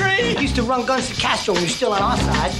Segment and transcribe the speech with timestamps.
[0.00, 2.52] We used to run guns to Castro when he was still on our side.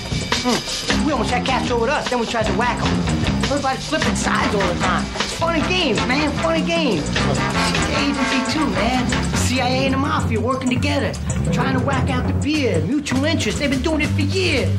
[0.43, 1.07] Hmm.
[1.07, 3.41] We almost had Castro with us, then we tried to whack him.
[3.45, 5.05] Everybody's flipping sides all the time.
[5.17, 7.03] It's games, man, fun and games.
[7.09, 9.09] It's agency too, man.
[9.37, 11.13] CIA and the Mafia working together,
[11.53, 13.59] trying to whack out the beard, mutual interest.
[13.59, 14.71] They've been doing it for years.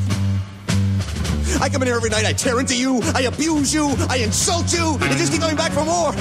[1.60, 4.72] I come in here every night, I tear into you, I abuse you, I insult
[4.72, 6.12] you, and just keep coming back for more.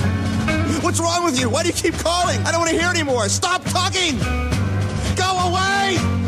[0.82, 1.50] What's wrong with you?
[1.50, 2.40] Why do you keep calling?
[2.42, 3.30] I don't want to hear anymore.
[3.30, 4.18] Stop talking!
[5.16, 6.21] Go away!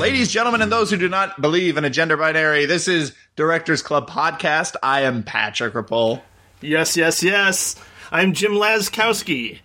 [0.00, 3.82] Ladies, gentlemen, and those who do not believe in a gender binary, this is Directors
[3.82, 4.74] Club Podcast.
[4.82, 6.22] I am Patrick Rapole.
[6.62, 7.76] Yes, yes, yes.
[8.10, 9.58] I'm Jim Laskowski.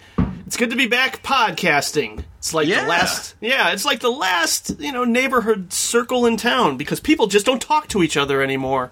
[0.45, 2.25] It's good to be back podcasting.
[2.39, 2.81] It's like Yeah.
[2.81, 7.27] the last, yeah, it's like the last, you know, neighborhood circle in town because people
[7.27, 8.91] just don't talk to each other anymore.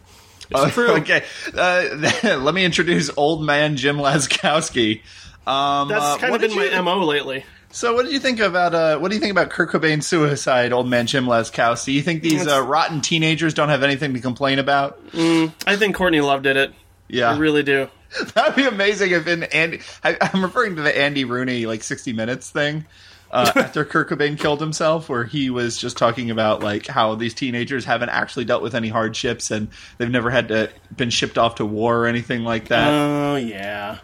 [0.50, 0.91] It's true.
[0.91, 1.24] Okay,
[1.55, 1.88] uh,
[2.40, 5.02] let me introduce old man Jim Laskowski.
[5.46, 7.44] Um, That's uh, kind what of been my you- mo lately.
[7.76, 10.71] So, what did you think about uh, what do you think about Kurt Cobain's suicide,
[10.71, 11.91] old man Jim Laskowski?
[11.93, 14.99] You think these uh, rotten teenagers don't have anything to complain about?
[15.16, 16.71] I think Courtney Love did it.
[17.07, 17.90] Yeah, I really do.
[18.35, 19.82] That'd be amazing if in Andy.
[20.04, 22.85] I, I'm referring to the Andy Rooney like 60 Minutes thing
[23.32, 27.34] uh, after Kurt Cobain killed himself, where he was just talking about like how these
[27.34, 31.55] teenagers haven't actually dealt with any hardships and they've never had to been shipped off
[31.55, 33.98] to war or anything like that, Oh yeah.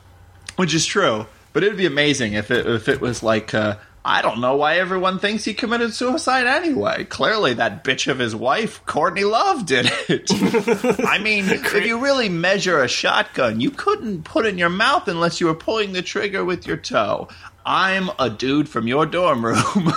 [0.56, 1.28] which is true.
[1.54, 3.54] But it would be amazing if it if it was like.
[3.54, 7.04] Uh, I don't know why everyone thinks he committed suicide anyway.
[7.04, 10.32] Clearly, that bitch of his wife, Courtney Love, did it.
[11.06, 15.10] I mean, if you really measure a shotgun, you couldn't put it in your mouth
[15.10, 17.28] unless you were pulling the trigger with your toe.
[17.66, 19.62] I'm a dude from your dorm room.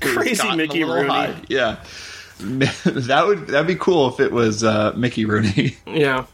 [0.00, 1.08] Crazy Mickey Rooney.
[1.08, 1.34] high.
[1.48, 1.80] Yeah.
[2.84, 5.76] That would that'd be cool if it was uh, Mickey Rooney.
[5.86, 6.26] Yeah.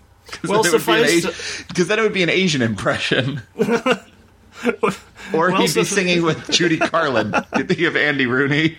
[0.47, 1.62] Well, suffice.
[1.69, 3.42] because then it would be an Asian impression.
[3.56, 3.73] or
[5.33, 7.35] Well, he'd be singing with Judy Garland.
[7.57, 8.79] You think of Andy Rooney?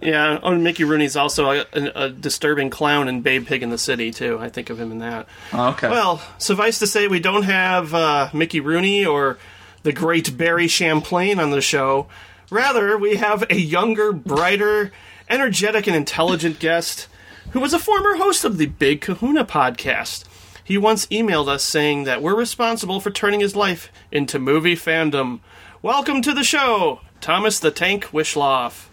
[0.00, 3.78] Yeah, oh, Mickey Rooney's also a, a, a disturbing clown in Babe Pig in the
[3.78, 4.38] City too.
[4.38, 5.26] I think of him in that.
[5.52, 5.88] Oh, okay.
[5.88, 9.38] Well, suffice to say, we don't have uh, Mickey Rooney or
[9.84, 12.08] the great Barry Champlain on the show.
[12.50, 14.92] Rather, we have a younger, brighter,
[15.30, 17.08] energetic, and intelligent guest
[17.52, 20.24] who was a former host of the Big Kahuna podcast.
[20.66, 25.38] He once emailed us saying that we're responsible for turning his life into movie fandom.
[25.80, 28.86] Welcome to the show, Thomas the Tank Wishloff.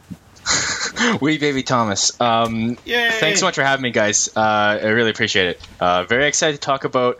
[1.21, 2.19] Wee baby Thomas.
[2.21, 3.09] Um, Yay!
[3.13, 4.29] thanks so much for having me, guys.
[4.37, 4.39] Uh,
[4.83, 5.67] I really appreciate it.
[5.79, 7.17] Uh, very excited to talk about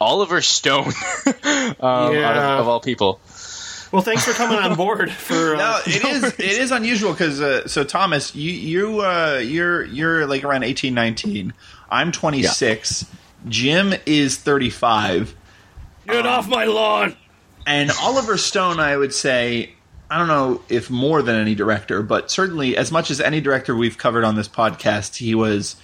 [0.00, 0.86] Oliver Stone,
[1.26, 2.54] um, Yeah.
[2.54, 3.20] of, of all people.
[3.92, 5.12] Well, thanks for coming on board.
[5.12, 9.40] For uh, No, it is it is unusual because uh, so Thomas, you you uh,
[9.44, 11.52] you're you're like around eighteen nineteen.
[11.90, 13.04] I'm twenty six.
[13.48, 15.34] Jim is thirty five,
[16.06, 17.16] get off my lawn.
[17.66, 18.80] and Oliver Stone.
[18.80, 19.72] I would say
[20.10, 23.74] I don't know if more than any director, but certainly as much as any director
[23.74, 25.76] we've covered on this podcast, he was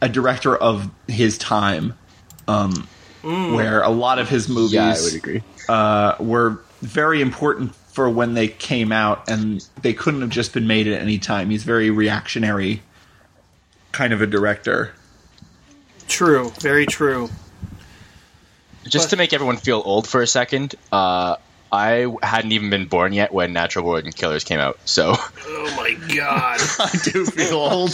[0.00, 1.94] a director of his time.
[2.48, 2.86] Um,
[3.22, 5.42] where a lot of his movies Yeah, I would agree.
[5.68, 10.68] uh, were very important for when they came out, and they couldn't have just been
[10.68, 11.50] made at any time.
[11.50, 12.82] He's very reactionary,
[13.90, 14.92] kind of a director.
[16.08, 17.28] True, very true.
[18.84, 21.36] Just to make everyone feel old for a second, uh,
[21.72, 24.78] I hadn't even been born yet when Natural Born Killers came out.
[24.84, 25.14] So
[25.46, 26.60] Oh my god.
[26.78, 27.90] I do feel old.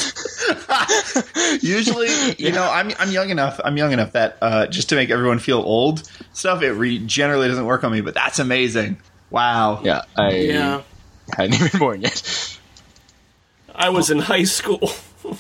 [1.63, 2.09] Usually,
[2.39, 3.61] you know, I'm I'm young enough.
[3.65, 7.49] I'm young enough that uh, just to make everyone feel old stuff, it re- generally
[7.49, 8.03] doesn't work on me.
[8.03, 8.99] But that's amazing.
[9.31, 9.81] Wow.
[9.83, 10.83] yeah, I yeah.
[11.35, 12.59] hadn't even born yet.
[13.75, 14.91] I was in high school.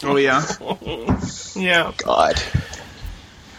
[0.04, 0.44] Oh yeah.
[1.56, 1.92] yeah.
[1.98, 2.40] God,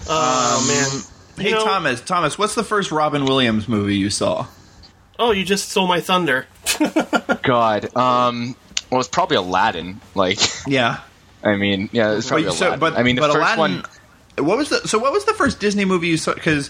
[0.07, 1.43] Oh man.
[1.43, 2.01] Hey You know- Thomas.
[2.01, 4.47] Thomas, what's the first Robin Williams movie you saw?
[5.19, 6.47] Oh, you just stole my thunder.
[7.43, 7.95] God.
[7.95, 8.55] Um,
[8.89, 10.01] well, it's probably Aladdin.
[10.15, 10.99] Like, Yeah.
[11.43, 12.79] I mean, yeah, it's probably Wait, so, Aladdin.
[12.79, 13.83] but I mean, the but first Aladdin,
[14.37, 14.47] one.
[14.47, 14.97] What was the so?
[14.97, 16.33] What was the first Disney movie you saw?
[16.33, 16.69] Because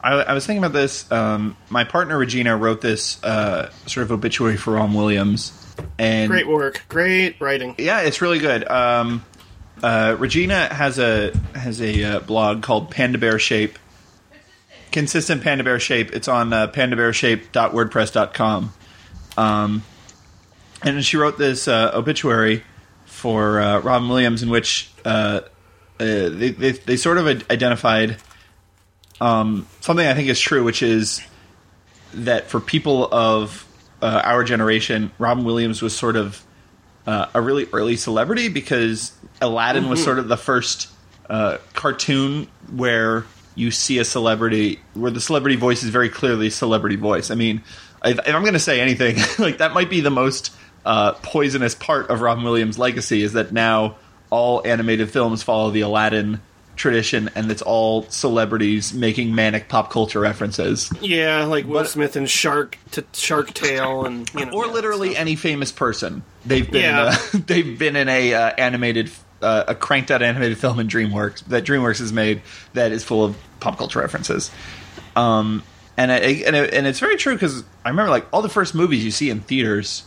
[0.00, 1.10] I, I was thinking about this.
[1.10, 5.52] Um, my partner Regina wrote this uh, sort of obituary for Robin Williams,
[5.98, 6.82] and Great work.
[6.88, 7.74] Great writing.
[7.78, 8.68] yeah, it's really good.
[8.68, 9.24] Um,
[9.82, 13.78] uh, Regina has a has a uh, blog called Panda Bear Shape.
[14.90, 16.12] Consistent Panda Bear Shape.
[16.12, 18.72] It's on uh, pandabearshape.wordpress.com.
[19.36, 19.82] Um,
[20.82, 22.62] and she wrote this uh, obituary
[23.06, 25.40] for uh, Robin Williams, in which uh, uh,
[25.98, 28.16] they, they they sort of identified
[29.20, 31.22] um, something I think is true, which is
[32.14, 33.66] that for people of
[34.02, 36.44] uh, our generation, Robin Williams was sort of
[37.06, 40.88] uh, a really early celebrity because Aladdin was sort of the first
[41.30, 46.50] uh, cartoon where you see a celebrity where the celebrity voice is very clearly a
[46.50, 47.30] celebrity voice.
[47.30, 47.62] I mean,
[48.04, 50.52] if, if I'm going to say anything, like that might be the most
[50.84, 53.96] uh, poisonous part of Robin Williams' legacy is that now
[54.30, 56.40] all animated films follow the Aladdin
[56.76, 62.16] tradition, and it's all celebrities making manic pop culture references, Yeah, like Will But- Smith
[62.16, 66.22] and Shark to Shark Tale, and you know, or yeah, literally any famous person.
[66.46, 67.16] They've been Yeah.
[67.34, 69.10] in a, they've been in a uh, animated
[69.42, 72.42] uh, a cranked out animated film in DreamWorks that DreamWorks has made
[72.74, 74.50] that is full of pop culture references.
[75.16, 75.62] Um,
[75.96, 78.74] and it, and, it, and it's very true because I remember like all the first
[78.74, 80.04] movies you see in theaters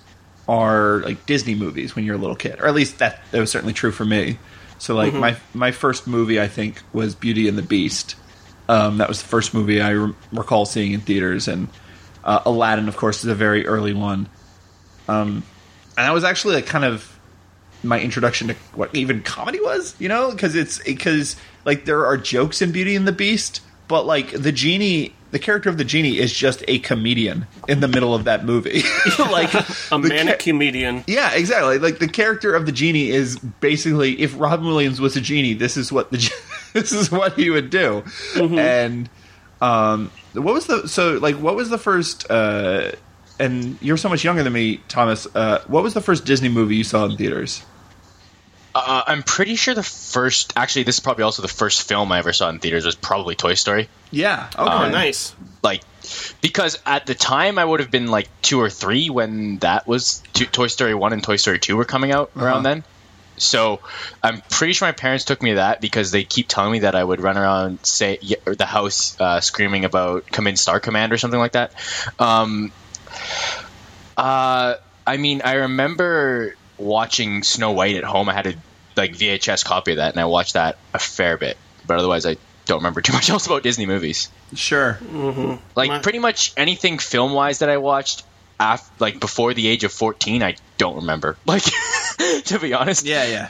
[0.47, 3.51] are like Disney movies when you're a little kid, or at least that that was
[3.51, 4.37] certainly true for me.
[4.77, 8.15] So like my my first movie I think was Beauty and the Beast.
[8.67, 11.67] Um, that was the first movie I re- recall seeing in theaters, and
[12.23, 14.27] uh, Aladdin, of course, is a very early one.
[15.07, 15.43] Um,
[15.97, 17.11] and that was actually like kind of
[17.83, 22.17] my introduction to what even comedy was, you know, because it's because like there are
[22.17, 26.17] jokes in Beauty and the Beast, but like the genie, the character of the genie
[26.17, 28.83] is just a comedian in the middle of that movie,
[29.19, 29.53] like
[29.91, 31.03] a manic ca- comedian.
[31.07, 31.77] yeah, exactly.
[31.77, 35.75] Like the character of the genie is basically if Robin Williams was a genie, this
[35.75, 36.33] is what the
[36.73, 38.05] this is what he would do.
[38.37, 39.09] And
[39.59, 42.31] um, what was the so like what was the first?
[42.31, 42.93] Uh,
[43.37, 45.27] and you're so much younger than me, Thomas.
[45.35, 47.61] Uh, what was the first Disney movie you saw in theaters?
[48.77, 52.17] Uh, I'm pretty sure the first, actually, this is probably also the first film I
[52.19, 53.87] ever saw in theaters was probably Toy Story.
[54.11, 54.49] Yeah.
[54.53, 54.69] Okay.
[54.69, 55.33] Oh, nice.
[55.63, 55.81] Like,
[56.41, 60.21] because at the time I would have been like two or three when that was
[60.33, 62.45] two, Toy Story one and Toy Story two were coming out Uh-huh.
[62.45, 62.83] around then.
[63.37, 63.79] So
[64.21, 66.95] I'm pretty sure my parents took me to that because they keep telling me that
[66.95, 71.17] I would run around say the house uh, screaming about "Come in, Star Command" or
[71.17, 71.73] something like that.
[72.19, 72.71] Um,
[74.17, 74.75] uh,
[75.05, 78.29] I mean, I remember watching Snow White at home.
[78.29, 78.53] I had a
[78.95, 81.57] like VHS copy of that, and I watched that a fair bit.
[81.87, 84.29] But otherwise, I don't remember too much else about Disney movies.
[84.55, 84.97] Sure.
[85.03, 85.55] Mm-hmm.
[85.75, 88.23] Like My- pretty much anything film wise that I watched,
[88.59, 91.37] af- like before the age of fourteen, I don't remember.
[91.45, 91.63] Like
[92.45, 93.49] to be honest, Yeah, yeah.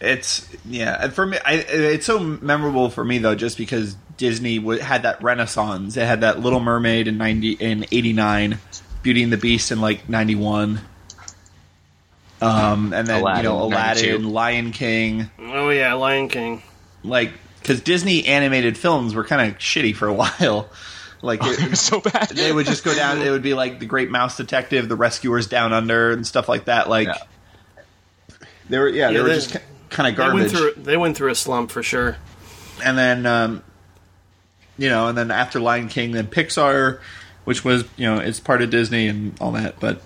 [0.00, 0.96] It's yeah.
[1.04, 5.02] and For me, I, it's so memorable for me though, just because Disney w- had
[5.02, 5.96] that renaissance.
[5.96, 8.58] It had that Little Mermaid in ninety in eighty nine,
[9.02, 10.80] Beauty and the Beast in like ninety one.
[12.40, 14.28] Um, and then you know Aladdin, 92.
[14.28, 16.62] Lion King, Oh yeah, Lion King.
[17.02, 20.68] like because Disney animated films were kind of shitty for a while.
[21.20, 22.28] Like it it, was so bad.
[22.28, 23.20] they would just go down.
[23.20, 26.66] It would be like the Great Mouse Detective, the Rescuers Down Under, and stuff like
[26.66, 26.88] that.
[26.88, 28.36] Like Yeah.
[28.68, 29.56] they were, yeah, they Yeah, were they- just
[29.90, 30.52] kind of They went garbage.
[30.76, 30.82] through.
[30.84, 32.18] They went through a slump for sure.
[32.84, 33.64] and then um,
[34.78, 37.00] you know, and then after Lion King, then Pixar,
[37.44, 40.00] which was you know it's part of Disney and all that, but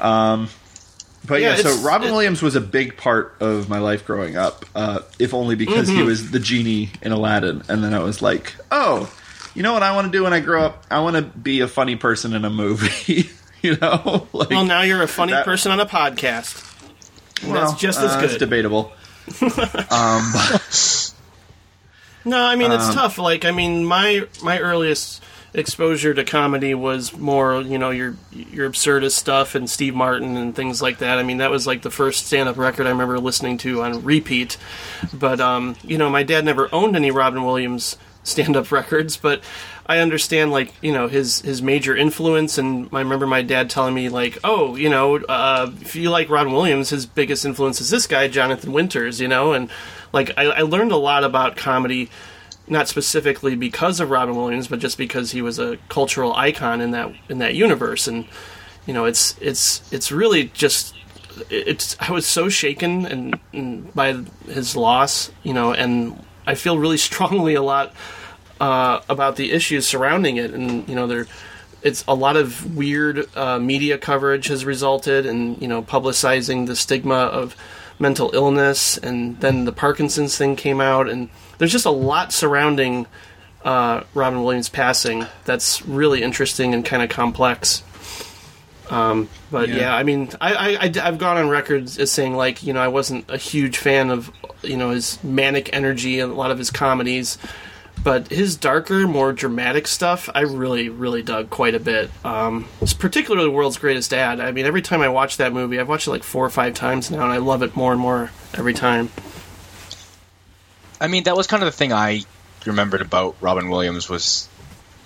[0.00, 0.48] um,
[1.28, 4.36] but yeah, Yeah, so Robin it- Williams was a big part of my life growing
[4.36, 6.06] up, uh, if only because he Mm-hmm.
[6.06, 9.12] was the genie in Aladdin, and then I was like, oh,
[9.54, 10.84] you know what I want to do when I grow up?
[10.90, 13.28] I want to be a funny person in a movie.
[13.62, 16.64] you know, like Well, now you're a funny that- person on a podcast.
[17.44, 18.30] Well, that's just as uh, good.
[18.30, 18.92] It's debatable.
[19.42, 21.12] um, but,
[22.24, 23.18] No, I mean Um, it's tough.
[23.18, 25.22] Like I mean, my my earliest
[25.54, 30.54] exposure to comedy was more, you know, your your absurdist stuff and Steve Martin and
[30.54, 31.18] things like that.
[31.18, 34.04] I mean, that was like the first stand up record I remember listening to on
[34.04, 34.56] repeat.
[35.12, 39.42] But um, you know, my dad never owned any Robin Williams stand up records, but
[39.86, 43.94] I understand like, you know, his his major influence and I remember my dad telling
[43.94, 47.88] me like, "Oh, you know, uh, if you like Robin Williams, his biggest influence is
[47.88, 49.70] this guy, Jonathan Winters, you know?" And
[50.12, 52.10] like I, I learned a lot about comedy
[52.70, 56.90] not specifically because of Robin Williams, but just because he was a cultural icon in
[56.92, 58.06] that in that universe.
[58.06, 58.26] And
[58.86, 60.94] you know, it's it's it's really just
[61.50, 61.96] it's.
[62.00, 64.14] I was so shaken and, and by
[64.46, 67.94] his loss, you know, and I feel really strongly a lot
[68.60, 70.52] uh, about the issues surrounding it.
[70.52, 71.26] And you know, there
[71.82, 76.76] it's a lot of weird uh, media coverage has resulted in you know publicizing the
[76.76, 77.56] stigma of
[77.98, 81.28] mental illness, and then the Parkinson's thing came out, and
[81.58, 83.06] there's just a lot surrounding
[83.64, 87.82] uh, Robin Williams passing that's really interesting and kind of complex.
[88.90, 89.76] Um, but Yeah.
[89.76, 89.96] yeah.
[89.96, 93.26] I mean, I, I, have gone on records as saying like, you know, I wasn't
[93.28, 94.30] a huge fan of,
[94.62, 97.36] you know, his manic energy and a lot of his comedies,
[98.08, 102.08] but his darker, more dramatic stuff, I really, really dug quite a bit.
[102.24, 104.40] Um, it's particularly World's Greatest Dad.
[104.40, 106.72] I mean, every time I watch that movie, I've watched it like four or five
[106.72, 109.10] times now, and I love it more and more every time.
[110.98, 112.22] I mean, that was kind of the thing I
[112.64, 114.48] remembered about Robin Williams was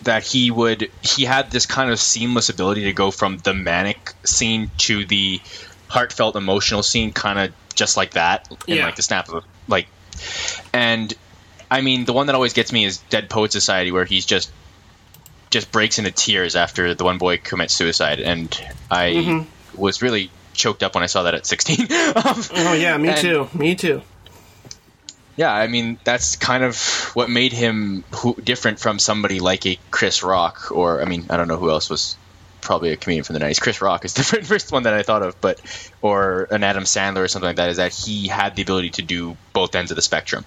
[0.03, 4.13] that he would he had this kind of seamless ability to go from the manic
[4.23, 5.41] scene to the
[5.89, 8.85] heartfelt emotional scene kind of just like that in Yeah.
[8.87, 9.89] like the snap of a, like
[10.73, 11.13] and
[11.73, 14.51] I mean the one that always gets me is Dead Poet Society where he's just
[15.51, 18.49] just breaks into tears after the one boy commits suicide and
[18.91, 21.81] I was really choked up when I saw that at 16.
[21.91, 21.91] um,
[22.55, 23.49] Oh yeah, me And- too.
[23.55, 24.03] Me too.
[25.37, 26.77] yeah, I mean that's kind of
[27.15, 31.37] what made him who, different from somebody like a Chris Rock, or I mean I
[31.39, 32.17] don't know who else was
[32.61, 33.61] probably a comedian from the 90s.
[33.61, 35.61] Chris Rock is the first one that I thought of, but
[36.03, 37.71] or an Adam Sandler or something like that.
[37.71, 40.45] Is that he had the ability to do both ends of the spectrum,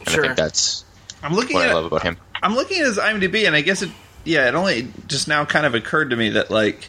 [0.00, 0.24] and Sure.
[0.24, 0.84] I think that's
[1.22, 2.16] I'm looking what at I love about him.
[2.42, 3.90] I'm looking at his IMDb, and I guess it,
[4.24, 6.88] yeah, it only just now kind of occurred to me that like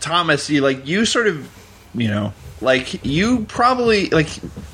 [0.00, 1.48] Thomas, you like you sort of,
[1.94, 4.28] you know, like you probably like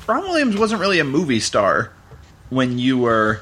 [0.07, 1.91] Robin Williams wasn't really a movie star
[2.49, 3.41] when you were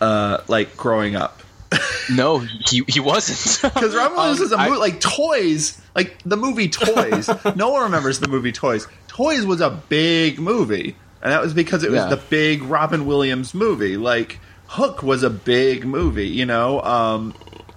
[0.00, 1.42] uh like growing up
[2.10, 3.72] No, he he wasn't.
[3.74, 7.28] because Robin Williams Um, was a I- movie like Toys, like the movie Toys.
[7.56, 8.86] no one remembers the movie Toys.
[9.08, 12.08] Toys was a big movie, and that was because it was Yeah.
[12.10, 13.96] the big Robin Williams movie.
[13.96, 16.80] Like Hook was a big movie, you know.
[16.82, 17.34] Um,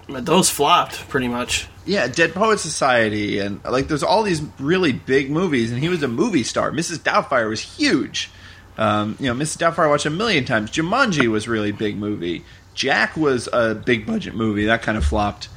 [0.08, 1.68] those flopped pretty much.
[1.86, 6.04] Yeah, Dead Poet Society, and like there's all these really big movies, and he was
[6.04, 6.72] a movie star.
[6.72, 7.00] Mrs.
[7.00, 8.30] Doubtfire was huge.
[8.78, 9.58] Um, you know, Mrs.
[9.58, 10.70] Doubtfire I watched a million times.
[10.72, 12.44] Jumanji was a really big movie.
[12.76, 15.50] Jack was a big budget movie that kind of flopped,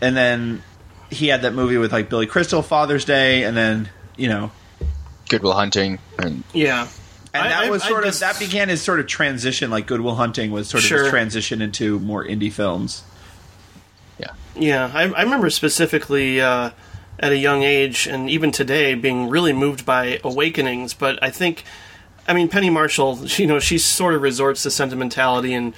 [0.00, 0.62] and then
[1.10, 4.50] he had that movie with like Billy Crystal, Father's Day, and then you know,
[5.28, 6.86] Good Will Hunting, and Yeah.
[7.38, 9.70] And I- that I- was I sort just- of that began his sort of transition.
[9.70, 13.02] Like Good Will Hunting was sort of his transition into more indie films.
[14.18, 16.70] yeah, Yeah, I, I remember specifically uh,
[17.18, 20.94] at a young age, and even today, being really moved by Awakenings.
[20.94, 21.64] But I think,
[22.28, 25.72] I mean, Penny Marshall, you know, she sort of resorts to sentimentality and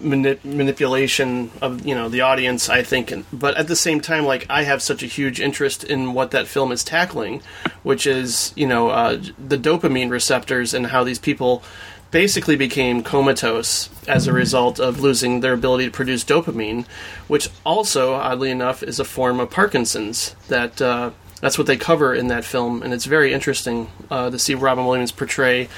[0.00, 2.68] manip- manipulation of you know the audience.
[2.68, 6.14] I think, but at the same time, like I have such a huge interest in
[6.14, 7.42] what that film is tackling,
[7.82, 11.62] which is you know uh, the dopamine receptors and how these people
[12.10, 16.86] basically became comatose as a result of losing their ability to produce dopamine,
[17.26, 20.34] which also, oddly enough, is a form of Parkinson's.
[20.48, 21.10] That uh,
[21.40, 24.86] that's what they cover in that film, and it's very interesting uh, to see Robin
[24.86, 25.68] Williams portray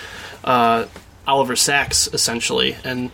[0.45, 0.87] uh,
[1.27, 3.11] Oliver Sacks essentially, and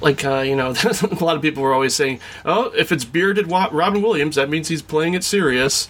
[0.00, 3.50] like uh, you know, a lot of people were always saying, "Oh, if it's bearded
[3.50, 5.88] Robin Williams, that means he's playing it serious."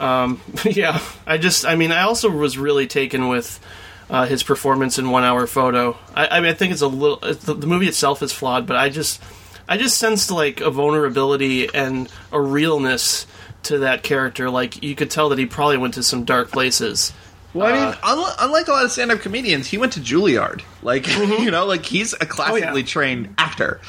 [0.00, 3.60] Um, yeah, I just, I mean, I also was really taken with
[4.08, 5.96] uh, his performance in One Hour Photo.
[6.16, 8.66] I, I mean, I think it's a little, it's, the, the movie itself is flawed,
[8.66, 9.22] but I just,
[9.68, 13.26] I just sensed like a vulnerability and a realness
[13.64, 14.50] to that character.
[14.50, 17.12] Like you could tell that he probably went to some dark places.
[17.54, 20.62] Well, I Uh, mean, unlike, unlike a lot of stand-up comedians, he went to Juilliard.
[20.82, 23.80] Like, you know, like he's a classically trained actor.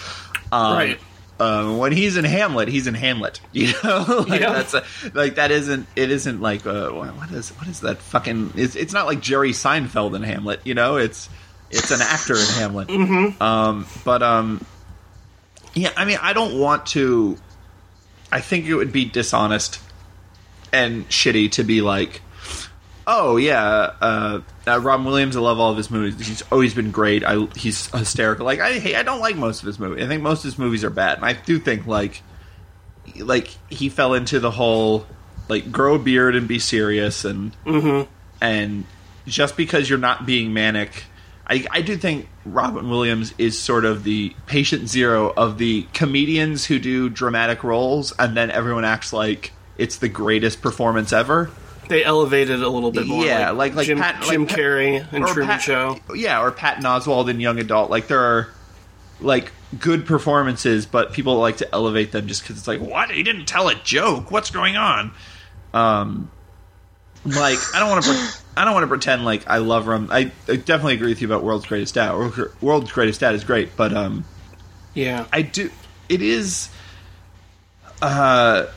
[0.52, 1.00] Um, right.
[1.40, 3.40] Um, when he's in Hamlet, he's in Hamlet.
[3.52, 4.54] You know, like Yeah.
[4.54, 7.98] that's a, like that isn't it isn't like uh, what what is what is that
[7.98, 8.54] fucking?
[8.56, 10.62] It's, it's not like Jerry Seinfeld in Hamlet.
[10.66, 11.30] You know, it's
[11.72, 12.88] it's an actor in Hamlet.
[12.90, 13.42] Mm-hmm.
[13.42, 14.64] Um, but um,
[15.74, 17.38] yeah, I mean, I don't want to.
[18.32, 19.80] I think it would be dishonest
[20.72, 22.22] and shitty to be like,
[23.08, 23.64] oh yeah,
[24.02, 25.36] uh, uh, Robin Williams.
[25.36, 26.26] I love all of his movies.
[26.26, 27.24] He's always been great.
[27.24, 28.46] I he's hysterical.
[28.46, 30.04] Like I hey, I don't like most of his movies.
[30.04, 31.18] I think most of his movies are bad.
[31.18, 32.22] And I do think like
[33.18, 35.06] like he fell into the whole
[35.50, 37.52] like grow a beard and be serious and
[38.42, 38.86] and
[39.26, 41.06] just because you're not being manic.
[41.48, 46.66] I, I do think Robin Williams is sort of the patient zero of the comedians
[46.66, 51.50] who do dramatic roles and then everyone acts like it's the greatest performance ever.
[51.92, 53.26] They elevated a little bit more.
[53.26, 56.00] Yeah, like- like Jim, Pat- Jim like Carrey and Truman Pat- Show.
[56.16, 57.90] Yeah, or Patton Oswalt in Young Adult.
[57.92, 58.48] Like there are
[59.20, 63.12] like good performances, but people like to elevate them just because it's like, what?
[63.12, 64.32] He didn't tell a joke.
[64.32, 65.12] What's going on?
[65.74, 66.32] Um,
[67.26, 68.10] like I don't want to.
[68.12, 70.08] Pre- I don't want to pretend like I love him.
[70.12, 72.14] I, I definitely agree with you about World's Greatest Dad.
[72.62, 74.24] World's Greatest Dad is great, but um,
[74.94, 75.70] Yeah, I do.
[76.10, 76.70] It is,
[78.02, 78.68] uh,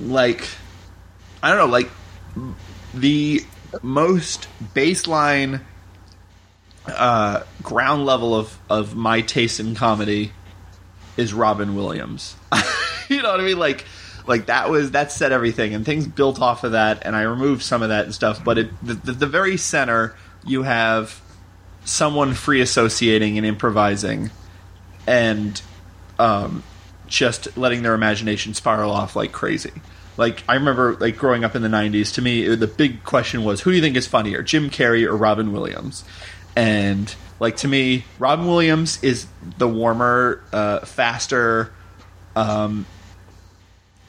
[0.00, 0.46] like
[1.42, 1.90] I don't know, like
[2.94, 3.44] the
[3.82, 5.60] most baseline,
[6.86, 10.32] uh, ground level of of my taste in comedy
[11.16, 12.36] is Robin Williams.
[13.08, 13.58] you know what I mean?
[13.58, 13.84] Like,
[14.26, 17.02] like that was that set everything, and things built off of that.
[17.04, 20.14] And I removed some of that and stuff, but it the, the, the very center
[20.44, 21.20] you have
[21.84, 24.30] someone free associating and improvising
[25.06, 25.60] and
[26.18, 26.62] um,
[27.06, 29.72] just letting their imagination spiral off like crazy.
[30.16, 33.44] Like I remember, like growing up in the '90s, to me it- the big question
[33.44, 36.04] was, who do you think is funnier, Jim Carrey or Robin Williams?
[36.56, 39.26] And like to me, Robin Williams is
[39.58, 41.70] the warmer, uh, faster,
[42.34, 42.86] um,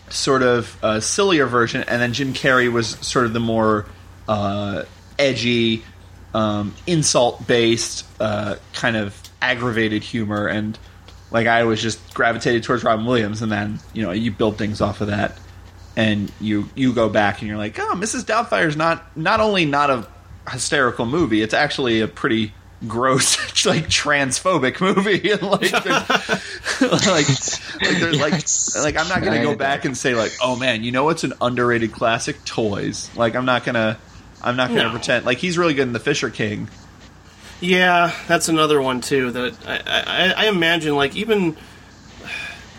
[0.09, 3.85] sort of uh, sillier version, and then Jim Carrey was sort of the more
[4.29, 4.83] uh,
[5.19, 5.83] edgy,
[6.33, 10.77] um, insult-based, uh, kind of aggravated humor, and
[11.31, 14.79] like I was just gravitated towards Robin Williams, and then you know you build things
[14.79, 15.37] off of that.
[15.97, 18.23] And you you go back and you're like, oh, Mrs.
[18.25, 20.07] Doubtfire's not not only not a
[20.49, 22.53] hysterical movie, it's actually a pretty
[22.87, 27.27] gross like transphobic movie and like there's- like
[27.81, 28.77] like, there's, like Yes.
[28.79, 31.33] like I'm not gonna go back and say like oh man you know what's an
[31.41, 33.97] underrated classic toys like I'm not gonna
[34.43, 34.91] I'm not gonna No.
[34.91, 36.69] pretend like he's really good in the Fisher King
[37.61, 39.31] Yeah, that's another one too.
[39.31, 41.57] That I, I, I imagine, like even,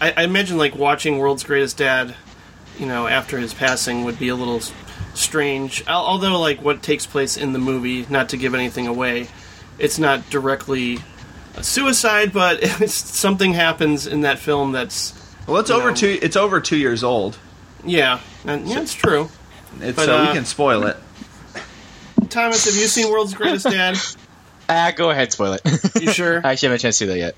[0.00, 2.14] I, I imagine like watching World's Greatest Dad,
[2.78, 4.60] you know, after his passing would be a little
[5.14, 5.86] strange.
[5.88, 9.28] Although, like what takes place in the movie, not to give anything away,
[9.78, 10.98] it's not directly
[11.56, 15.14] a suicide, but it's, something happens in that film that's
[15.46, 15.94] well it's over know.
[15.94, 17.38] two it's over two years old
[17.84, 19.28] yeah, and, yeah, it's true.
[19.80, 20.96] it's But, so we uh, can spoil it
[22.30, 23.96] Thomas, have you seen World's Greatest Dad?
[24.68, 25.62] Ah, go ahead, spoil it.
[26.00, 26.40] You sure?
[26.44, 27.36] I actually haven't had a chance to see that yet.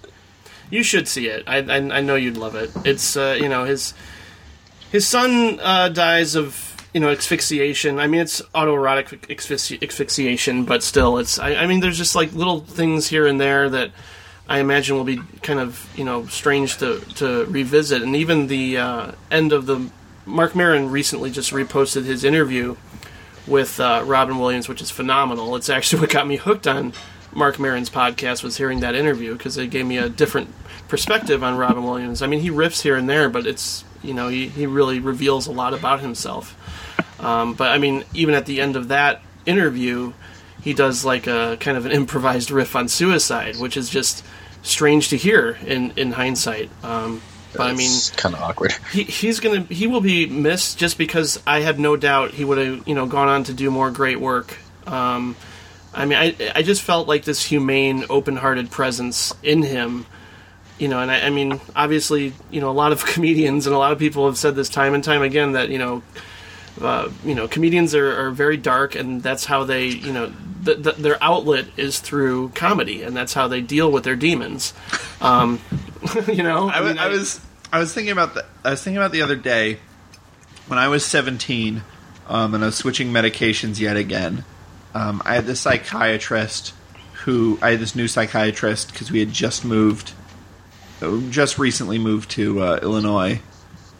[0.68, 1.44] You should see it.
[1.46, 2.70] I, I, I know you'd love it.
[2.84, 3.94] It's uh, you know his
[4.90, 7.98] his son uh, dies of you know asphyxiation.
[7.98, 11.38] I mean it's autoerotic asphyxi- asphyxiation, but still it's.
[11.38, 13.92] I, I mean there's just like little things here and there that
[14.48, 18.02] I imagine will be kind of you know strange to to revisit.
[18.02, 19.90] And even the uh, end of the
[20.26, 22.76] Mark Maron recently just reposted his interview
[23.46, 25.56] with uh, Robin Williams, which is phenomenal.
[25.56, 26.92] It's actually what got me hooked on
[27.32, 30.52] Mark Maron's podcast was hearing that interview because it gave me a different
[30.88, 32.22] perspective on Robin Williams.
[32.22, 35.46] I mean, he riffs here and there, but it's you know he, he really reveals
[35.46, 36.56] a lot about himself.
[37.20, 40.12] Um, but I mean, even at the end of that interview,
[40.62, 44.24] he does like a kind of an improvised riff on suicide, which is just
[44.62, 46.70] strange to hear in in hindsight.
[46.84, 47.20] Um,
[47.52, 48.72] but I mean, kind of awkward.
[48.92, 52.58] he, he's gonna he will be missed just because I have no doubt he would
[52.58, 54.56] have you know gone on to do more great work.
[54.86, 55.36] Um,
[55.92, 60.06] I mean, I I just felt like this humane, open-hearted presence in him.
[60.80, 63.78] You know, and I, I mean, obviously, you know, a lot of comedians and a
[63.78, 66.02] lot of people have said this time and time again that you know,
[66.80, 70.32] uh, you know, comedians are, are very dark, and that's how they, you know,
[70.64, 74.74] th- th- their outlet is through comedy, and that's how they deal with their demons.
[75.20, 75.60] Um,
[76.26, 77.40] you know, I was, mean, I was
[77.72, 79.78] I was thinking about the I was thinking about the other day
[80.66, 81.82] when I was 17
[82.30, 84.44] um, and I was switching medications yet again.
[84.94, 86.72] Um, I had this psychiatrist
[87.24, 90.12] who I had this new psychiatrist because we had just moved,
[91.30, 93.40] just recently moved to uh, Illinois.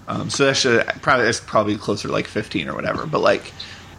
[0.08, 3.06] Um, so that's uh, probably that's probably closer to like 15 or whatever.
[3.06, 3.52] But like,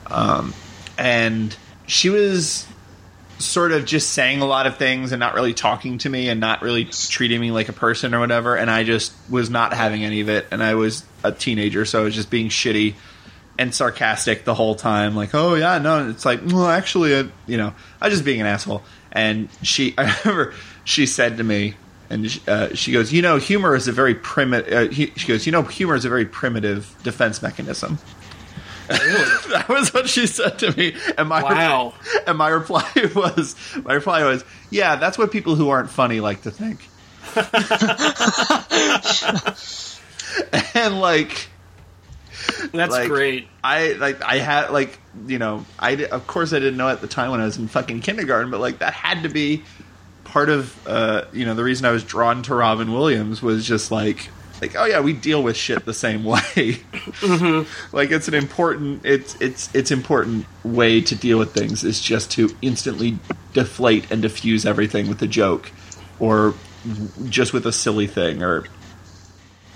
[0.08, 0.54] um,
[0.98, 1.56] and
[1.88, 2.68] she was
[3.42, 6.40] sort of just saying a lot of things and not really talking to me and
[6.40, 10.04] not really treating me like a person or whatever and I just was not having
[10.04, 12.96] any of it and I was a teenager so I was just being shitty
[13.58, 17.58] and sarcastic the whole time like oh yeah no it's like well actually uh, you
[17.58, 21.76] know I was just being an asshole and she I remember she said to me
[22.12, 25.46] and she, uh, she goes you know humor is a very primitive uh, she goes
[25.46, 27.98] you know humor is a very primitive defense mechanism
[28.92, 31.94] that was what she said to me and my Wow.
[32.28, 36.42] and my reply was, my reply was, yeah, that's what people who aren't funny like
[36.42, 36.88] to think.
[40.74, 41.48] and like,
[42.74, 43.48] that's like, great.
[43.64, 47.08] I like, I had like, you know, I of course I didn't know at the
[47.08, 49.64] time when I was in fucking kindergarten, but like that had to be
[50.32, 53.92] part of, uh, you know, the reason I was drawn to Robin Williams was just
[53.92, 54.30] like.
[54.62, 56.78] Like oh yeah, we deal with shit the same way.
[57.92, 62.30] like it's an important it's it's it's important way to deal with things is just
[62.34, 63.18] to instantly
[63.54, 65.72] deflate and diffuse everything with a joke
[66.20, 66.54] or
[67.28, 68.66] just with a silly thing or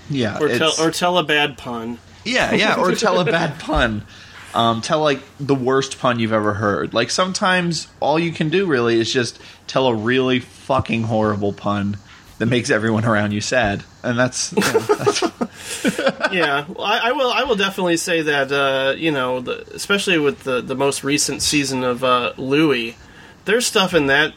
[0.08, 1.98] yeah Or tell, or tell a bad pun.
[2.24, 4.06] yeah yeah or tell a bad pun
[4.54, 8.66] um, tell like the worst pun you've ever heard like sometimes all you can do
[8.66, 11.96] really is just tell a really fucking horrible pun
[12.38, 15.22] that makes everyone around you sad and that's, you know, that's
[16.32, 17.30] yeah, well, I, I will.
[17.30, 18.52] I will definitely say that.
[18.52, 22.96] Uh, you know, the, especially with the the most recent season of uh, Louie,
[23.44, 24.34] there's stuff in that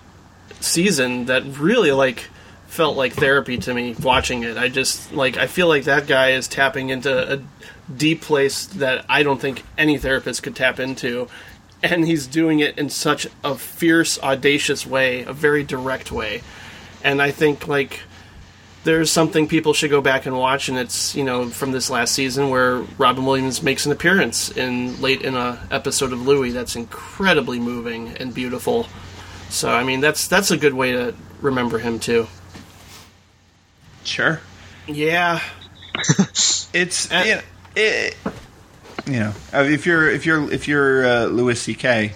[0.59, 2.29] season that really like
[2.67, 4.57] felt like therapy to me watching it.
[4.57, 7.41] I just like I feel like that guy is tapping into a
[7.95, 11.27] deep place that I don't think any therapist could tap into.
[11.81, 16.41] And he's doing it in such a fierce, audacious way, a very direct way.
[17.03, 18.01] And I think like
[18.83, 22.13] there's something people should go back and watch, and it's you know from this last
[22.13, 26.75] season where Robin Williams makes an appearance in late in a episode of Louie that's
[26.75, 28.87] incredibly moving and beautiful.
[29.49, 32.27] So I mean that's that's a good way to remember him too.
[34.03, 34.41] sure
[34.87, 35.41] Yeah,
[36.73, 37.41] it's you know,
[37.75, 38.17] it,
[39.11, 42.13] you know uh, if you're if you're if you're uh, Louis C.K.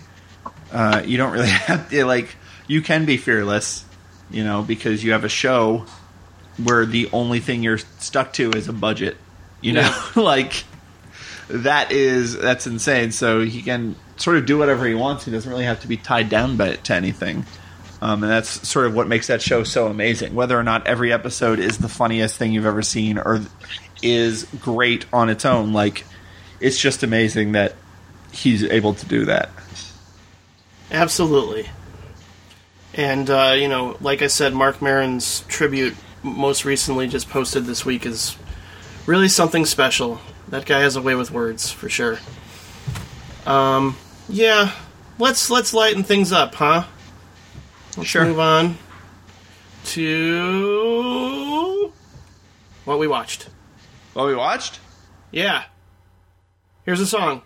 [0.71, 2.35] Uh, you don't really have to, like
[2.67, 3.85] you can be fearless,
[4.31, 5.85] you know, because you have a show
[6.63, 9.17] where the only thing you're stuck to is a budget.
[9.61, 10.63] You know, like
[11.49, 13.11] that is that's insane.
[13.11, 15.25] So he can sort of do whatever he wants.
[15.25, 17.45] He doesn't really have to be tied down by to anything.
[18.01, 20.35] Um, and that's sort of what makes that show so amazing.
[20.35, 23.41] Whether or not every episode is the funniest thing you've ever seen or
[24.01, 26.03] is great on its own, like
[26.63, 27.75] it's just amazing that
[28.31, 29.49] he's able to do that.
[30.91, 31.69] Absolutely.
[32.95, 37.85] And uh, you know, like I said, Mark Maron's tribute most recently just posted this
[37.85, 38.37] week is
[39.05, 40.19] really something special.
[40.49, 42.19] That guy has a way with words for sure.
[43.45, 43.97] Um,
[44.29, 44.71] yeah,
[45.19, 46.85] let's let's lighten things up, huh?
[47.97, 48.25] Let's Sure.
[48.25, 48.77] move on
[49.85, 51.91] to
[52.85, 53.49] what we watched.
[54.13, 54.79] What we watched?
[55.31, 55.63] Yeah.
[56.85, 57.43] Here's a song.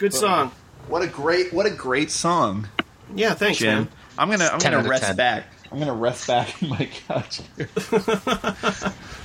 [0.00, 0.50] Good song.
[0.88, 2.66] What a great what a great song,
[3.14, 3.74] Yeah, thanks, Jim.
[3.84, 3.88] man.
[4.18, 5.16] I'm gonna I'm 10 gonna of rest 10.
[5.16, 5.44] back.
[5.70, 7.40] I'm gonna rest back in my couch.
[7.56, 7.68] here.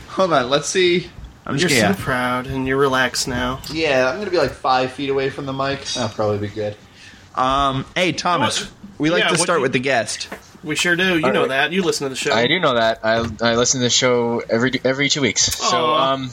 [0.09, 1.09] Hold on, let's see.
[1.45, 1.95] I'm You're just so yeah.
[1.97, 3.61] proud and you're relaxed now.
[3.71, 5.81] Yeah, I'm gonna be like five feet away from the mic.
[5.85, 6.75] That'll probably be good.
[7.35, 10.27] Um, hey Thomas, What- we like yeah, to what start you- with the guest.
[10.63, 11.19] We sure do.
[11.19, 11.49] You know right.
[11.49, 11.71] that.
[11.73, 12.33] You listen to the show.
[12.33, 12.99] I do know that.
[13.03, 15.43] I, I listen to the show every every two weeks.
[15.43, 16.13] So Aw.
[16.13, 16.29] um,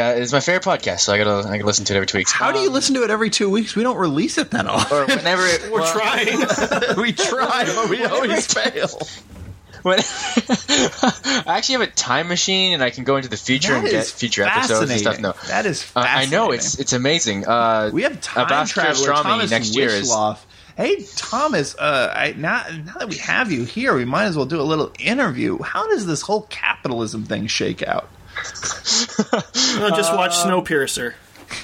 [0.00, 1.00] got, it's my favorite podcast.
[1.00, 2.32] So I gotta I gotta listen to it every two weeks.
[2.32, 3.74] How do you Um, listen to it every two weeks?
[3.76, 4.96] We don't release it that often.
[4.96, 6.96] Or whenever it, We're well, trying.
[6.96, 8.88] we try, but we always fail.
[9.82, 13.82] When I actually have a time machine and I can go into the future That
[13.84, 15.20] and get future episodes and stuff.
[15.20, 17.46] No, That is Uh, I know it's it's amazing.
[17.46, 20.12] Uh, We have time Ambassador traveler Thomas next year is-
[20.76, 24.46] Hey Thomas, uh, I, now now that we have you here, we might as well
[24.46, 25.58] do a little interview.
[25.62, 28.08] How does this whole capitalism thing shake out?
[29.78, 31.14] No, just watch Snowpiercer.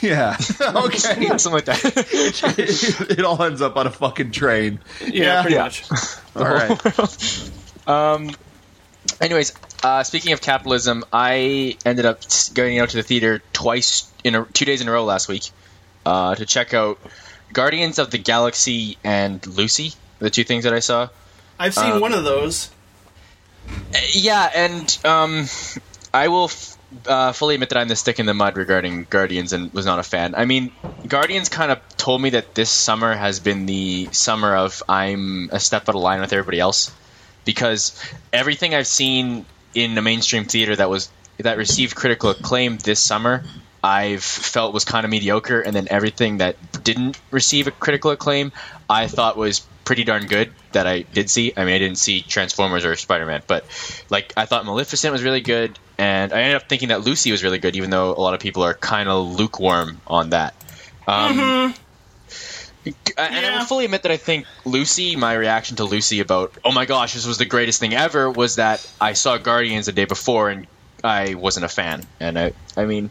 [0.02, 0.98] Yeah, okay.
[1.38, 3.06] something like that.
[3.10, 4.80] it all ends up on a fucking train.
[5.06, 5.62] Yeah, pretty Yeah.
[5.62, 5.84] much.
[6.36, 7.50] All right.
[7.86, 8.30] um.
[9.20, 9.52] Anyways,
[9.84, 12.20] uh, speaking of capitalism, I ended up
[12.54, 15.50] going out to the theater twice in a, two days in a row last week
[16.04, 16.98] uh, to check out
[17.52, 21.08] Guardians of the Galaxy and Lucy, the two things that I saw.
[21.58, 22.68] I've seen Um, one of those.
[24.12, 25.46] Yeah, and um,
[26.16, 29.52] I will f- uh, fully admit that I'm the stick in the mud regarding Guardians
[29.52, 30.35] and was not a fan.
[30.35, 30.72] I mean,
[31.07, 35.61] Guardians kind of told me that this summer has been the summer of I'm a
[35.61, 36.90] step out of line with everybody else
[37.44, 38.00] because
[38.33, 43.44] everything I've seen in the mainstream theater that was that received critical acclaim this summer.
[43.82, 48.52] I've felt was kind of mediocre, and then everything that didn't receive a critical acclaim,
[48.88, 51.52] I thought was pretty darn good that I did see.
[51.56, 53.64] I mean, I didn't see Transformers or Spider Man, but
[54.10, 57.44] like I thought Maleficent was really good, and I ended up thinking that Lucy was
[57.44, 60.54] really good, even though a lot of people are kind of lukewarm on that.
[61.06, 61.74] Um,
[63.18, 63.58] And I Yeah.
[63.58, 67.14] will fully admit that I think Lucy, my reaction to Lucy about, oh my gosh,
[67.14, 70.66] this was the greatest thing ever, was that I saw Guardians the day before and
[71.02, 72.08] I wasn't a fan.
[72.20, 73.10] And I, I mean,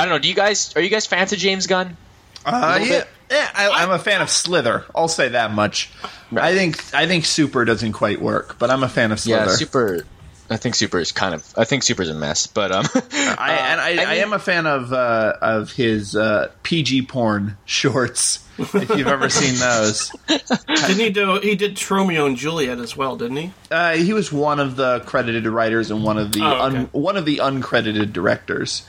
[0.00, 0.18] I don't know.
[0.18, 1.96] Do you guys are you guys fans of James Gunn?
[2.44, 3.08] Uh, yeah, bit.
[3.30, 4.84] yeah I, I'm a fan of Slither.
[4.94, 5.90] I'll say that much.
[6.34, 9.44] I think I think Super doesn't quite work, but I'm a fan of Slither.
[9.50, 10.06] Yeah, super.
[10.52, 11.46] I think Super is kind of.
[11.56, 14.66] I think Super's a mess, but um, I, and I, I, I am a fan
[14.66, 18.44] of uh, of his uh, PG porn shorts.
[18.58, 21.38] If you've ever seen those, Didn't he do?
[21.40, 23.52] He did Tromeo and Juliet as well, didn't he?
[23.70, 26.76] uh, he was one of the credited writers and one of the Oh, okay.
[26.78, 28.82] un, one of the uncredited directors.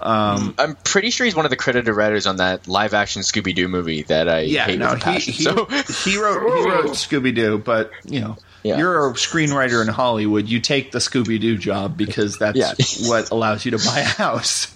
[0.00, 3.68] I'm pretty sure he's one of the credited writers on that live action Scooby Doo
[3.68, 5.32] movie that I Yeah, hate no, with a he passion.
[5.34, 5.64] he, so
[6.10, 8.36] he wrote he wrote Scooby Doo, but you know.
[8.62, 8.78] Yeah.
[8.78, 10.48] You're a screenwriter in Hollywood.
[10.48, 12.74] You take the Scooby Doo job because that's Yeah.
[13.08, 14.66] what allows you to buy a house.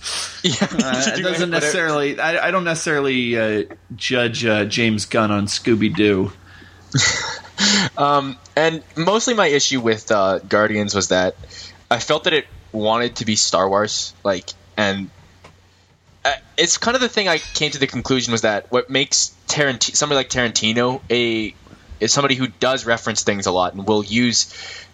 [0.44, 2.20] yeah, Uh, it doesn't necessarily.
[2.20, 3.64] I, I don't necessarily uh,
[3.96, 6.30] judge uh, James Gunn on Scooby Doo.
[8.56, 11.34] And mostly my issue with uh, Guardians was that
[11.90, 15.10] I felt that it wanted to be Star Wars, like, and
[16.24, 19.34] uh, it's kind of the thing I came to the conclusion was that what makes
[19.48, 21.54] Tarantino, somebody like Tarantino, a
[22.00, 24.52] is somebody who does reference things a lot and will use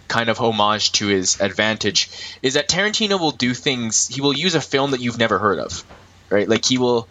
[0.09, 4.07] kind of homage to his advantage, is that Tarantino will do things.
[4.09, 5.85] He will use a film that you've never heard of,
[6.31, 6.49] right?
[6.49, 7.09] Like he will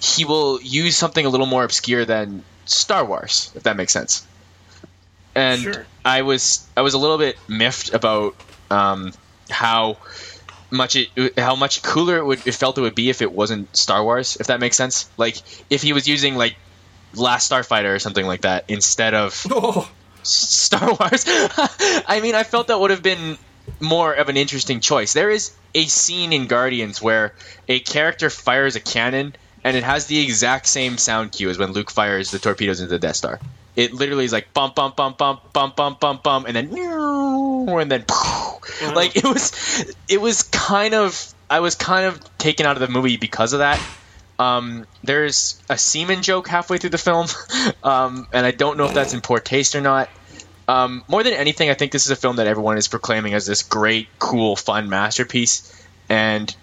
[0.00, 4.26] he will use something a little more obscure than Star Wars, if that makes sense.
[5.34, 5.86] And Sure.
[6.04, 8.34] I was I was a little bit miffed about
[8.70, 9.12] um,
[9.50, 9.98] how
[10.70, 13.74] much it how much cooler it would it felt it would be if it wasn't
[13.76, 15.08] Star Wars, if that makes sense.
[15.16, 15.36] Like
[15.70, 16.56] if he was using like
[17.14, 19.90] Last Starfighter or something like that instead of Oh,
[20.22, 21.24] Star Wars.
[21.26, 23.38] I mean, I felt that would have been
[23.80, 25.12] more of an interesting choice.
[25.12, 27.34] There is a scene in Guardians where
[27.68, 31.72] a character fires a cannon and it has the exact same sound cue as when
[31.72, 33.40] Luke fires the torpedoes into the Death Star.
[33.78, 36.68] It literally is like bump, bump, bump, bump, bump, bump, bump, bump, and then
[37.78, 38.04] and then
[38.92, 41.32] like it was, it was kind of.
[41.48, 43.80] I was kind of taken out of the movie because of that.
[44.40, 47.28] Um, there's a semen joke halfway through the film,
[47.84, 50.08] um, and I don't know if that's in poor taste or not.
[50.66, 53.46] Um, more than anything, I think this is a film that everyone is proclaiming as
[53.46, 55.72] this great, cool, fun masterpiece,
[56.08, 56.54] and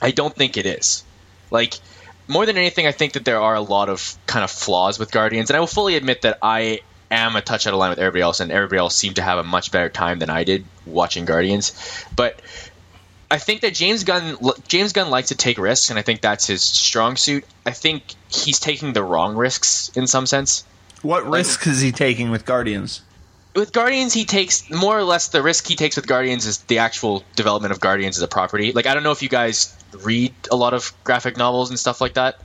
[0.00, 1.02] I don't think it is.
[1.50, 1.74] Like,
[2.28, 5.10] more than anything, I think that there are a lot of kind of flaws with
[5.10, 7.98] Guardians, and I will fully admit that I am a touch out of line with
[7.98, 10.64] everybody else, and everybody else seemed to have a much better time than I did
[10.84, 11.72] watching Guardians.
[12.14, 12.40] But
[13.30, 14.36] I think that James Gunn
[14.68, 17.44] James Gunn likes to take risks, and I think that's his strong suit.
[17.64, 20.64] I think he's taking the wrong risks in some sense.
[21.02, 23.02] What risk is he taking with Guardians?
[23.56, 26.78] With Guardians, he takes more or less the risk he takes with Guardians is the
[26.78, 28.72] actual development of Guardians as a property.
[28.72, 32.00] Like I don't know if you guys read a lot of graphic novels and stuff
[32.00, 32.38] like that.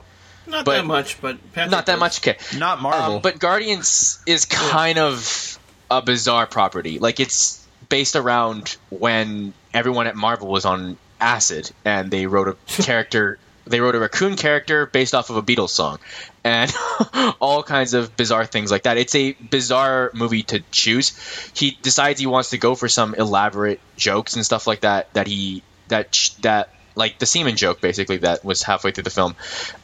[0.48, 2.00] not But- that much, but Patrick Not that does.
[2.00, 2.20] much.
[2.28, 2.38] Okay.
[2.58, 3.16] Not Marvel.
[3.18, 5.60] Um, but Guardians is kind of
[5.92, 6.98] a bizarre property.
[6.98, 12.56] Like it's based around when everyone at Marvel was on acid and they wrote a
[12.84, 13.38] character.
[13.66, 16.00] They wrote a raccoon character based off of a Beatles song,
[16.44, 16.74] and
[17.40, 18.98] all kinds of bizarre things like that.
[18.98, 21.18] It's a bizarre movie to choose.
[21.54, 25.14] He decides he wants to go for some elaborate jokes and stuff like that.
[25.14, 29.36] That he that that like the semen joke basically that was halfway through the film.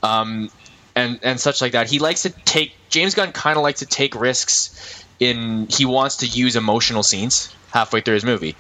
[0.02, 0.50] Um,
[0.96, 1.90] and and such like that.
[1.90, 6.18] He likes to take James Gunn kind of likes to take risks in he wants
[6.18, 8.56] to use emotional scenes halfway through his movie.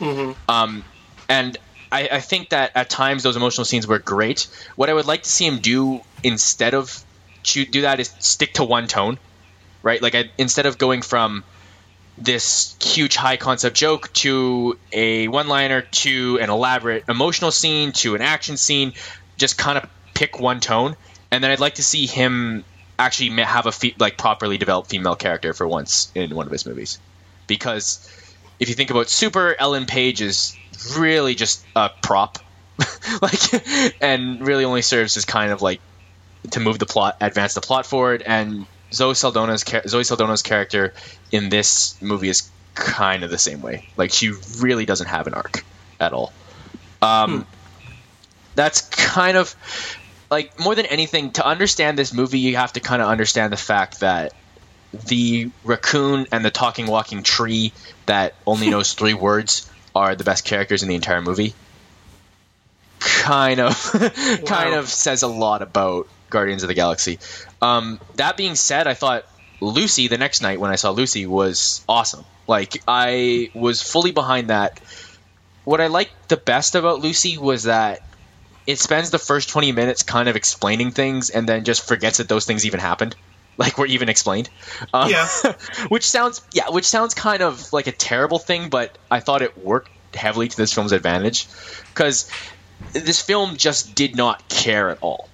[0.47, 0.83] Um,
[1.29, 1.57] and
[1.91, 4.47] I, I think that at times those emotional scenes were great.
[4.75, 7.03] What I would like to see him do instead of
[7.47, 9.17] choo- do that is stick to one tone,
[9.81, 10.01] right?
[10.01, 11.43] Like I, instead of going from
[12.17, 18.15] this huge high concept joke to a one liner to an elaborate emotional scene to
[18.15, 18.93] an action scene,
[19.37, 20.95] just kind of pick one tone.
[21.31, 22.63] And then I'd like to see him
[22.99, 26.65] actually have a fe- like properly developed female character for once in one of his
[26.65, 26.99] movies,
[27.45, 28.09] because
[28.59, 30.57] if you think about Super, Ellen Page is
[30.97, 32.39] really just a prop,
[33.21, 35.79] like, and really only serves as kind of like
[36.51, 38.21] to move the plot, advance the plot forward.
[38.25, 40.93] And Zoe Saldana's char- Zoe Saldana's character
[41.31, 43.87] in this movie is kind of the same way.
[43.97, 45.63] Like she really doesn't have an arc
[45.99, 46.31] at all.
[47.01, 47.45] Um,
[48.55, 49.55] That's kind of
[50.31, 52.39] like more than anything to understand this movie.
[52.39, 54.33] You have to kind of understand the fact that
[55.07, 57.73] the raccoon and the talking walking tree
[58.05, 61.53] that only knows three words are the best characters in the entire movie
[62.99, 63.91] kind of
[64.45, 64.79] kind Wow.
[64.79, 67.19] of says a lot about Guardians of the Galaxy.
[67.61, 69.25] Um, that being said, I thought
[69.61, 72.25] Lucy the next night when I saw Lucy was awesome.
[72.47, 74.79] Like I was fully behind that.
[75.63, 77.99] What I liked the best about Lucy was that
[78.65, 82.27] it spends the first 20 minutes kind of explaining things and then just forgets that
[82.29, 83.15] those things even happened
[83.57, 84.49] like were even explained
[84.93, 85.27] uh, Yeah.
[85.87, 89.57] which sounds yeah which sounds kind of like a terrible thing but i thought it
[89.57, 91.47] worked heavily to this film's advantage
[91.93, 92.29] because
[92.93, 95.27] this film just did not care at all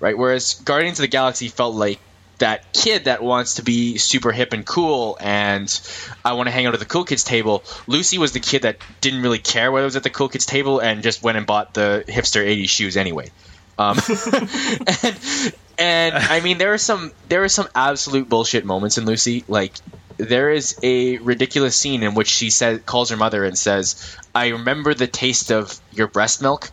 [0.00, 1.98] right whereas guardians of the galaxy felt like
[2.38, 5.80] that kid that wants to be super hip and cool and
[6.24, 7.64] I want to hang out at the cool kids table.
[7.86, 10.46] Lucy was the kid that didn't really care whether it was at the cool kids
[10.46, 13.30] table and just went and bought the hipster 80s shoes anyway.
[13.76, 13.98] Um,
[15.02, 19.44] and, and I mean there are some there are some absolute bullshit moments in Lucy
[19.48, 19.72] like
[20.16, 24.48] there is a ridiculous scene in which she says calls her mother and says, "I
[24.48, 26.70] remember the taste of your breast milk."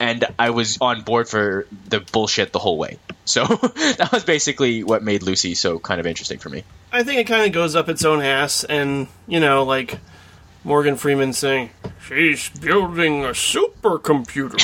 [0.00, 2.98] And I was on board for the bullshit the whole way.
[3.26, 6.64] So that was basically what made Lucy so kind of interesting for me.
[6.90, 9.98] I think it kind of goes up its own ass, and you know, like
[10.64, 11.70] Morgan Freeman saying
[12.08, 14.58] she's building a supercomputer.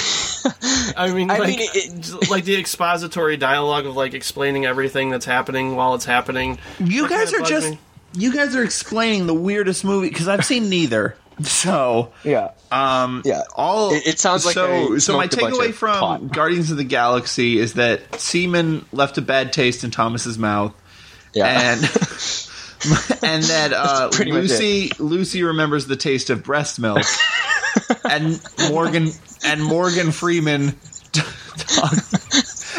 [0.97, 5.27] I mean, I like, mean, it- like the expository dialogue of like explaining everything that's
[5.27, 6.59] happening while it's happening.
[6.79, 7.79] You guys are just me.
[8.15, 11.17] you guys are explaining the weirdest movie because I've seen neither.
[11.43, 12.51] So Yeah.
[12.73, 13.43] um Yeah.
[13.55, 16.33] all It- it sounds like so so my smoked a bunch takeaway from pot.
[16.33, 20.73] Guardians of the Galaxy is that semen left a bad taste in Thomas's mouth
[21.35, 21.47] Yeah.
[21.47, 21.81] and
[23.23, 27.03] and that uh, Lucy Lucy remembers the taste of breast milk
[28.09, 29.11] and Morgan
[29.45, 30.77] and Morgan Freeman
[31.13, 31.93] talk,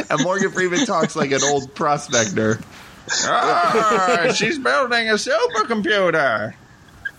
[0.10, 2.60] and Morgan Freeman talks like an old prospector.
[3.24, 6.54] Ah, she's building a supercomputer.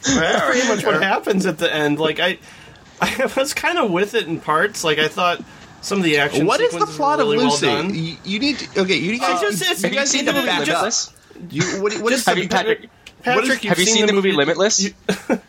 [0.05, 1.99] That's pretty much what happens at the end.
[1.99, 2.39] Like I,
[3.01, 4.85] I was kind of with it in parts.
[4.85, 5.41] Like I thought
[5.81, 6.47] some of the action.
[6.47, 7.67] What is the plot really of well Lucy?
[7.67, 7.95] done.
[7.95, 8.97] you, you need to, okay.
[8.97, 10.61] You guys, I just- it's- you have you guys seen need the to movie back
[10.63, 10.67] up.
[10.69, 11.15] Limitless?
[11.51, 12.89] You, what, what is Have you, Patrick?
[13.23, 14.81] Patrick, What is- you've you seen the movie Limitless?
[14.83, 14.95] You-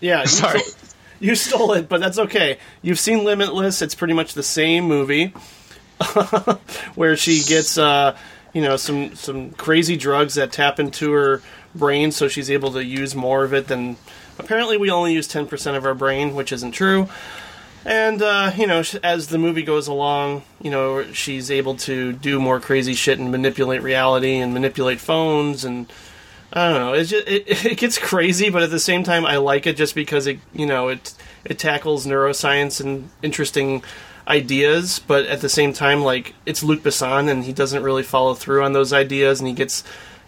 [0.00, 0.60] yeah, you Sorry.
[0.60, 0.74] stole-
[1.20, 2.58] you stole it, but that's okay.
[2.82, 3.82] You've seen Limitless.
[3.82, 5.32] It's pretty much the same movie
[6.94, 8.16] where she gets, uh,
[8.52, 11.42] you know, some some crazy drugs that tap into her
[11.74, 13.96] brain, so she's able to use more of it than.
[14.38, 17.08] Apparently, we only use ten percent of our brain, which isn't true.
[17.84, 22.40] And uh, you know, as the movie goes along, you know, she's able to do
[22.40, 25.90] more crazy shit and manipulate reality and manipulate phones and
[26.52, 26.92] I don't know.
[26.92, 29.94] It's just, it, it gets crazy, but at the same time, I like it just
[29.94, 33.82] because it you know it it tackles neuroscience and interesting
[34.32, 34.98] ideas.
[34.98, 38.64] But at the same time, like it's Luc Besson, and he doesn't really follow through
[38.64, 39.84] on those ideas, and he gets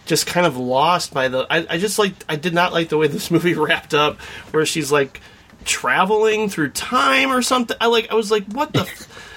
[0.07, 1.47] just kind of lost by the.
[1.51, 4.21] I, I just like I did not like the way this movie wrapped up,
[4.53, 5.21] where she's like
[5.65, 7.77] traveling through time or something.
[7.81, 8.81] I like I was like, what the.
[8.81, 9.31] F-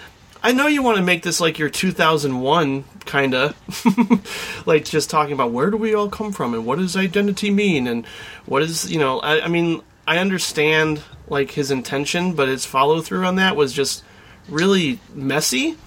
[0.43, 5.33] I know you want to make this like your 2001 kind of like just talking
[5.33, 8.05] about where do we all come from and what does identity mean and
[8.45, 13.01] what is you know I, I mean I understand like his intention but his follow
[13.01, 14.03] through on that was just
[14.49, 15.77] really messy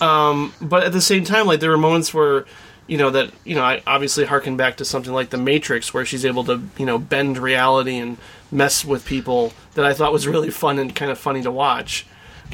[0.00, 2.46] um, but at the same time like there were moments where
[2.86, 6.04] you know that you know I obviously harken back to something like the Matrix where
[6.04, 8.18] she's able to you know bend reality and
[8.50, 12.06] mess with people that I thought was really fun and kind of funny to watch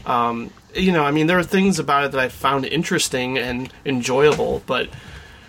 [0.05, 3.72] um, you know, I mean, there are things about it that I found interesting and
[3.85, 4.90] enjoyable, but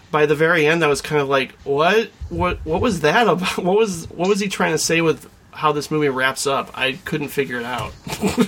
[0.10, 3.58] by the very end, I was kind of like, what, what, what was that about?
[3.58, 6.72] What was, what was he trying to say with how this movie wraps up?
[6.78, 7.94] I couldn't figure it out.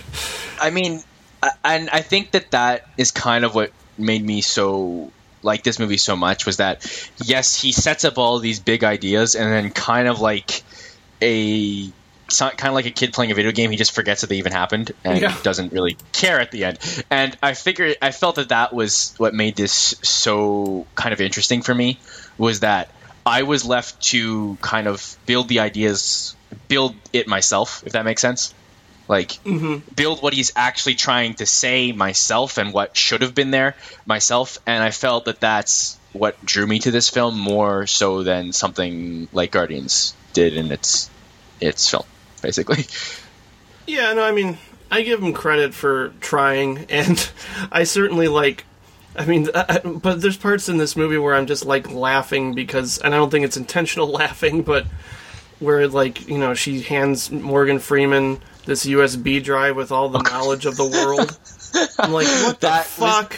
[0.61, 1.01] I mean,
[1.63, 5.97] and I think that that is kind of what made me so like this movie
[5.97, 6.85] so much was that
[7.23, 10.63] yes, he sets up all these big ideas and then kind of like
[11.21, 11.91] a
[12.37, 14.51] kind of like a kid playing a video game, he just forgets that they even
[14.51, 15.35] happened and Yeah.
[15.41, 16.77] doesn't really care at the end.
[17.09, 21.61] And I figured I felt that that was what made this so kind of interesting
[21.61, 21.99] for me
[22.37, 22.89] was that
[23.25, 26.35] I was left to kind of build the ideas,
[26.67, 28.53] build it myself, if that makes sense
[29.09, 29.79] like mm-hmm.
[29.93, 34.59] build what he's actually trying to say myself and what should have been there myself
[34.65, 39.27] and i felt that that's what drew me to this film more so than something
[39.33, 41.09] like guardians did in its
[41.59, 42.05] its film
[42.41, 42.85] basically
[43.89, 44.57] yeah, no, I mean,
[44.91, 47.29] I give him credit for trying, and
[47.71, 48.65] I certainly like.
[49.15, 52.53] I mean, I, I- but there's parts in this movie where I'm just like laughing
[52.53, 54.85] because, and I don't think it's intentional laughing, but
[55.59, 60.65] where like you know she hands Morgan Freeman this USB drive with all the knowledge
[60.65, 61.37] of the world.
[61.99, 63.35] I'm like, what the That was- fuck?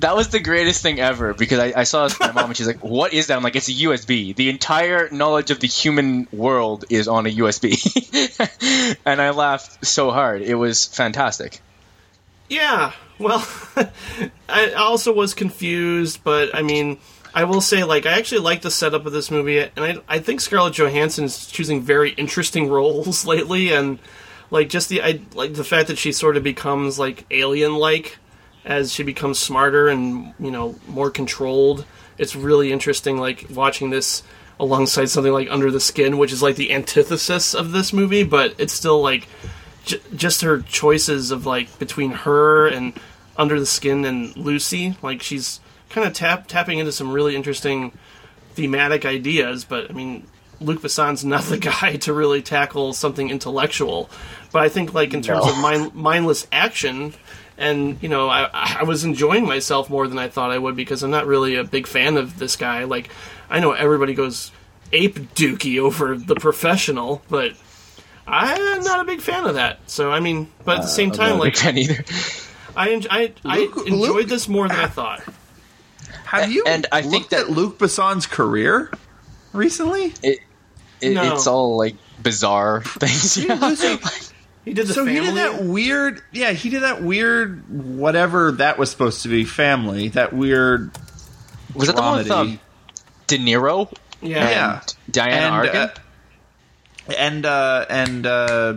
[0.00, 2.56] that was the greatest thing ever because I, I saw this with my mom and
[2.56, 3.36] she's like what is that?
[3.36, 7.30] I'm like it's a usb the entire knowledge of the human world is on a
[7.30, 10.42] usb and i laughed so hard.
[10.42, 11.60] It was fantastic.
[12.48, 13.44] Yeah, well,
[14.48, 16.98] I also was confused, but I mean,
[17.38, 20.18] I will say, like, I actually like the setup of this movie, and I, I
[20.18, 24.00] think Scarlett Johansson is choosing very interesting roles lately, and
[24.50, 28.18] like just the I like the fact that she sort of becomes like alien-like
[28.64, 31.84] as she becomes smarter and you know more controlled.
[32.18, 34.24] It's really interesting, like watching this
[34.58, 38.56] alongside something like Under the Skin, which is like the antithesis of this movie, but
[38.58, 39.28] it's still like
[39.84, 42.94] j- just her choices of like between her and
[43.36, 45.60] Under the Skin and Lucy, like she's
[45.90, 47.92] kind of tap tapping into some really interesting
[48.54, 49.64] thematic ideas.
[49.64, 50.26] But I mean,
[50.60, 54.10] Luc Besson's not the guy to really tackle something intellectual.
[54.52, 55.52] But I think, like in terms No.
[55.52, 57.14] of mind, mindless action,
[57.56, 58.48] and you know, I,
[58.80, 61.64] I was enjoying myself more than I thought I would because I'm not really a
[61.64, 62.84] big fan of this guy.
[62.84, 63.10] Like,
[63.50, 64.50] I know everybody goes
[64.92, 67.52] ape dookie over the professional, but
[68.26, 69.80] I'm not a big fan of that.
[69.86, 72.04] So I mean, but at the uh, same time, Not a like big either.
[72.76, 75.22] I, en- I, I Luke- enjoyed Luke- this more than I thought.
[76.28, 78.90] Have you And I think that- Luke Luc Besson's career
[79.52, 80.12] recently?
[80.22, 80.38] It,
[81.00, 81.34] it No.
[81.34, 83.36] It's all like bizarre things.
[83.46, 83.96] Yeah.
[84.64, 85.20] He did the so family.
[85.20, 89.44] he did that weird, yeah, he did that weird whatever that was supposed to be
[89.46, 90.08] family.
[90.08, 90.90] That weird
[91.74, 92.30] Was that the one with dramedy.
[92.52, 92.60] um,
[93.28, 94.50] De Niro yeah.
[94.50, 94.80] Yeah.
[94.80, 95.76] and Diana and Arkin?
[95.76, 95.94] uh,
[97.16, 98.74] and uh, and uh,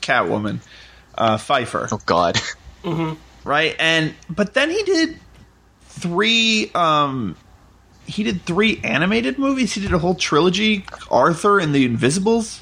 [0.00, 0.60] Catwoman,
[1.16, 2.36] uh, Pfeiffer, oh God.
[2.84, 3.14] Mm-hmm.
[3.48, 3.74] right?
[3.80, 5.18] And but then he did
[5.92, 6.70] three.
[6.74, 7.36] Um,
[8.06, 9.72] he did three animated movies.
[9.74, 12.60] He did a whole trilogy, Arthur and the Invisibles.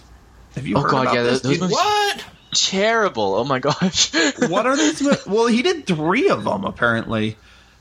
[0.55, 1.41] Have you Oh, heard God, about yeah, this?
[1.41, 1.61] those dude?
[1.63, 2.25] movies- What?
[2.53, 3.35] Terrible.
[3.37, 4.13] Oh my gosh.
[4.49, 5.01] what are these?
[5.27, 7.37] well, he did three of them apparently.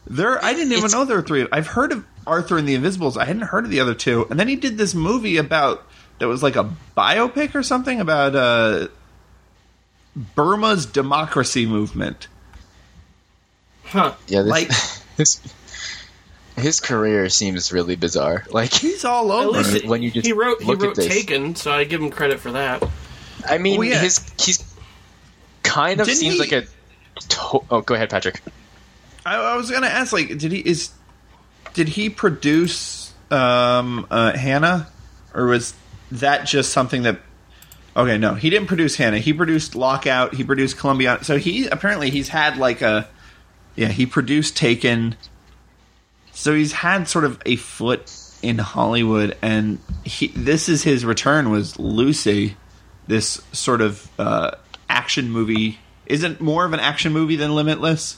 [0.08, 1.48] There, I didn't even It's- know there were three.
[1.52, 3.18] I've heard of Arthur and the Invisibles.
[3.18, 4.28] I hadn't heard of the other two.
[4.30, 5.84] And then he did this movie about
[6.20, 8.88] that was like a biopic or something about uh,
[10.36, 12.28] Burma's democracy movement.
[13.86, 14.14] Huh.
[14.28, 14.72] Yeah, this, Like-
[15.20, 15.40] his
[16.58, 18.46] his career seems really bizarre.
[18.50, 19.58] Like, He's all over.
[19.60, 19.84] least it.
[19.84, 21.08] it- when you just he wrote he look at wrote this.
[21.08, 22.84] Taken, so I give him credit for that.
[23.48, 24.00] I mean, Oh, yeah.
[24.00, 24.76] his he's
[25.64, 26.62] kind of Didn't seems he- like a.
[27.30, 28.42] To- oh, go ahead, Patrick.
[29.26, 30.90] I, I was gonna ask, like, did he is
[31.74, 34.88] did he produce um, uh, Hannah,
[35.34, 35.74] or was
[36.12, 37.20] that just something that?
[37.96, 39.20] Okay, no, he didn't produce Hannah.
[39.20, 40.34] He produced Lockout.
[40.36, 41.20] He produced Columbia.
[41.24, 43.08] So he apparently he's had like a
[43.80, 43.88] yeah.
[43.90, 45.16] He produced Taken.
[46.34, 48.12] So he's had sort of a foot
[48.42, 52.56] in Hollywood, and he this is his return was Lucy,
[53.08, 54.52] this sort of uh,
[54.90, 55.80] action movie.
[56.06, 58.18] Isn't more of an action movie than Limitless?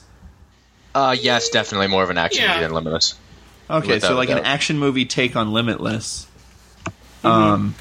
[0.93, 2.49] Uh, yes, definitely more of an action Yeah.
[2.49, 3.16] movie than Limitless.
[3.70, 6.28] Okay, so Without like an action movie take on Limitless.
[7.24, 7.28] Mm-hmm.
[7.28, 7.76] Um,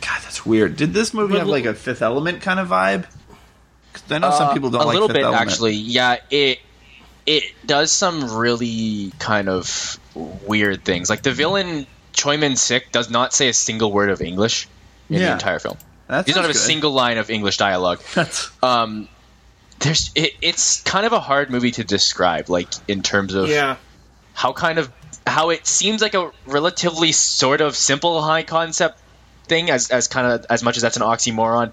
[0.00, 0.76] God, that's weird.
[0.76, 3.06] Did this movie But have l- like a Fifth Element kind of vibe?
[3.92, 5.50] 'Cause I know some Uh, people don't a like little Fifth bit Element.
[5.50, 5.72] actually.
[5.74, 6.58] Yeah, it
[7.28, 11.10] it does some really kind of weird things.
[11.10, 14.66] Like the villain Choi Min Sik does not say a single word of English
[15.10, 15.76] in the entire film.
[16.08, 16.58] That He doesn't have a good.
[16.58, 18.00] single line of English dialogue.
[18.14, 19.08] That's Um,
[19.78, 23.76] there's it, it's kind of a hard movie to describe, like in terms of Yeah.
[24.32, 24.90] how kind of
[25.26, 28.98] how it seems like a relatively sort of simple high concept
[29.44, 31.72] thing as as kind of as much as that's an oxymoron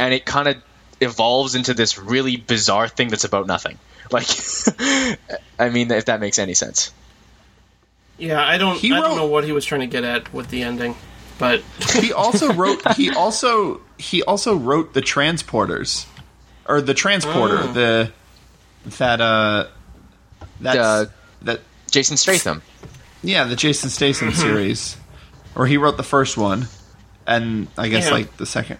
[0.00, 0.56] and it kind of
[1.00, 3.78] evolves into this really bizarre thing that's about nothing
[4.10, 4.28] like
[5.58, 6.92] i mean if that makes any sense
[8.18, 10.48] Yeah, I don't He I don't know what he was trying to get at with
[10.48, 10.94] the ending.
[11.38, 11.60] But
[12.00, 12.80] he also wrote.
[12.96, 16.06] He also he also wrote the Transporters,
[16.66, 17.58] or the Transporter.
[17.60, 17.72] Oh.
[17.74, 18.12] The
[18.98, 19.66] that uh
[20.60, 21.10] that The-
[21.42, 22.62] that jason statham
[23.22, 24.40] yeah the Jason Statham Mm-hmm.
[24.40, 24.96] series,
[25.54, 26.68] or he wrote the first one,
[27.26, 28.12] and I guess Yeah.
[28.12, 28.78] like the second.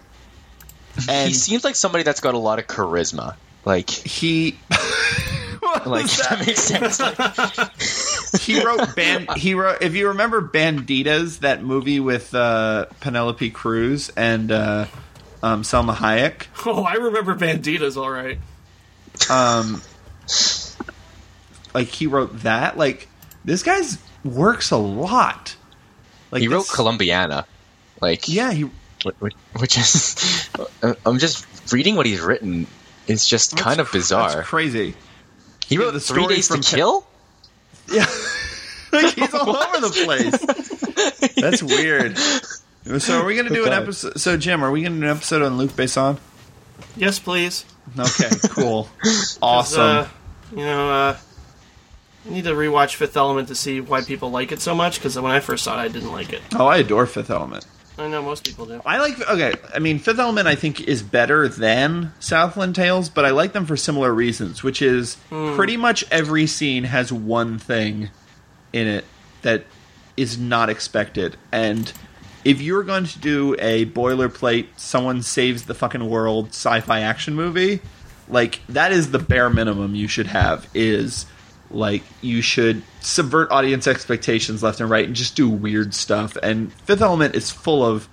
[1.07, 3.35] And he seems like somebody that's got a lot of charisma
[3.67, 4.57] like he
[5.85, 6.43] like that that?
[6.47, 6.99] makes sense.
[7.01, 13.49] Like, he wrote band he wrote if you remember Bandidas that movie with uh, penelope
[13.51, 14.85] cruz and uh,
[15.43, 16.47] um, salma hayek?
[16.65, 18.39] Oh, I remember Bandidas all right.
[19.29, 19.81] um,
[21.73, 22.77] like he wrote that.
[22.77, 23.07] Like
[23.43, 25.55] this guy's works a lot.
[26.31, 27.45] Like he wrote this- Colombiana.
[28.01, 28.63] Like yeah he
[29.05, 30.49] wh- wh- which is
[31.05, 32.67] i'm just reading what he's written
[33.07, 34.95] it's just kind of bizarre that's crazy.
[35.67, 37.07] He Yeah, wrote the three story days to from Pe- kill?
[37.91, 38.05] Yeah.
[38.89, 41.35] Like he's all over the place.
[41.41, 42.17] That's weird.
[43.01, 45.41] So are we gonna do an episode so jim are we gonna do an episode
[45.41, 46.17] on Luc Besson?
[46.95, 47.65] Yes, please.
[47.99, 48.87] okay cool,
[49.41, 50.07] awesome Uh,
[50.51, 51.17] you know, uh,
[52.25, 54.99] I need to rewatch Fifth Element to see why people like it so much.
[54.99, 56.41] Because when I first saw it, I didn't like it.
[56.55, 57.67] oh i adore fifth element
[57.97, 58.81] I know most people do.
[58.85, 59.53] I like okay.
[59.73, 63.65] I mean, Fifth Element I think is better than Southland Tales, but I like them
[63.65, 65.55] for similar reasons, which is hmm.
[65.55, 68.09] pretty much every scene has one thing
[68.71, 69.05] in it
[69.41, 69.65] that
[70.15, 71.37] is not expected.
[71.51, 71.91] And
[72.43, 77.81] if you're going to do a boilerplate, someone saves the fucking world sci-fi action movie,
[78.27, 80.67] like that is the bare minimum you should have.
[80.73, 81.25] Is
[81.69, 86.37] like you should subvert audience expectations left and right and just do weird stuff.
[86.41, 88.07] And Fifth Element is full of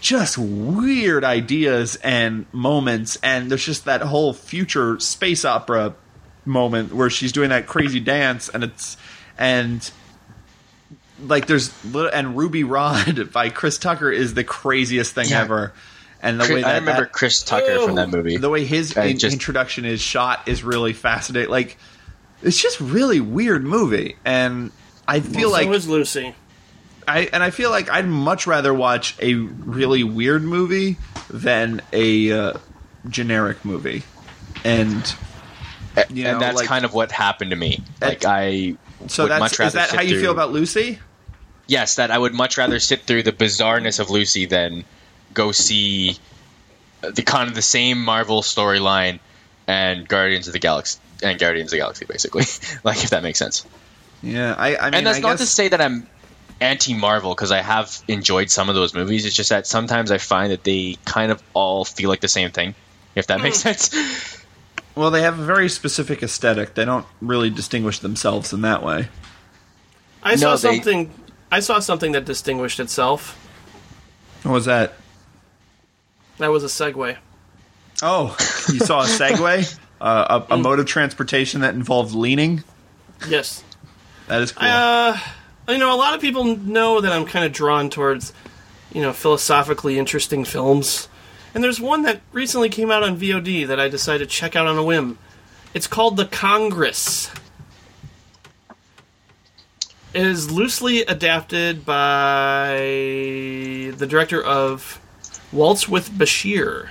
[0.00, 5.94] just weird ideas and moments and there's just that whole future space opera
[6.44, 8.96] moment where she's doing that crazy dance and it's
[9.38, 9.92] and
[11.24, 15.42] like there's little and Ruby Rhod by Chris Tucker is the craziest thing Yeah.
[15.42, 15.72] ever.
[16.20, 18.36] And the Chris- way that I remember that- Chris Tucker from that movie.
[18.36, 21.50] the way his in- just- introduction is shot is really fascinating.
[21.50, 21.78] Like
[22.42, 24.70] it's just really weird movie, and
[25.06, 26.34] I feel so like was Lucy.
[27.06, 30.96] I and I feel like I'd much rather watch a really weird movie
[31.30, 32.52] than a uh,
[33.08, 34.02] generic movie,
[34.64, 35.14] and
[36.10, 37.80] you know, and that's like- kind of what happened to me.
[38.00, 38.76] Like I
[39.08, 40.98] so would that's much rather is that sit how you through- feel about Lucy?
[41.66, 44.84] yes, that I would much rather sit through the bizarreness of Lucy than
[45.32, 46.18] go see
[47.00, 49.18] the kind of the same Marvel storyline
[49.66, 52.44] and Guardians of the Galaxy and Guardians of the Galaxy, basically.
[52.84, 53.66] like if that makes sense.
[54.22, 56.06] Yeah, I, I mean, and that's I not to say that I'm
[56.60, 59.24] anti Marvel because I have enjoyed some of those movies.
[59.26, 62.50] It's just that sometimes I find that they kind of all feel like the same
[62.50, 62.74] thing.
[63.14, 63.72] If that makes hmm.
[63.72, 64.44] sense.
[64.94, 66.74] well, they have a very specific aesthetic.
[66.74, 69.08] They don't really distinguish themselves in that way.
[70.22, 71.10] I saw No, they- something.
[71.50, 73.38] I saw something that distinguished itself.
[74.42, 74.94] What was that?
[76.38, 77.18] That was a segue.
[78.02, 78.36] Oh,
[78.72, 82.64] you saw a Segway, uh, a, a mode of transportation that involved leaning.
[83.28, 83.62] Yes.
[84.26, 84.68] That is cool.
[84.68, 85.18] Uh,
[85.68, 88.32] you know, a lot of people know that I'm kind of drawn towards,
[88.92, 91.08] you know, philosophically interesting films.
[91.54, 94.66] And there's one that recently came out on VOD that I decided to check out
[94.66, 95.18] on a whim.
[95.72, 97.30] It's called The Congress.
[100.12, 102.74] It is loosely adapted by
[103.96, 105.00] the director of
[105.52, 106.88] Waltz with Bashir,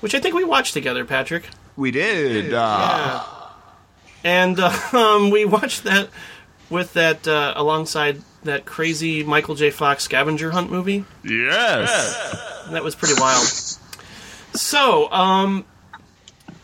[0.00, 1.48] which I think we watched together, Patrick.
[1.76, 2.52] We did.
[2.52, 3.24] Uh,
[4.24, 6.08] And uh, um, we watched that
[6.70, 9.70] with that uh, alongside that crazy Michael J.
[9.70, 11.04] Fox scavenger hunt movie.
[11.24, 12.68] Yes.
[12.70, 13.44] That was pretty wild.
[14.54, 15.64] So, um,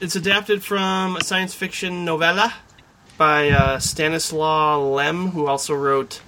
[0.01, 2.55] it's adapted from a science fiction novella
[3.17, 6.21] by uh, Stanislaw Lem, who also wrote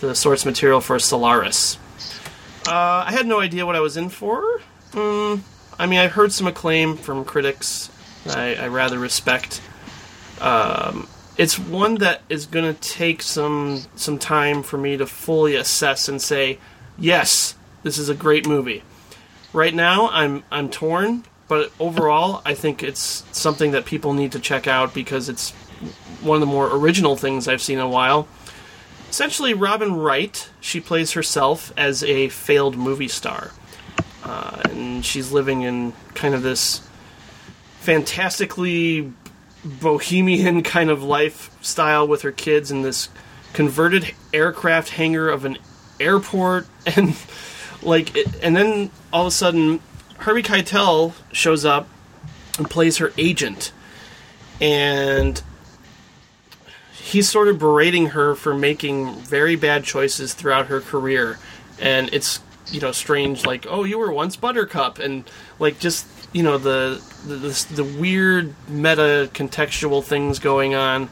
[0.00, 1.76] the source material for Solaris.
[2.66, 4.60] Uh, I had no idea what I was in for.
[4.92, 5.40] Mm,
[5.78, 7.90] I mean, I heard some acclaim from critics
[8.26, 9.60] I, I rather respect.
[10.40, 15.54] Um, it's one that is going to take some some time for me to fully
[15.54, 16.58] assess and say,
[16.98, 18.82] yes, this is a great movie.
[19.52, 24.40] Right now, I'm I'm torn, but overall, I think it's something that people need to
[24.40, 25.52] check out because it's
[26.20, 28.26] one of the more original things I've seen in a while.
[29.08, 33.52] Essentially, Robin Wright, she plays herself as a failed movie star.
[34.28, 36.86] Uh, and she's living in kind of this
[37.80, 39.10] fantastically
[39.64, 43.08] bohemian kind of lifestyle with her kids in this
[43.54, 45.56] converted aircraft hangar of an
[45.98, 46.66] airport.
[46.96, 47.16] And
[47.82, 49.80] like it, and then all of a sudden
[50.18, 51.88] Harvey Keitel shows up
[52.56, 53.72] and plays her agent.
[54.60, 55.40] And
[56.92, 61.38] he's sort of berating her for making very bad choices throughout her career.
[61.80, 62.40] And it's
[62.70, 67.02] you know strange like oh you were once buttercup and like just you know the
[67.26, 71.08] the, the, the weird meta contextual things going on.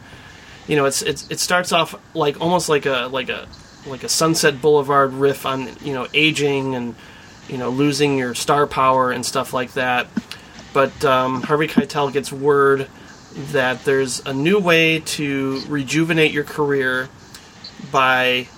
[0.67, 3.47] You know it's, it's it starts off like almost like a like a
[3.87, 6.95] like a sunset boulevard riff on you know aging and
[7.49, 10.09] you know losing your star power and stuff like that.
[10.73, 12.89] But um, harvey keitel gets word
[13.53, 17.09] that there's a new way to rejuvenate your career
[17.91, 18.49] by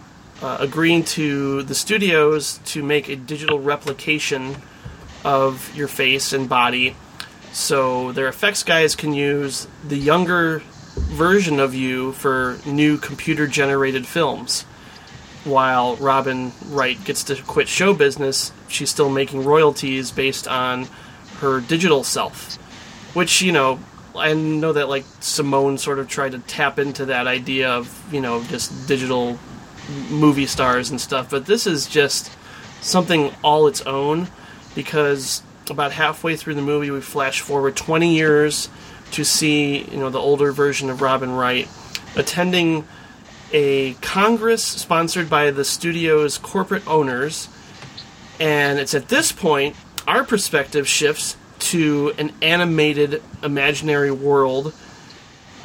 [0.42, 4.56] uh, agreeing to the studios to make a digital replication
[5.24, 6.94] of your face and body.
[7.52, 10.60] So their effects guys can use the younger
[10.96, 14.62] version of you for new computer generated films.
[15.44, 20.86] While Robin Wright gets to quit show business she's still making royalties based on
[21.38, 22.56] her digital self.
[23.14, 23.80] Which you know
[24.14, 28.20] I know that like Simone sort of tried to tap into that idea of you
[28.20, 29.38] know just digital
[30.10, 32.30] movie stars and stuff, but this is just
[32.80, 34.28] something all its own
[34.74, 38.70] because about halfway through the movie we flash forward 20 years
[39.10, 41.68] to see you know the older version of Robin Wright
[42.16, 42.86] attending
[43.52, 47.48] a congress sponsored by the studio's corporate owners
[48.40, 49.76] and it's at this point
[50.06, 54.72] our perspective shifts to an animated imaginary world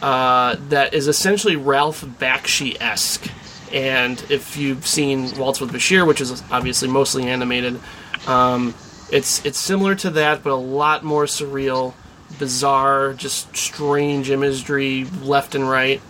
[0.02, 3.26] uh, that is essentially Ralph Bakshi esque.
[3.74, 7.80] And if you've seen Waltz with Bashir, which is obviously mostly animated,
[8.28, 8.76] um,
[9.12, 11.94] it's it's similar to that, but a lot more surreal,
[12.38, 16.02] bizarre, just strange imagery left and right,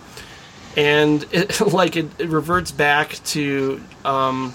[0.75, 4.53] and it, like it, it reverts back to um,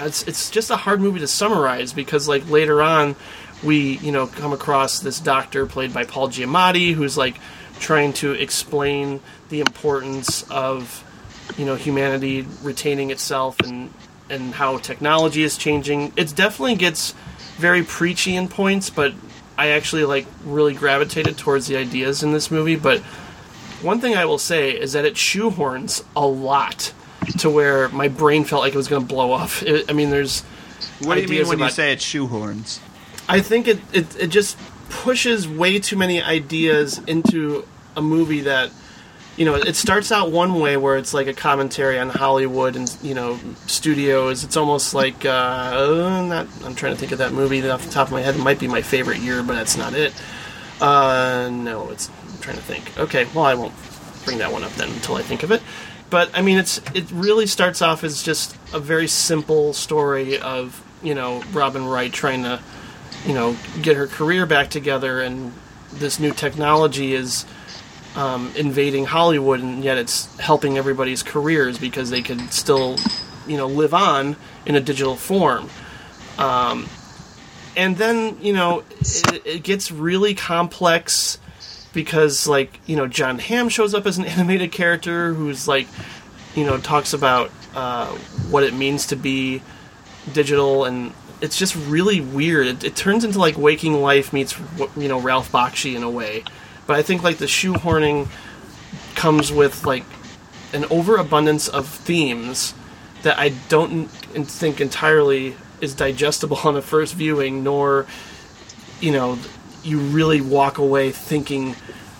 [0.00, 3.14] it's it's just a hard movie to summarize because like later on
[3.62, 7.36] we you know come across this doctor played by Paul Giamatti who's like
[7.78, 11.04] trying to explain the importance of
[11.56, 13.92] you know humanity retaining itself and
[14.28, 16.12] and how technology is changing.
[16.16, 17.14] It definitely gets
[17.56, 19.12] very preachy in points, but
[19.58, 22.76] I actually like really gravitated towards the ideas in this movie.
[22.76, 23.00] But
[23.82, 26.92] one thing I will say is that it shoehorns a lot
[27.38, 29.50] to where my brain felt like it was going to blow up.
[29.62, 30.42] It, I mean, there's
[31.02, 32.78] What do you mean when you say it's shoehorns?
[33.28, 34.56] I think it, it it just
[34.88, 38.70] pushes way too many ideas into a movie that
[39.36, 42.94] you know it starts out one way where it's like a commentary on Hollywood and
[43.02, 44.44] you know studios.
[44.44, 46.46] It's almost like uh, uh, not.
[46.64, 48.34] I'm trying to think of that movie off the top of my head.
[48.34, 50.12] It might be my favorite year, but that's not it.
[50.80, 52.10] Uh, no, it's.
[52.32, 52.98] I'm trying to think.
[52.98, 53.74] Okay, well I won't
[54.24, 55.62] bring that one up then until I think of it.
[56.10, 60.84] But I mean, it's it really starts off as just a very simple story of
[61.02, 62.60] you know Robin Wright trying to
[63.24, 65.52] you know get her career back together and
[65.92, 67.44] this new technology is
[68.16, 72.96] um, invading Hollywood and yet it's helping everybody's careers because they can still
[73.46, 74.36] you know live on
[74.66, 75.68] in a digital form
[76.38, 76.88] um,
[77.76, 81.38] and then you know it, it gets really complex
[81.92, 85.86] because like you know John Hamm shows up as an animated character who's like
[86.54, 88.06] you know talks about uh,
[88.50, 89.62] what it means to be
[90.32, 92.66] digital and it's just really weird.
[92.66, 94.58] It, it turns into like Waking Life meets
[94.96, 96.44] you know Ralph Bakshi in a way,
[96.90, 98.26] but I think like the shoehorning
[99.14, 100.02] comes with like
[100.72, 102.74] an overabundance of themes
[103.22, 108.06] that I don't think entirely is digestible on a first viewing, nor
[109.00, 109.38] you know
[109.84, 111.76] you really walk away thinking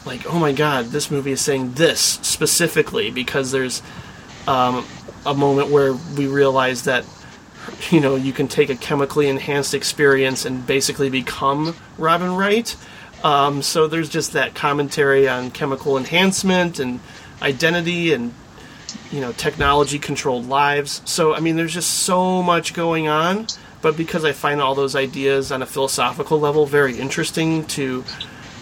[0.07, 3.83] like, oh my god, this movie is saying this specifically because there's
[4.47, 4.87] um,
[5.27, 7.05] a moment where we realize that
[7.91, 12.77] you know you can take a chemically enhanced experience and basically become Robin Wright.
[13.23, 17.01] Um, so there's just that commentary on chemical enhancement and
[17.43, 18.35] identity and
[19.11, 21.03] you know technology controlled lives.
[21.05, 23.47] So I mean, there's just so much going on.
[23.83, 28.05] But because I find all those ideas on a philosophical level very interesting to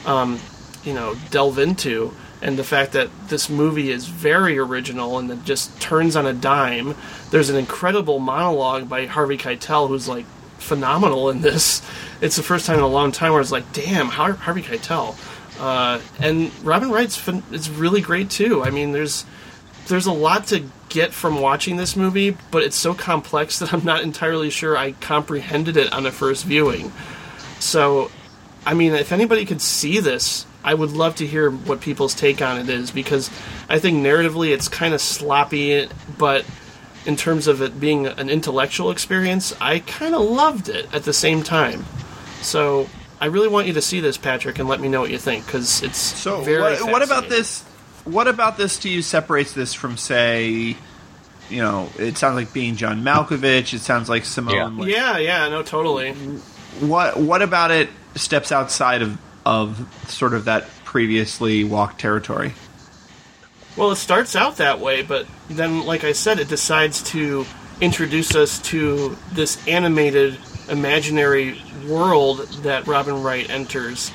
[0.07, 0.39] um,
[0.85, 5.45] you know delve into and the fact that this movie is very original and it
[5.45, 6.95] just turns on a dime
[7.31, 10.25] there's an incredible monologue by harvey keitel who's like
[10.59, 11.83] phenomenal in this.
[12.21, 15.17] It's the first time in a long time where it's like damn Har- harvey keitel.
[15.61, 18.63] Uh, and robin wright's fin- is really great too.
[18.63, 19.25] I mean there's
[19.89, 23.85] there's a lot to get from watching this movie but it's so complex that i'm
[23.85, 26.93] not entirely sure i comprehended it on a first viewing.
[27.59, 28.11] So
[28.67, 32.43] I mean, if anybody could see this, I would love to hear what people's take
[32.43, 33.31] on it is because
[33.69, 35.89] I think narratively it's kind of sloppy,
[36.19, 36.45] but
[37.09, 41.13] in terms of it being an intellectual experience, I kind of loved it at the
[41.15, 41.87] same time.
[42.43, 42.89] So
[43.21, 45.47] I really want you to see this, Patrick, and let me know what you think
[45.47, 46.61] because it's So very.
[46.61, 47.63] what, what about this?
[48.05, 50.77] What about this to you separates this from say,
[51.51, 53.73] you know, it sounds like being John Malkovich.
[53.73, 54.55] It sounds like Simone.
[54.55, 54.65] Yeah.
[54.67, 56.13] like- Yeah, yeah, no, totally.
[56.81, 62.53] What What about it steps outside of of sort of that previously walked territory?
[63.79, 67.47] Well, it starts out that way, but then, like I said, it decides to
[67.81, 70.37] introduce us to this animated
[70.69, 74.11] imaginary world that Robin Wright enters.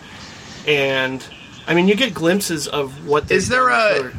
[0.68, 1.26] And,
[1.66, 4.14] I mean, you get glimpses of what Is there a- for-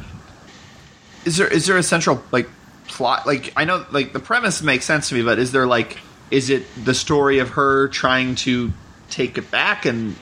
[1.26, 2.48] Is there is there a central like
[2.88, 3.26] plot?
[3.26, 5.98] Like I know like the premise makes sense to me, but is there like
[6.30, 8.72] is it the story of her trying to
[9.10, 10.16] take it back and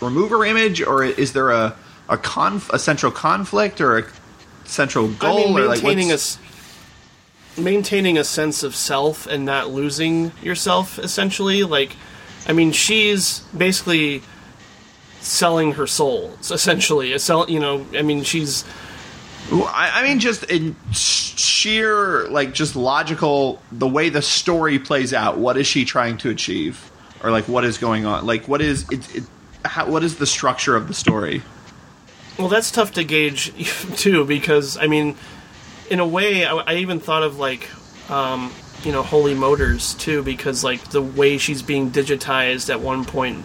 [0.00, 1.74] remove her image, or is there a
[2.08, 4.04] a conf- a central conflict or a
[4.64, 5.38] central goal?
[5.38, 6.18] I mean, or like maintaining a
[7.58, 10.98] maintaining a sense of self and not losing yourself.
[10.98, 11.96] Essentially, like,
[12.46, 14.22] I mean, she's basically
[15.20, 16.36] selling her soul.
[16.40, 17.48] Essentially, a sell.
[17.48, 18.64] You know, I mean, she's
[19.50, 25.38] I, I mean, just in sheer, like, just logical, the way the story plays out.
[25.38, 26.90] What is she trying to achieve,
[27.22, 28.26] or like, what is going on?
[28.26, 29.16] Like, what is it?
[29.16, 29.24] it
[29.64, 31.42] how, what is the structure of the story?
[32.38, 33.52] Well, that's tough to gauge
[33.96, 35.16] too, because I mean,
[35.90, 37.68] in a way, I, I even thought of like,
[38.10, 38.52] um,
[38.84, 43.44] you know, Holy Motors too, because like the way she's being digitized at one point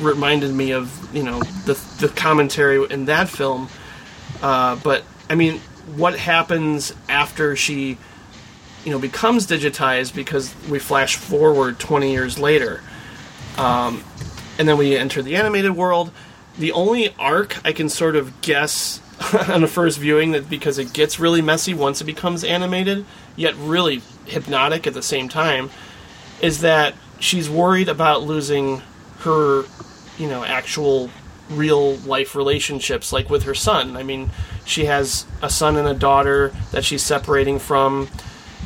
[0.00, 3.68] reminded me of you know the the commentary in that film.
[4.42, 5.58] Uh, but I mean,
[5.96, 7.98] what happens after she,
[8.84, 10.14] you know, becomes digitized?
[10.14, 12.82] Because we flash forward twenty years later
[14.58, 16.10] and then we enter the animated world.
[16.58, 19.00] The only arc I can sort of guess
[19.48, 23.04] on a first viewing that because it gets really messy once it becomes animated,
[23.36, 25.70] yet really hypnotic at the same time,
[26.40, 28.82] is that she's worried about losing
[29.20, 29.64] her,
[30.18, 31.10] you know, actual
[31.50, 33.96] real life relationships, like with her son.
[33.96, 34.30] I mean,
[34.64, 38.08] she has a son and a daughter that she's separating from.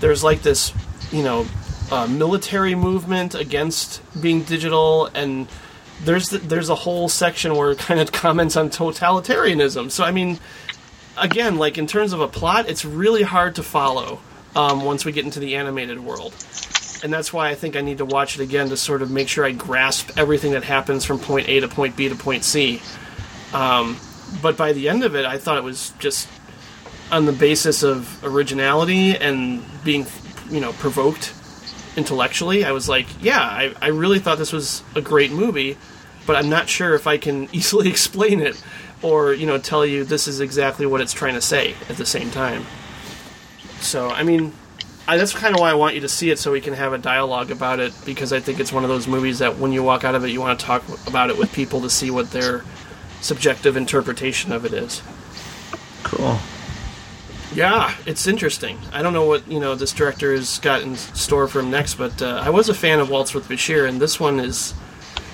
[0.01, 0.72] There's like this,
[1.12, 1.47] you know,
[1.90, 5.47] uh, military movement against being digital, and
[6.05, 9.91] there's there's a whole section where it kind of comments on totalitarianism.
[9.91, 10.39] So I mean,
[11.17, 14.21] again, like in terms of a plot, it's really hard to follow
[14.55, 16.35] um, once we get into the animated world.
[17.03, 19.29] And that's why I think I need to watch it again to sort of make
[19.29, 22.81] sure I grasp everything that happens from point A to point B to point C.
[23.53, 23.99] Um,
[24.41, 26.29] but by the end of it, I thought it was just
[27.11, 30.07] on the basis of originality and being,
[30.49, 31.35] you know, provoked
[31.97, 32.65] intellectually.
[32.65, 35.77] I was like, yeah, I, I really thought this was a great movie,
[36.27, 38.62] but I'm not sure if I can easily explain it
[39.03, 42.07] or, you know, tell you this is exactly what it's trying to say at the
[42.07, 42.64] same time.
[43.81, 44.53] So, I mean,
[45.09, 46.93] I, that's kind of why I want you to see it so we can have
[46.93, 49.83] a dialogue about it because I think it's one of those movies that when you
[49.83, 52.31] walk out of it, you want to talk about it with people to see what
[52.31, 52.64] their
[53.20, 55.03] subjective interpretation of it is.
[56.05, 56.39] Cool.
[57.55, 58.79] Yeah, it's interesting.
[58.93, 61.97] I don't know what you know this director has got in store for him next,
[61.97, 64.73] but uh, I was a fan of Waltz with Bashir, and this one is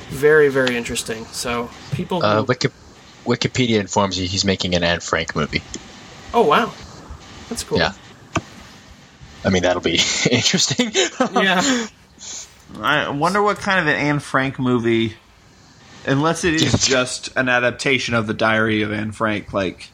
[0.09, 1.24] very, very interesting.
[1.26, 2.68] So people, Uh, Wiki-
[3.24, 5.62] Wikipedia informs you he's making an Anne Frank movie.
[6.34, 6.72] oh wow,
[7.48, 7.78] that's cool.
[7.78, 7.92] Yeah.
[9.44, 10.00] I mean, that'll be
[10.30, 10.90] interesting.
[11.34, 11.86] yeah.
[12.80, 15.14] I wonder what kind of an Anne Frank movie,
[16.06, 19.88] unless it is just an adaptation of the Diary of Anne Frank, like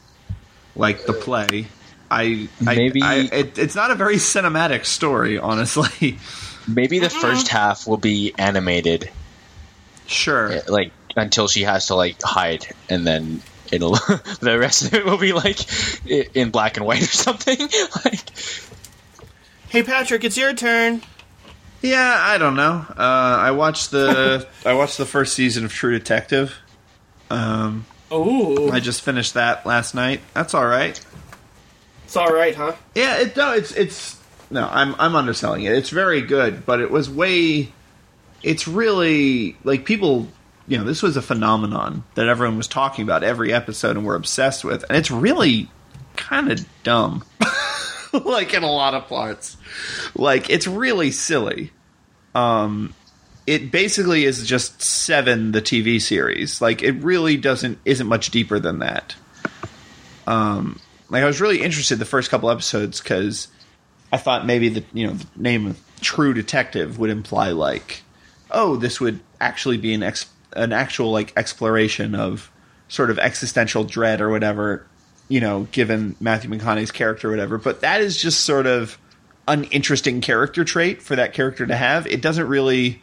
[0.76, 1.66] like the play.
[2.10, 6.18] I, I Maybe- I, it, it's not a very cinematic story, honestly.
[6.68, 9.10] Maybe the first half will be animated,
[10.07, 10.61] sure.
[10.68, 13.42] like until she has to like hide, and then
[13.72, 13.92] it'll
[14.40, 15.59] the rest of it will be like
[16.36, 17.59] in black and white or something.
[18.05, 18.20] like,
[19.68, 21.02] Hey Patrick, it's your turn.
[21.82, 22.86] Yeah, I don't know.
[22.88, 26.57] Uh, I watched the I watched the first season of True Detective.
[27.30, 30.20] Um, Oh, I just finished that last night.
[30.34, 31.00] That's all right.
[32.05, 32.74] it's all right, huh?
[32.94, 35.72] Yeah, it no, it's it's no, I'm I'm underselling it.
[35.72, 37.72] It's very good, but it was way.
[38.45, 40.28] It's really like people.
[40.66, 44.14] You know, this was a phenomenon that everyone was talking about every episode and were
[44.14, 45.68] obsessed with, and it's really
[46.16, 47.24] kind of dumb.
[48.12, 49.57] like in a lot of parts,
[50.14, 51.70] like it's really silly.
[52.34, 52.95] Um,
[53.47, 56.61] it basically is just Seven, the TV series.
[56.61, 59.14] Like it really doesn't isn't much deeper than that.
[60.26, 60.80] Um,
[61.11, 63.49] like I was really interested the first couple episodes because
[64.12, 68.03] I thought maybe the you know the name of True Detective would imply like,
[68.55, 72.50] oh, this would actually be an ex- an actual like exploration of
[72.88, 74.86] sort of existential dread or whatever,
[75.28, 77.59] you know, given Matthew McConaughey's character or whatever.
[77.59, 78.98] But that is just sort of
[79.48, 82.07] an interesting character trait for that character to have.
[82.07, 83.02] It doesn't really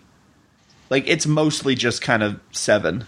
[0.89, 3.05] like it's mostly just kind of seven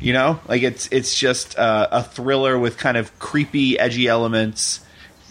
[0.00, 4.80] you know like it's it's just uh, a thriller with kind of creepy edgy elements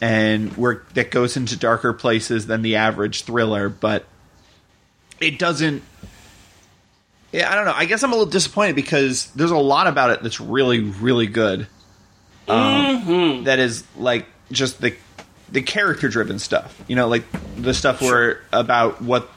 [0.02, 4.06] and where that goes into darker places than the average thriller but
[5.22, 5.84] it doesn't
[7.36, 7.74] yeah i don't know.
[7.74, 11.28] I guess i'm a little disappointed because there's a lot about it that's really really
[11.28, 11.68] good.
[12.48, 14.96] Um, that is like just the
[15.52, 16.82] the character driven stuff.
[16.88, 17.24] You know like
[17.58, 19.30] the stuff where about what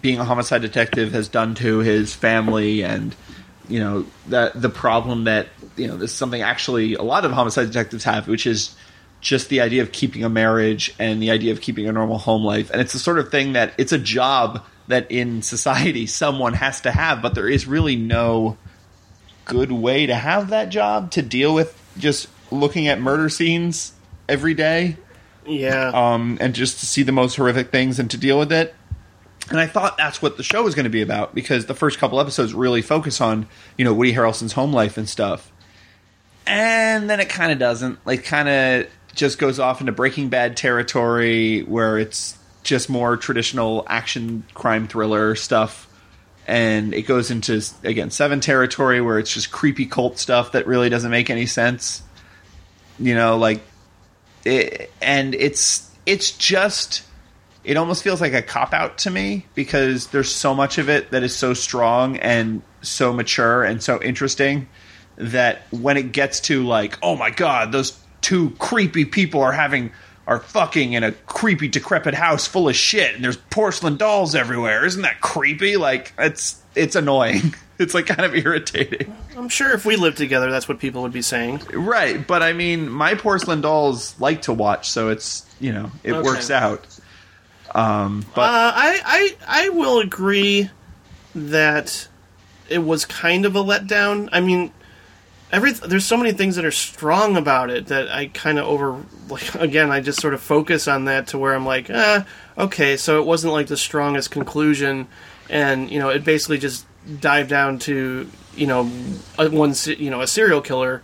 [0.00, 3.14] being a homicide detective has done to his family and
[3.68, 7.32] you know that the problem that you know this is something actually a lot of
[7.32, 8.74] homicide detectives have which is
[9.24, 12.44] just the idea of keeping a marriage and the idea of keeping a normal home
[12.44, 12.70] life.
[12.70, 16.80] And it's the sort of thing that it's a job that in society someone has
[16.82, 18.56] to have but there is really no
[19.44, 23.92] good way to have that job to deal with just looking at murder scenes
[24.28, 24.96] every day
[25.46, 25.88] Yeah.
[25.94, 28.74] um, and just to see the most horrific things and to deal with it.
[29.50, 31.98] And I thought that's what the show was going to be about because the first
[31.98, 35.52] couple episodes really focus on you know Woody Harrelson's home life and stuff,
[36.46, 37.98] and then it kind of doesn't.
[38.06, 43.84] Like, kind of just goes off into Breaking Bad territory where it's just more traditional
[43.86, 45.88] action crime thriller stuff.
[46.46, 50.88] And it goes into again Seven territory where it's just creepy cult stuff that really
[50.88, 52.02] doesn't make any sense.
[52.98, 53.60] You know, like
[54.44, 57.02] it, and it's it's just
[57.64, 61.10] it almost feels like a cop out to me because there's so much of it
[61.12, 64.68] that is so strong and so mature and so interesting
[65.16, 69.92] that when it gets to like oh my god those two creepy people are having
[70.26, 74.84] are fucking in a creepy decrepit house full of shit and there's porcelain dolls everywhere
[74.86, 79.84] isn't that creepy like it's it's annoying it's like kind of irritating I'm sure if
[79.84, 81.60] we lived together, that's what people would be saying.
[81.72, 86.12] Right, but I mean, my porcelain dolls like to watch, so it's you know it
[86.12, 86.22] Okay.
[86.22, 86.86] works out.
[87.74, 90.70] Um, but Uh, I, I I will agree
[91.34, 92.06] that
[92.68, 94.28] it was kind of a letdown.
[94.30, 94.72] I mean,
[95.54, 99.02] every there's so many things that are strong about it that I kind of over
[99.28, 102.24] like again I just sort of focus on that to where I'm like eh,
[102.58, 105.06] okay so it wasn't like the strongest conclusion
[105.48, 106.86] and you know it basically just
[107.20, 108.90] dived down to you know
[109.38, 111.02] a, one you know a serial killer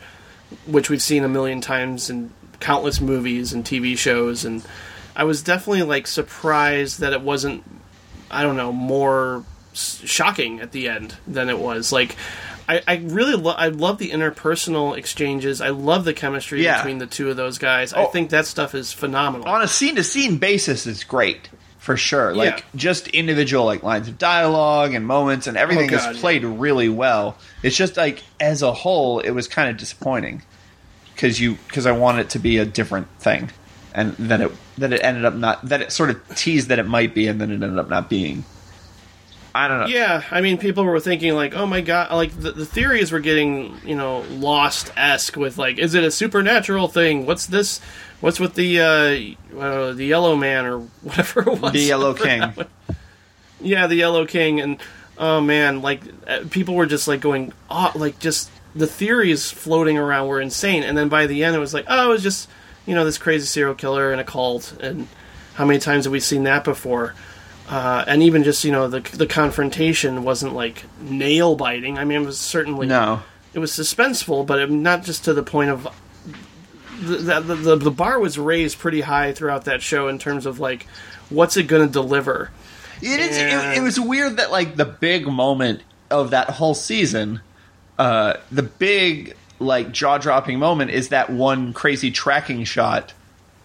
[0.67, 4.67] which we've seen a million times in countless movies and TV shows and
[5.15, 7.63] I was definitely like surprised that it wasn't
[8.31, 11.93] I don't know more shocking at the end than it was.
[11.93, 12.17] Like
[12.71, 15.61] I, I really lo- I love the interpersonal exchanges.
[15.61, 16.77] I love the chemistry Yeah.
[16.79, 17.93] between the two of those guys.
[17.93, 18.07] I Oh.
[18.07, 19.49] think that stuff is phenomenal.
[19.49, 21.49] On a scene to scene basis it's great
[21.79, 22.35] for sure.
[22.35, 22.65] Like Yeah.
[22.77, 26.89] just individual like lines of dialogue and moments and everything Oh, God, is played really
[26.89, 27.37] well.
[27.63, 30.43] It's just like as a whole it was kind of disappointing
[31.15, 33.51] because you because i wanted it to be a different thing.
[33.95, 36.87] And then it that it ended up not that it sort of teased that it
[36.87, 38.45] might be and then it ended up not being
[39.55, 42.53] i don't know Yeah, I mean, people were thinking like, "Oh my god!" Like the,
[42.53, 47.27] the theories were getting, you know, lost esque with like, "Is it a supernatural thing?
[47.27, 47.81] What's this?
[48.21, 52.43] What's with the uh, uh the yellow man or whatever it was?" the yellow king
[53.61, 54.81] Yeah, the Yellow King, and
[55.19, 59.99] oh man, like uh, people were just like going, oh, like just the theories floating
[59.99, 60.83] around were insane.
[60.83, 62.49] And then by the end, it was like, oh, it was just
[62.87, 65.09] you know this crazy serial killer and a cult, and
[65.55, 67.15] how many times have we seen that before?
[67.71, 71.99] Uh, and even just you know the the confrontation wasn't like nail biting.
[71.99, 73.23] I mean, it was certainly no
[73.55, 75.89] it was suspenseful, but it, not just to the point of
[77.01, 80.61] the, the, the the bar was raised pretty high throughout that show in terms of
[80.61, 80.87] like
[81.29, 82.51] what's it going to deliver.
[83.01, 83.37] It is.
[83.37, 87.41] It, And- it was weird that like the big moment of that whole season,
[87.99, 93.13] uh, the big like jaw dropping moment is that one crazy tracking shot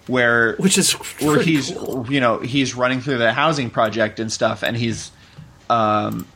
[0.07, 2.05] where which is where he's cool.
[2.09, 5.11] you know he's running through the housing project and stuff, and he's
[5.69, 6.27] um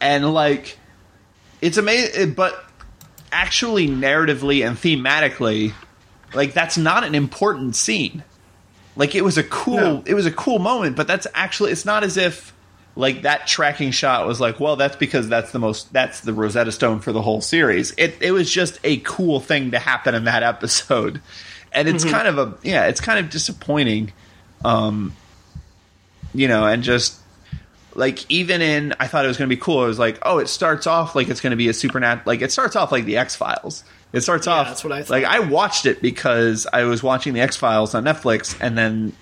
[0.00, 0.78] and like
[1.60, 2.64] it's amazing, but
[3.30, 5.72] actually narratively and thematically,
[6.34, 8.24] like that's not an important scene.
[8.96, 10.02] Like it was a cool No.
[10.06, 12.52] it was a cool moment, but that's actually it's not as if
[12.94, 16.72] like that tracking shot was like, well, that's because that's the most that's the Rosetta
[16.72, 17.92] Stone for the whole series.
[17.96, 21.22] It it was just a cool thing to happen in that episode.
[21.74, 24.12] And it's kind of a yeah, it's kind of disappointing.
[24.64, 25.14] Um
[26.34, 27.18] you know, and just
[27.94, 29.84] like even in I thought it was going to be cool.
[29.84, 32.24] It was like, oh, it starts off like it's going to be a supernatural.
[32.26, 33.84] Like it starts off like the X Files.
[34.12, 34.66] It starts off.
[34.66, 35.10] that's what I thought.
[35.10, 39.12] Like I watched it because I was watching the X Files on Netflix, and then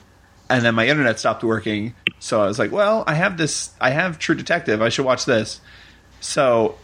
[0.48, 1.94] and then my internet stopped working.
[2.18, 3.70] So I was like, well, I have this.
[3.80, 4.82] I have True Detective.
[4.82, 5.61] I should watch this.
[6.20, 6.76] So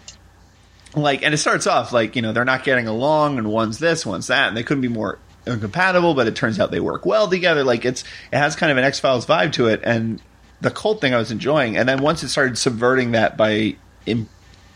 [0.94, 4.06] like, and it starts off like you know they're not getting along, and one's this,
[4.06, 6.14] one's that, and they couldn't be more incompatible.
[6.14, 7.64] But it turns out they work well together.
[7.64, 10.20] Like it's it has kind of an X Files vibe to it, and
[10.60, 11.76] the cult thing I was enjoying.
[11.76, 13.76] And then once it started subverting that by,
[14.06, 14.28] im,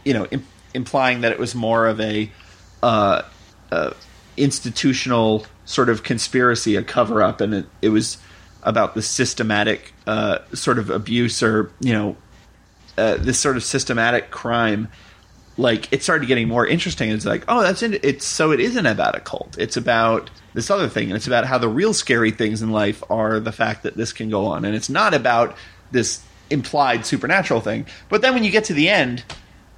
[0.04, 2.30] you know, im, implying that it was more of a
[2.82, 3.22] uh,
[3.72, 3.92] uh,
[4.36, 8.18] institutional sort of conspiracy, a cover up, and it, it was
[8.62, 12.16] about the systematic uh, sort of abuse or you know
[12.98, 14.88] uh, this sort of systematic crime
[15.56, 17.10] like it started getting more interesting.
[17.10, 19.56] It's like, oh, that's in, it's so it isn't about a cult.
[19.58, 23.02] It's about this other thing, and it's about how the real scary things in life
[23.10, 25.56] are the fact that this can go on, and it's not about
[25.90, 27.86] this implied supernatural thing.
[28.08, 29.24] But then when you get to the end,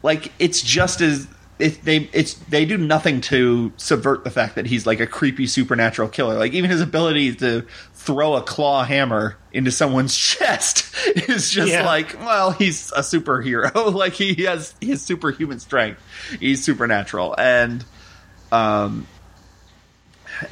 [0.03, 4.67] like it's just as it, they it's they do nothing to subvert the fact that
[4.67, 6.35] he's like a creepy supernatural killer.
[6.39, 10.93] Like even his ability to throw a claw hammer into someone's chest
[11.29, 11.85] is just Yeah.
[11.87, 13.93] like, well, he's a superhero.
[13.95, 16.01] like he has his superhuman strength.
[16.41, 17.85] He's supernatural, and
[18.51, 19.07] um,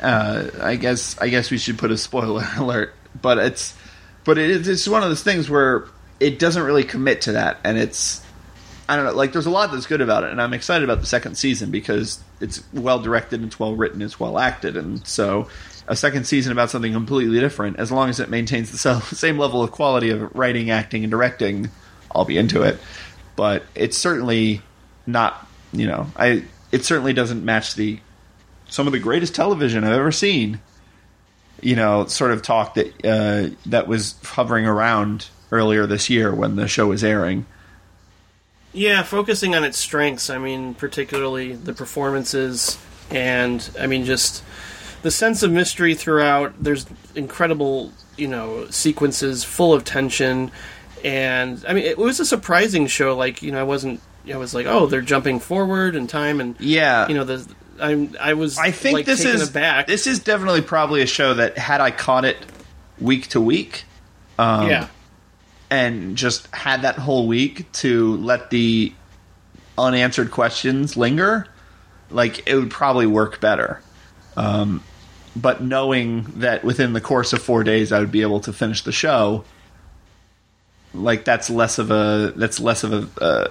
[0.01, 2.95] uh, I guess I guess we should put a spoiler alert.
[3.21, 3.77] But it's
[4.25, 5.87] but it's one of those things where
[6.21, 8.23] it doesn't really commit to that, and it's
[8.89, 9.13] I don't know.
[9.13, 11.71] Like, there's a lot that's good about it, and I'm excited about the second season
[11.71, 15.49] because it's well directed, it's well written, it's well acted, and so
[15.87, 19.63] a second season about something completely different, as long as it maintains the same level
[19.63, 21.71] of quality of writing, acting, and directing,
[22.15, 22.79] I'll be into it.
[23.37, 24.61] But it's certainly
[25.07, 28.01] not, you know, I it certainly doesn't match the
[28.71, 30.61] some of the greatest television I've ever seen.
[31.61, 36.57] You know, sort of talk that uh, that was hovering around earlier this year when
[36.57, 37.45] the show was airing.
[38.73, 40.31] Yeah, focusing on its strengths.
[40.31, 42.79] I mean, particularly the performances,
[43.11, 44.43] and I mean, just
[45.03, 46.55] the sense of mystery throughout.
[46.63, 50.51] There's incredible, you know, sequences full of tension,
[51.05, 53.17] and I mean, it was a surprising show.
[53.17, 54.01] Like, you know, I wasn't.
[54.33, 57.47] I was like, oh, they're jumping forward in time, and Yeah, you know, the
[57.81, 58.17] I'm.
[58.21, 58.59] I was.
[58.59, 59.87] I think like, this is aback.
[59.87, 62.37] this is definitely probably a show that had I caught it
[62.99, 63.85] week to week,
[64.39, 64.89] um, yeah.
[65.71, 68.93] and just had that whole week to let the
[69.79, 71.47] unanswered questions linger,
[72.11, 73.81] like it would probably work better.
[74.37, 74.83] Um,
[75.35, 78.83] but knowing that within the course of four days I would be able to finish
[78.83, 79.45] the show,
[80.93, 83.49] like that's less of a that's less of a uh,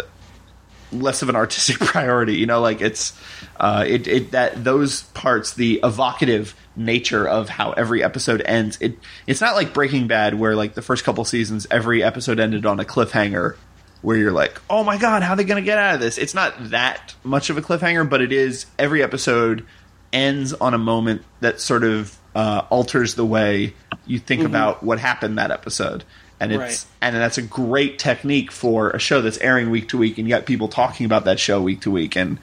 [0.92, 2.36] less of an artistic priority.
[2.36, 3.18] You know, like it's
[3.60, 8.78] uh, it, it that those parts, the evocative nature of how every episode ends.
[8.82, 12.66] It it's not like Breaking Bad where like the first couple seasons every episode ended
[12.66, 13.56] on a cliffhanger
[14.02, 16.18] where you're like, oh my god, how are they going to get out of this?
[16.18, 19.66] It's not that much of a cliffhanger, but it is every episode
[20.14, 23.74] ends on a moment that sort of uh, alters the way
[24.06, 26.04] you think about what happened that episode.
[26.40, 26.86] And it's Right.
[27.02, 30.34] and that's a great technique for a show that's airing week to week, and you
[30.34, 32.40] got people talking about that show week to week, and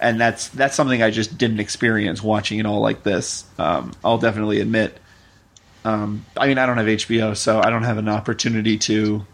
[0.00, 3.44] and that's that's something I just didn't experience watching it all like this.
[3.58, 4.98] Um, I'll definitely admit.
[5.84, 9.24] Um, I mean, I don't have HBO, so I don't have an opportunity to.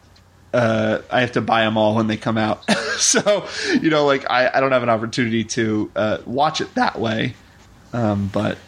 [0.52, 3.48] Uh, I have to buy them all when they come out, so
[3.82, 7.34] you know, like I, I don't have an opportunity to uh, watch it that way.
[7.92, 8.58] Um, but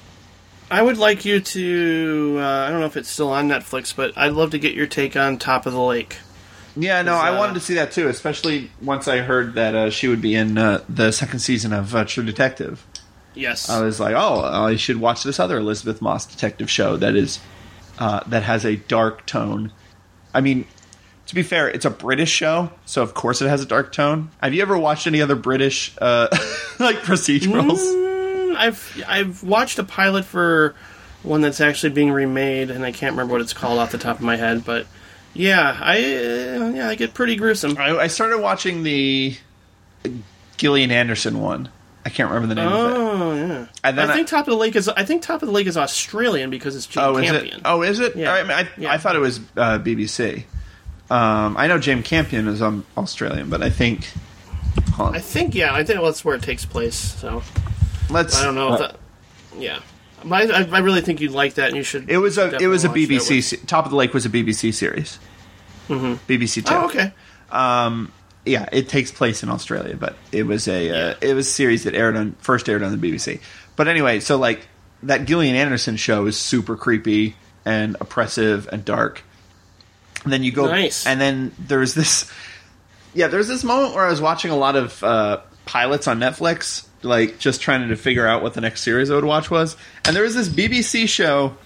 [0.70, 2.36] I would like you to.
[2.38, 4.86] Uh, I don't know if it's still on Netflix, but I'd love to get your
[4.86, 6.18] take on Top of the Lake.
[6.76, 9.90] Yeah, no, I uh, wanted to see that too, especially once I heard that uh,
[9.90, 12.84] she would be in uh, the second season of uh, True Detective.
[13.34, 13.68] Yes.
[13.68, 17.38] I was like, oh, I should watch this other Elisabeth Moss detective show that is
[17.98, 19.72] uh, that has a dark tone.
[20.34, 20.66] I mean,
[21.26, 24.30] to be fair, it's a British show, so of course it has a dark tone.
[24.42, 26.28] Have you ever watched any other British uh,
[26.78, 28.05] like procedurals?
[28.56, 30.74] I've I've watched a pilot for
[31.22, 34.16] one that's actually being remade, and I can't remember what it's called off the top
[34.16, 34.64] of my head.
[34.64, 34.86] But
[35.34, 37.76] yeah, I uh, yeah I get pretty gruesome.
[37.78, 39.36] I, I started watching the
[40.56, 41.68] Gillian Anderson one.
[42.04, 42.96] I can't remember the name of it.
[42.96, 43.66] Oh yeah.
[43.82, 45.52] And then I I- think Top of the Lake is I think Top of the
[45.52, 47.56] Lake is Australian because it's Jane Oh, is Campion.
[47.56, 47.62] it?
[47.64, 48.14] Oh, is it?
[48.14, 48.32] Yeah.
[48.32, 48.92] I, mean, I, Yeah.
[48.92, 50.44] I thought it was uh, BBC.
[51.10, 54.08] Um, I know Jane Campion is um, Australian, but I think.
[54.98, 56.94] I think yeah, I think that's where it takes place.
[56.96, 57.42] So
[58.10, 58.40] Let's.
[58.40, 58.74] I don't know.
[58.74, 58.96] if that,
[59.58, 59.80] yeah,
[60.30, 62.10] I, I really think you'd like that, and you should.
[62.10, 64.14] It was a it was a definitely watch that BBC se- Top of the Lake
[64.14, 65.18] was a BBC series.
[65.88, 66.32] Mm-hmm.
[66.32, 66.74] BBC Two.
[66.74, 67.12] Oh, okay.
[68.44, 71.82] Yeah, it takes place in Australia, but it was a uh, it was a series
[71.84, 73.40] that aired on first aired on the BBC.
[73.74, 74.66] But anyway, so like
[75.02, 77.34] that Gillian Anderson show is super creepy
[77.64, 79.22] and oppressive and dark.
[80.22, 81.06] And then you go Nice.
[81.06, 82.30] and then there's this
[83.14, 86.85] yeah, there's this moment where I was watching a lot of uh, pilots on Netflix,
[87.02, 89.76] like just trying to figure out what the next series I would watch was.
[90.04, 91.56] And there was this BBC show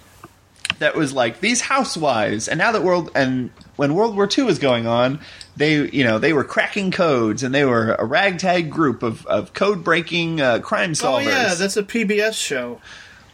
[0.78, 4.58] that was like these housewives, and now that world and when World War II was
[4.58, 5.20] going on,
[5.56, 9.52] they you know they were cracking codes and they were a ragtag group of, of
[9.52, 11.24] code breaking uh, crime Oh solvers.
[11.26, 12.80] yeah, that's a PBS show.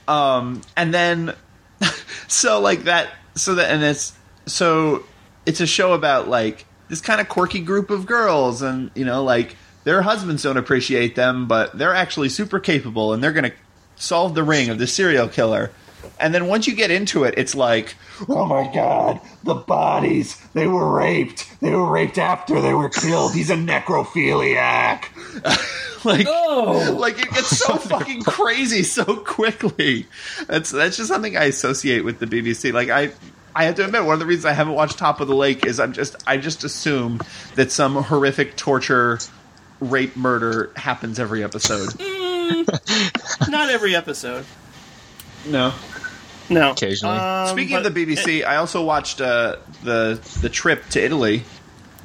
[0.08, 0.62] and
[0.94, 1.34] then
[2.28, 4.12] so like that so that and it's
[4.46, 5.04] so
[5.44, 9.22] it's a show about like this kind of quirky group of girls and you know
[9.24, 9.56] like
[9.86, 13.56] their husbands don't appreciate them but they're actually super capable and they're going to
[13.94, 15.70] solve the ring of the serial killer
[16.20, 17.94] and then once you get into it it's like
[18.28, 20.40] Oh my god, the bodies.
[20.54, 21.60] They were raped.
[21.60, 23.34] They were raped after they were killed.
[23.34, 25.04] He's a necrophiliac.
[26.04, 26.96] like oh.
[26.98, 30.06] like it gets so fucking crazy so quickly.
[30.46, 32.72] That's that's just something I associate with the BBC.
[32.72, 33.12] Like I
[33.54, 35.66] I have to admit one of the reasons I haven't watched Top of the Lake
[35.66, 37.20] is I'm just I just assume
[37.56, 39.18] that some horrific torture
[39.80, 41.98] rape murder happens every episode.
[43.48, 44.44] Not every episode.
[45.46, 45.72] no.
[46.48, 46.72] No.
[46.72, 47.18] Occasionally.
[47.18, 51.42] Um, Speaking of the BBC, I also watched uh, the the trip to Italy,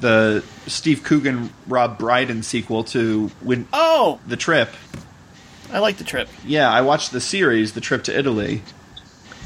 [0.00, 4.70] the Steve Coogan Rob Brydon sequel to Win oh, the Trip.
[5.72, 6.28] I like the trip.
[6.44, 8.62] Yeah, I watched the series, The Trip to Italy,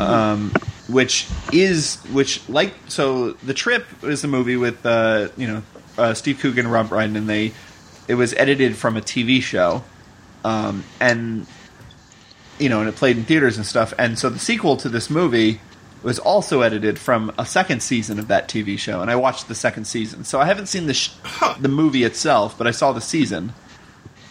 [0.01, 0.51] um,
[0.89, 3.33] which is which like so.
[3.33, 5.63] The Trip is a movie with uh, you know
[5.99, 7.53] uh, Steve Coogan Rob Brydon, and they
[8.09, 9.85] it was edited from a TV show,
[10.45, 11.47] um, and
[12.59, 13.93] you know, and it played in theaters and stuff.
[13.99, 15.61] And so the sequel to this movie
[16.03, 19.55] was also edited from a second season of that TV show, and I watched the
[19.55, 20.25] second season.
[20.25, 21.13] So I haven't seen the sh-
[21.61, 23.53] the movie itself, but I saw the season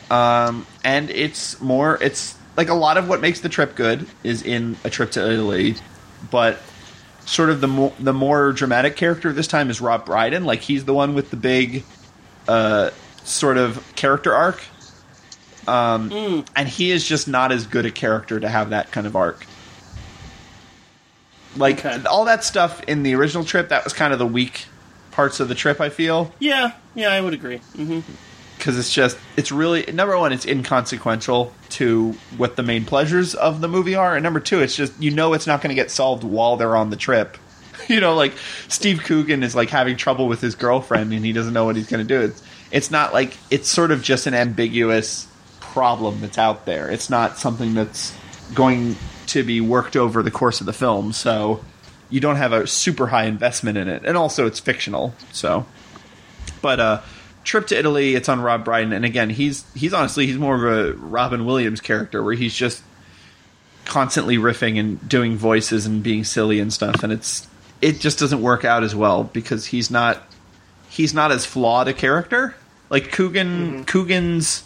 [0.09, 4.43] um, and it's more it's like a lot of what makes the trip good is
[4.43, 5.75] in a trip to Italy,
[6.31, 6.59] but
[7.25, 10.45] sort of the more the more dramatic character this time is Rob Brydon.
[10.45, 11.83] Like he's the one with the big
[12.47, 12.91] uh,
[13.25, 14.63] sort of character arc,
[15.67, 19.15] um, and he is just not as good a character to have that kind of
[19.15, 19.45] arc.
[21.57, 22.03] Like Okay.
[22.05, 24.65] all that stuff in the original trip, that was kind of the weak
[25.11, 25.79] parts of the trip.
[25.79, 27.61] I feel Yeah, yeah, I would agree.
[28.57, 33.61] because it's just it's really number one it's inconsequential to what the main pleasures of
[33.61, 35.91] the movie are and number two it's just you know it's not going to get
[35.91, 37.37] solved while they're on the trip
[37.89, 38.33] you know like
[38.69, 41.87] steve coogan is like having trouble with his girlfriend and he doesn't know what he's
[41.87, 42.41] going to do it's,
[42.71, 45.27] it's not like it's sort of just an ambiguous
[45.59, 46.89] problem that's out there.
[46.89, 48.15] It's not something that's
[48.53, 48.95] going
[49.27, 51.11] to be worked over the course of the film.
[51.13, 51.63] So
[52.09, 55.13] you don't have a super high investment in it, and also it's fictional.
[55.31, 55.65] So,
[56.61, 57.01] but uh,
[57.43, 60.63] trip to Italy, it's on Rob Brydon, and again, he's he's honestly he's more of
[60.63, 62.83] a Robin Williams character where he's just
[63.85, 67.47] constantly riffing and doing voices and being silly and stuff, and it's
[67.81, 70.21] it just doesn't work out as well because he's not
[70.95, 72.55] he's not as flawed a character.
[72.89, 74.63] Like Coogan, Coogan's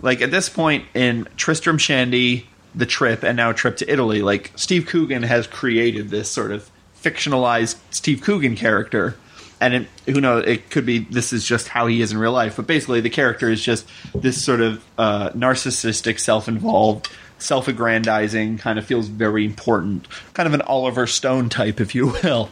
[0.00, 4.52] like at this point in Tristram Shandy, The Trip, and now Trip to Italy, like
[4.56, 6.68] Steve Coogan has created this sort of
[7.02, 9.16] fictionalized Steve Coogan character.
[9.60, 10.44] And it, who knows?
[10.46, 12.56] It could be this is just how he is in real life.
[12.56, 17.08] But basically, the character is just this sort of uh, narcissistic, self-involved,
[17.38, 22.50] self-aggrandizing, kind of feels very important, kind of an Oliver Stone type, if you will.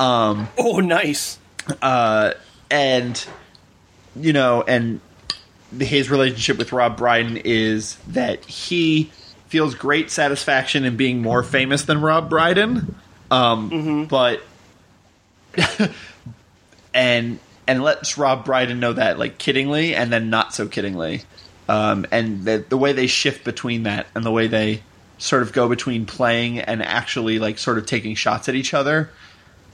[0.00, 1.38] Um, Oh, nice.
[2.70, 3.26] And
[4.16, 5.00] you know, and
[5.78, 9.10] his relationship with Rob Brydon is that he
[9.48, 12.94] feels great satisfaction in being more famous than Rob Brydon,
[13.30, 14.42] um, but
[16.94, 21.24] and and lets Rob Brydon know that like kiddingly and then not so kiddingly,
[21.68, 24.82] um, and the the way they shift between that and the way they
[25.18, 29.10] sort of go between playing and actually like sort of taking shots at each other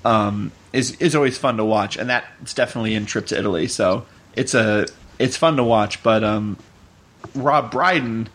[0.04, 3.68] um, is is always fun to watch, and that's definitely in Trip to Italy.
[3.68, 4.86] So it's a
[5.18, 6.02] it's fun to watch.
[6.02, 6.58] But um,
[7.34, 8.28] Rob Brydon,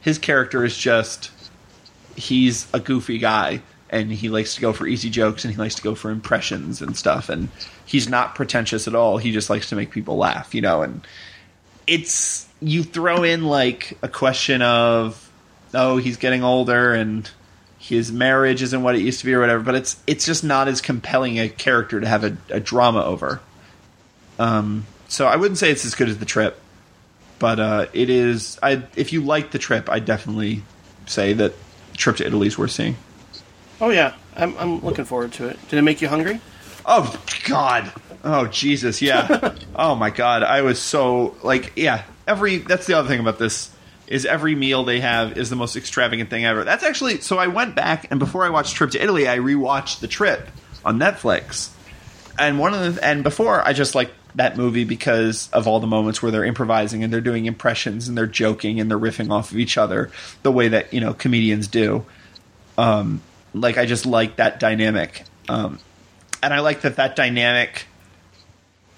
[0.00, 1.30] his character is just
[2.16, 5.76] he's a goofy guy, and he likes to go for easy jokes, and he likes
[5.76, 7.48] to go for impressions and stuff, and
[7.84, 9.18] he's not pretentious at all.
[9.18, 10.82] He just likes to make people laugh, you know.
[10.82, 11.06] And
[11.86, 15.22] it's you throw in like a question of
[15.74, 17.30] oh he's getting older and
[17.88, 20.68] his marriage isn't what it used to be or whatever but it's it's just not
[20.68, 23.40] as compelling a character to have a, a drama over
[24.38, 26.60] um so i wouldn't say it's as good as the trip
[27.38, 30.62] but uh it is i if you like the trip i definitely
[31.06, 31.52] say that
[31.96, 32.96] trip to italy is worth seeing
[33.80, 35.58] Oh yeah, I'm I'm looking forward to it.
[35.68, 36.40] Did it make you hungry?
[36.84, 37.14] Oh
[37.44, 37.92] God.
[38.24, 39.02] Oh Jesus.
[39.02, 39.54] Yeah.
[39.76, 40.42] oh my God.
[40.42, 42.04] I was so like yeah.
[42.26, 43.70] Every that's the other thing about this
[44.06, 46.64] is every meal they have is the most extravagant thing ever.
[46.64, 50.00] That's actually so I went back and before I watched Trip to Italy, I rewatched
[50.00, 50.48] The Trip
[50.84, 51.70] on Netflix.
[52.38, 55.86] And one of the and before I just like that movie because of all the
[55.86, 59.50] moments where they're improvising and they're doing impressions and they're joking and they're riffing off
[59.50, 60.10] of each other
[60.42, 62.04] the way that you know comedians do.
[62.78, 63.22] Um,
[63.54, 65.78] like I just like that dynamic, um,
[66.42, 67.86] and I like that that dynamic,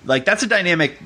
[0.04, 0.98] like that's a dynamic.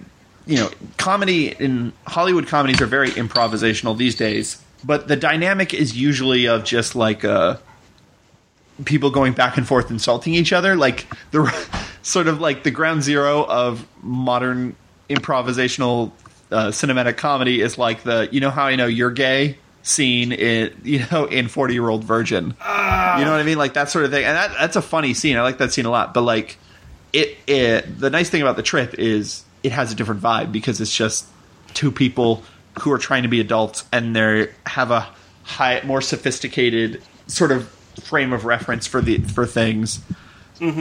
[0.46, 5.96] You know, comedy in Hollywood comedies are very improvisational these days, but the dynamic is
[5.96, 7.58] usually of just like uh,
[8.84, 11.52] people going back and forth insulting each other, like the
[12.02, 14.74] sort of like the ground zero of modern
[15.08, 16.10] improvisational
[16.50, 19.58] uh, cinematic comedy is like the you know how I know you're gay?
[19.84, 22.54] Scene in you know in 40 year old virgin
[23.18, 23.58] you know what i mean?
[23.58, 24.24] Like that sort of thing.
[24.24, 25.36] And that, that's a funny scene.
[25.36, 26.14] I like that scene a lot.
[26.14, 26.58] But like
[27.12, 30.80] it, it the nice thing about the trip is it has a different vibe because
[30.80, 31.26] it's just
[31.74, 32.42] two people
[32.80, 35.08] who are trying to be adults and they have a
[35.44, 37.68] high more sophisticated sort of
[38.02, 40.00] frame of reference for the for things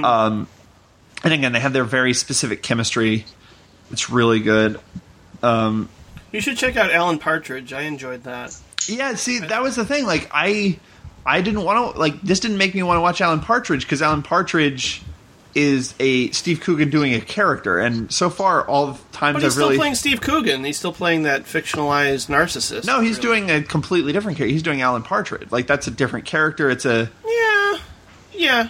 [0.04, 0.48] um
[1.24, 3.26] and again they have their very specific chemistry
[3.92, 4.80] it's really good
[6.32, 7.74] You should check out Alan Partridge.
[7.74, 8.58] I enjoyed that.
[8.88, 10.06] Yeah, see, that was the thing.
[10.06, 10.80] Like, I,
[11.26, 12.40] I didn't want to like this.
[12.40, 15.02] Didn't make me want to watch Alan Partridge because Alan Partridge
[15.56, 19.45] is a Steve Coogan doing a character, and so far all the times But he's
[19.45, 20.64] I've still really playing Steve Coogan.
[20.64, 22.86] He's still playing that fictionalized narcissist.
[22.86, 23.41] no, he's really.
[23.41, 24.52] doing a completely different character.
[24.53, 25.52] He's doing Alan Partridge.
[25.52, 26.69] Like that's a different character.
[26.69, 27.78] It's a Yeah,
[28.34, 28.68] yeah.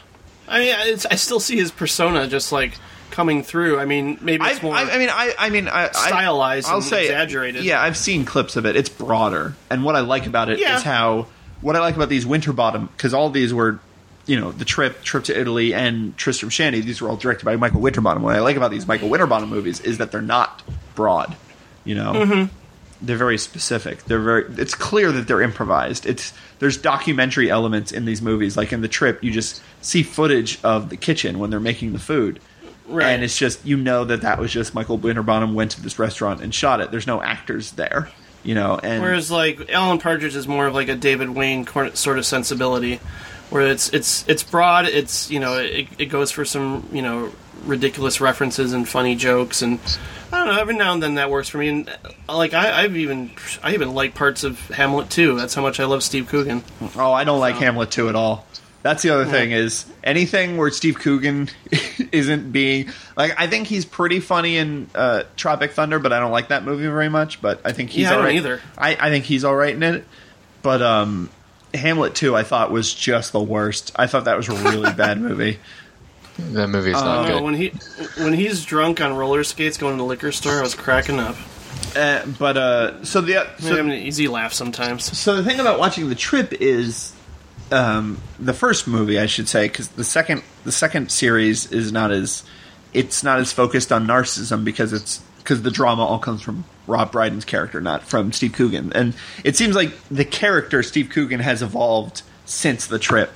[0.48, 2.74] I mean, it's, I still see his persona just like
[3.10, 3.80] coming through.
[3.80, 4.74] I mean, maybe it's more.
[4.76, 7.64] I, I mean, I, I mean, I, I- Stylized I'll and say exaggerated.
[7.64, 8.76] Yeah, I've seen clips of it.
[8.76, 10.80] It's broader, and what I like about it is Yeah.
[10.82, 11.28] how
[11.62, 13.80] what I like about these Winterbottom because all these were,
[14.26, 16.82] you know, the trip, trip to Italy, and Tristram Shandy.
[16.82, 18.22] These were all directed by Michael Winterbottom.
[18.24, 20.62] What I like about these Michael Winterbottom movies is that they're not
[20.96, 21.36] broad.
[21.84, 22.56] You know, Mm-hmm.
[23.06, 24.04] they're very specific.
[24.06, 24.46] They're very.
[24.58, 26.06] It's clear that they're improvised.
[26.06, 28.56] It's there's documentary elements in these movies.
[28.56, 32.00] Like in the trip, you just see footage of the kitchen when they're making the
[32.00, 32.40] food.
[32.88, 33.08] Right.
[33.08, 36.42] And it's just you know that that was just Michael Winterbottom went to this restaurant
[36.42, 36.92] and shot it.
[36.92, 38.10] There's no actors there,
[38.44, 38.78] you know.
[38.84, 41.66] And Whereas like Alan Partridge is more of like a David Wain
[41.96, 43.00] sort of sensibility,
[43.52, 44.86] where it's it's it's broad.
[44.88, 47.32] It's you know it, it goes for some you know
[47.66, 49.80] ridiculous references and funny jokes and
[50.34, 50.60] I don't know.
[50.62, 51.68] Every now and then that works for me.
[51.68, 51.90] And
[52.28, 55.36] uh, like I, I've even I even like parts of Hamlet two.
[55.38, 56.64] That's how much I love Steve Coogan.
[56.96, 58.48] oh, I don't like Hamlet two at all.
[58.84, 61.50] That's the other thing is anything where Steve Coogan
[62.12, 66.32] isn't being like I think he's pretty funny in uh, Tropic Thunder, but I don't
[66.32, 67.42] like that movie very much.
[67.42, 68.36] But I think he's Yeah, alright.
[68.36, 68.60] either.
[68.78, 70.06] I, I think he's all right in it.
[70.64, 71.30] But um,
[71.74, 73.92] Hamlet 2, I thought was just the worst.
[73.96, 75.60] I thought that was a really bad movie.
[76.38, 77.44] That movie is not No, good.
[77.44, 77.70] when he
[78.18, 81.36] when he's drunk on roller skates going to the liquor store, I was cracking up.
[81.96, 85.18] Uh, but uh, so the so, I'm an easy laugh sometimes.
[85.18, 87.14] so the thing about watching the trip is
[87.72, 92.12] um, the first movie, I should say, because the second the second series is not
[92.12, 92.44] as
[92.94, 97.12] it's not as focused on narcissism because it's because the drama all comes from Rob
[97.12, 99.14] Brydon's character, not from Steve Coogan, and
[99.44, 103.32] it seems like the character Steve Coogan has evolved since the trip,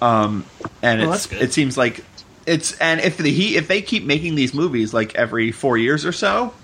[0.00, 0.44] um,
[0.82, 1.42] and Well, good.
[1.42, 2.04] it seems like
[2.46, 6.06] it's and if the he if they keep making these movies like every four years
[6.06, 6.54] or so,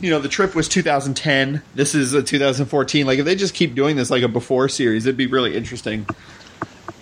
[0.00, 1.62] you know, the trip was 2010.
[1.74, 3.06] This is a 2014.
[3.06, 6.06] Like, if they just keep doing this like a before series, it'd be really interesting.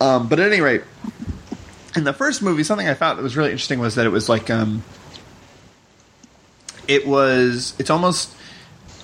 [0.01, 0.83] Um, but at any rate,
[1.97, 4.29] in the first movie, something I thought that was really interesting was that it was
[4.29, 4.83] like, um,
[6.89, 8.35] it was, it's almost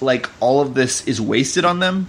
[0.01, 2.09] like all of this is wasted on them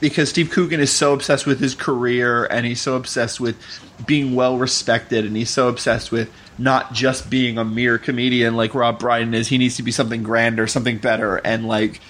[0.00, 3.56] because Steve Coogan is so obsessed with his career and he's so obsessed with
[4.04, 8.74] being well respected and he's so obsessed with not just being a mere comedian like
[8.74, 9.48] Rob Brydon is.
[9.48, 12.00] He needs to be something grander, something better, and like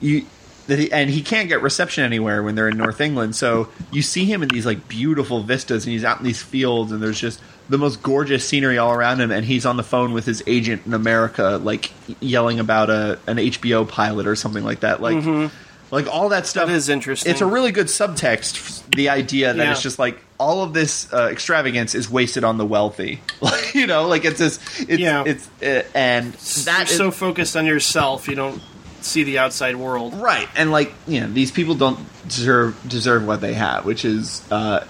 [0.00, 0.26] you.
[0.68, 3.34] And he can't get reception anywhere when they're in North England.
[3.34, 6.92] So you see him in these like beautiful vistas, and he's out in these fields,
[6.92, 9.30] and there's just the most gorgeous scenery all around him.
[9.30, 13.36] And he's on the phone with his agent in America, like yelling about a an
[13.36, 15.00] HBO pilot or something like that.
[15.02, 15.50] Like,
[15.90, 17.30] like all that stuff That is interesting.
[17.32, 18.84] It's a really good subtext.
[18.94, 19.72] The idea that Yeah.
[19.72, 23.20] it's just like all of this uh, extravagance is wasted on the wealthy.
[23.74, 24.58] You know, like it's this.
[24.80, 25.24] It's, Yeah.
[25.26, 28.62] It's uh, and You're that is so focused on yourself, you don't
[29.02, 30.14] see the outside world.
[30.14, 30.48] right.
[30.56, 34.84] And like you know, these people don't deserve deserve what they have, which is uh,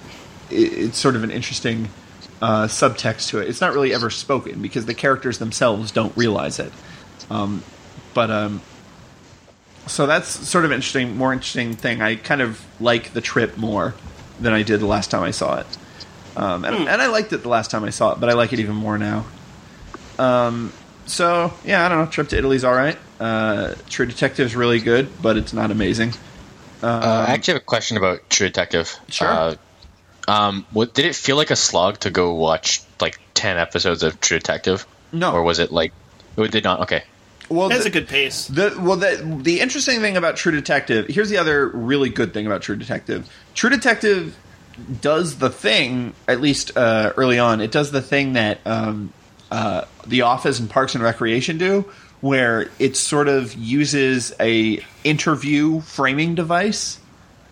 [0.48, 1.88] it, it's sort of an interesting
[2.40, 3.48] uh, subtext to it.
[3.48, 6.72] It's not really ever spoken because the characters themselves don't realize it.
[7.30, 7.62] Um,
[8.14, 8.62] but um,
[9.86, 12.00] so that's sort of interesting, more interesting thing.
[12.00, 13.94] I kind of like the trip more
[14.40, 15.66] than I did the last time I saw it,
[16.36, 18.52] um, and, and I liked it the last time I saw it, but I like
[18.52, 19.26] it even more now.
[20.18, 20.72] Um,
[21.06, 22.06] so yeah, I don't know.
[22.06, 22.98] Trip to Italy's all right.
[23.18, 26.12] Uh, True Detective's really good, but it's not amazing.
[26.82, 28.96] Uh, I actually have a question about True Detective.
[29.08, 29.28] Sure.
[29.28, 29.54] Uh,
[30.28, 34.20] um, what, did it feel like a slog to go watch like ten episodes of
[34.20, 34.86] True Detective?
[35.12, 35.32] No.
[35.32, 35.92] Or was it like?
[36.36, 36.80] It did not.
[36.82, 37.02] Okay.
[37.48, 38.46] Well, That's the- a good pace.
[38.46, 41.06] The well, the the interesting thing about True Detective.
[41.08, 43.28] Here's the other really good thing about True Detective.
[43.54, 44.36] True Detective
[45.00, 47.60] does the thing at least uh, early on.
[47.60, 49.12] It does the thing that um,
[49.50, 51.90] uh, The Office and Parks and Recreation do,
[52.20, 57.00] where it sort of uses a interview framing device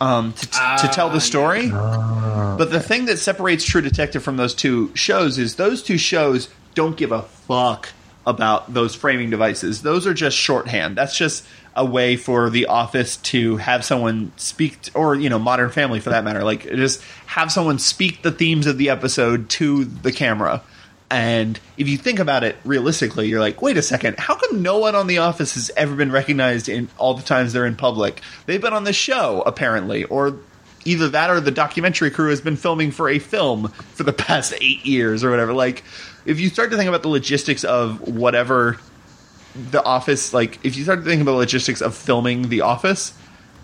[0.00, 1.68] um, to, to tell the story.
[1.70, 6.48] But the thing that separates True Detective from those two shows is those two shows
[6.74, 7.90] don't give a fuck
[8.26, 9.82] about those framing devices.
[9.82, 10.96] Those are just shorthand.
[10.96, 15.38] That's just a way for the office to have someone speak, t- or you know,
[15.38, 16.42] Modern Family for that matter.
[16.42, 20.62] Like just have someone speak the themes of the episode to the camera.
[21.10, 24.78] And if you think about it realistically, you're like, wait a second, how come no
[24.78, 28.20] one on The Office has ever been recognized in all the times they're in public?
[28.46, 30.38] They've been on the show, apparently, or
[30.84, 34.54] either that or the documentary crew has been filming for a film for the past
[34.60, 35.52] eight years or whatever.
[35.52, 35.84] Like,
[36.24, 38.78] if you start to think about the logistics of whatever
[39.54, 43.16] the office, like, if you start to think about the logistics of filming The Office,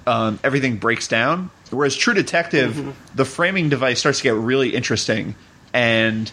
[0.07, 1.51] um, everything breaks down.
[1.71, 5.35] Whereas True Detective, the framing device starts to get really interesting,
[5.73, 6.31] and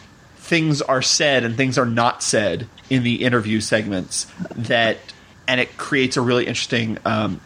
[0.49, 4.97] things are said and things are not said in the interview segments that,
[5.47, 7.39] and it creates a really interesting um,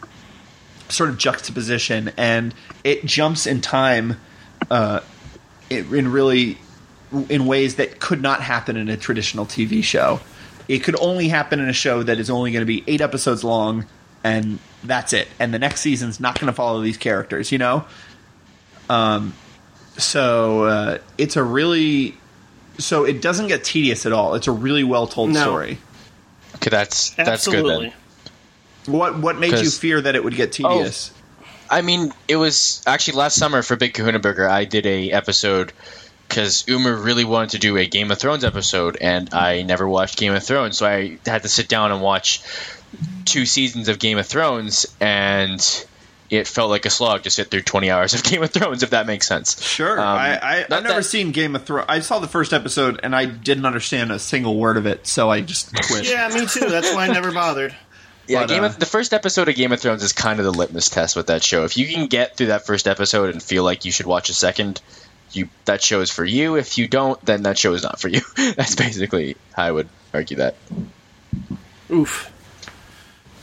[0.88, 4.16] sort of juxtaposition, and it jumps in time
[4.70, 5.00] uh,
[5.68, 6.56] in really
[7.28, 10.18] in ways that could not happen in a traditional TV show.
[10.66, 13.44] It could only happen in a show that is only going to be eight episodes
[13.44, 13.84] long,
[14.24, 15.28] and that's it.
[15.38, 17.84] And the next season's not going to follow these characters, you know.
[18.88, 19.34] Um,
[19.98, 22.16] so uh, it's a really
[22.78, 24.34] so it doesn't get tedious at all.
[24.34, 25.42] It's a really well told No.
[25.42, 25.78] story.
[26.56, 27.92] Okay, that's that's good then.
[28.86, 31.10] What what made you fear that it would get oh, tedious?
[31.70, 34.48] I mean, it was actually last summer for Big Kahuna Burger.
[34.48, 35.72] I did a episode
[36.28, 40.18] because Uma really wanted to do a Game of Thrones episode, and I never watched
[40.18, 42.42] Game of Thrones, so I had to sit down and watch
[43.24, 45.86] two seasons of Game of Thrones, and
[46.36, 48.90] it felt like a slog to sit through twenty hours of Game of Thrones, if
[48.90, 49.60] that makes sense.
[49.62, 49.98] Sure.
[49.98, 51.86] Um, I, I, I've never that- seen Game of Thrones.
[51.88, 55.30] I saw the first episode and I didn't understand a single word of it, so
[55.30, 56.08] I just quit.
[56.08, 56.68] Yeah, me too.
[56.68, 57.74] That's why I never bothered.
[58.26, 60.46] Yeah, But, Game uh, of, the first episode of Game of Thrones is kind of
[60.46, 61.64] the litmus test with that show.
[61.64, 64.32] If you can get through that first episode and feel like you should watch a
[64.32, 64.80] second,
[65.32, 66.56] you that show is for you.
[66.56, 68.22] If you don't, then that show is not for you.
[68.56, 70.54] That's basically how I would argue that.
[71.90, 72.32] Oof.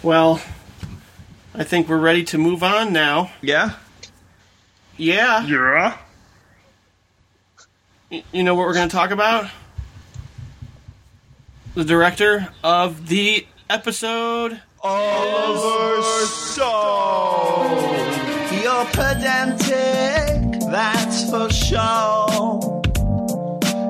[0.01, 0.41] Well,
[1.53, 3.32] I think we're ready to move on now.
[3.41, 3.72] Yeah.
[4.98, 5.45] Yeah.
[5.45, 5.98] Yeah.
[8.10, 9.49] Y- You know what we're going to talk about?
[11.76, 14.61] The director of the episode.
[14.82, 17.78] Oliver Stone.
[18.61, 22.82] You're pedantic, that's for sure.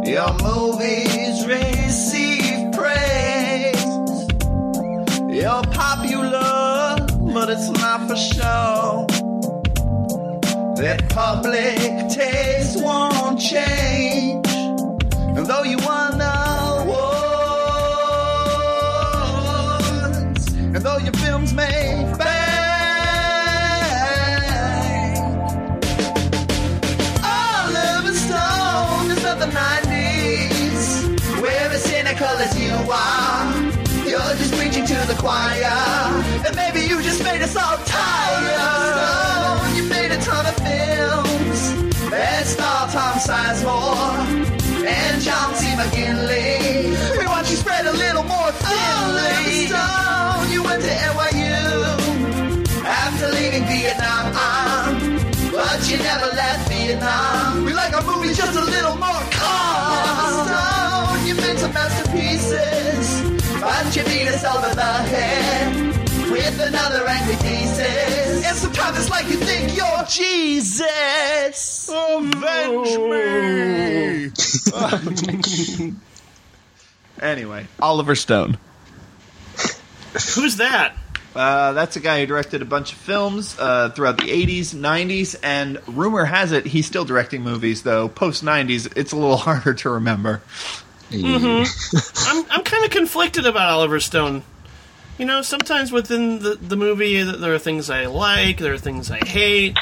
[0.05, 3.85] Your movies receive praise.
[5.29, 6.60] You're popular,
[7.33, 9.05] but it's not for show.
[10.77, 14.47] That public taste won't change.
[15.37, 16.97] And though you won awards,
[20.53, 22.01] and though your films may
[29.31, 31.41] not the 90s.
[31.41, 33.20] We're as cynical as you are.
[35.07, 35.65] The choir.
[36.45, 38.59] And maybe you just made us all tired.
[38.93, 41.61] Stone, you made a ton of films.
[42.09, 45.67] Best star Tom Sizemore and John C.
[45.79, 47.17] McGinley.
[47.17, 49.67] We want you spread a little more thinly.
[49.67, 54.33] Stone, you went to NYU after leaving Vietnam.
[55.51, 57.65] But you never left Vietnam.
[57.65, 60.47] We like our movies just a little more calm.
[60.47, 62.90] Stone, you made some masterpieces,
[63.61, 65.75] but you beat us over the head
[66.31, 68.43] with another angry thesis.
[68.43, 71.89] And sometimes it's like you think you're Jesus.
[71.93, 74.31] Avenge me.
[77.21, 78.57] anyway, Oliver Stone.
[80.35, 80.95] Who's that?
[81.35, 85.35] Uh, that's a guy who directed a bunch of films uh, throughout the 80s, 90s,
[85.41, 88.09] and rumor has it he's still directing movies, though.
[88.09, 90.41] Post 90s, it's a little harder to remember.
[91.11, 92.27] Mm-hmm.
[92.37, 94.43] I'm I'm kind of conflicted about Oliver Stone.
[95.17, 99.11] You know, sometimes within the the movie there are things I like, there are things
[99.11, 99.77] I hate,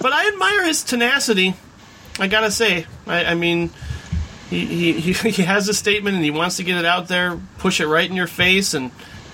[0.00, 1.54] but I admire his tenacity.
[2.18, 3.70] I gotta say, I, I mean,
[4.50, 7.40] he, he he he has a statement and he wants to get it out there,
[7.58, 8.90] push it right in your face, and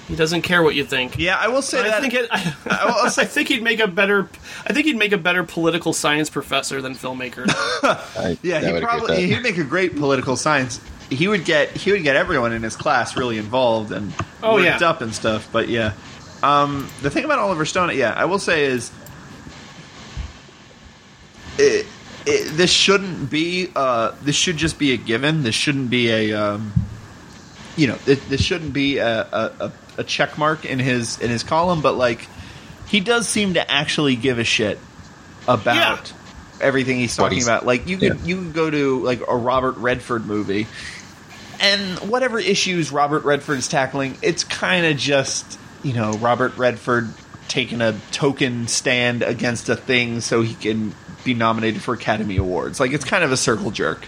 [0.09, 1.19] he doesn't care what you think.
[1.19, 2.01] Yeah, I will say I that.
[2.01, 2.29] think it.
[2.31, 4.29] I, will I think he'd make a better.
[4.67, 7.45] I think he'd make a better political science professor than filmmaker.
[7.49, 10.81] I, yeah, he would probably he'd make a great political science.
[11.11, 14.13] He would get he would get everyone in his class really involved and
[14.43, 14.89] Oh, worked yeah.
[14.89, 15.49] up and stuff.
[15.53, 15.93] But yeah,
[16.43, 18.91] um, the thing about Oliver Stone, yeah, I will say is,
[21.59, 21.87] it,
[22.27, 23.69] it, this shouldn't be.
[23.75, 25.43] Uh, this should just be a given.
[25.43, 26.33] This shouldn't be a.
[26.33, 26.73] Um,
[27.77, 31.31] you know, this, this shouldn't be a, a, a, a check mark in his in
[31.31, 32.27] his column, but like,
[32.89, 34.79] he does seem to actually give a shit
[35.49, 36.13] about
[36.61, 37.65] everything he's talking he's- about.
[37.67, 38.25] Like, you could yeah.
[38.25, 40.67] you could go to like a Robert Redford movie,
[41.61, 47.09] and whatever issues Robert Redford's tackling, it's kind of just you know Robert Redford
[47.49, 52.79] taking a token stand against a thing so he can be nominated for Academy Awards.
[52.81, 54.07] Like it's kind of a circle jerk.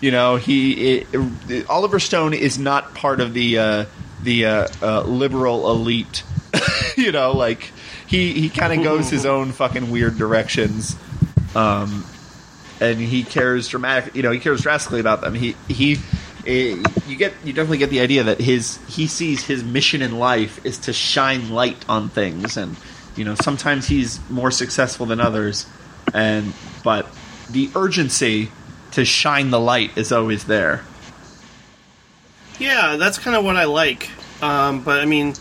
[0.00, 1.06] You know, he it,
[1.48, 3.84] it- Oliver Stone is not part of the uh,
[4.22, 6.22] the uh, uh, liberal elite.
[6.96, 7.70] you know, like
[8.06, 10.96] he he kind of goes his own fucking weird directions.
[11.54, 12.04] Um,
[12.80, 14.14] and he cares dramatic.
[14.14, 15.34] You know, he cares drastically about them.
[15.34, 15.98] He he.
[16.46, 20.18] Eh, you get you definitely get the idea that his he sees his mission in
[20.18, 22.76] life is to shine light on things, and
[23.16, 25.66] you know sometimes he's more successful than others,
[26.12, 26.52] and
[26.82, 27.06] but
[27.50, 28.50] the urgency
[28.92, 30.82] to shine the light is always there.
[32.58, 34.08] Yeah, that's kind of what I like.
[34.42, 35.34] Um, but I mean,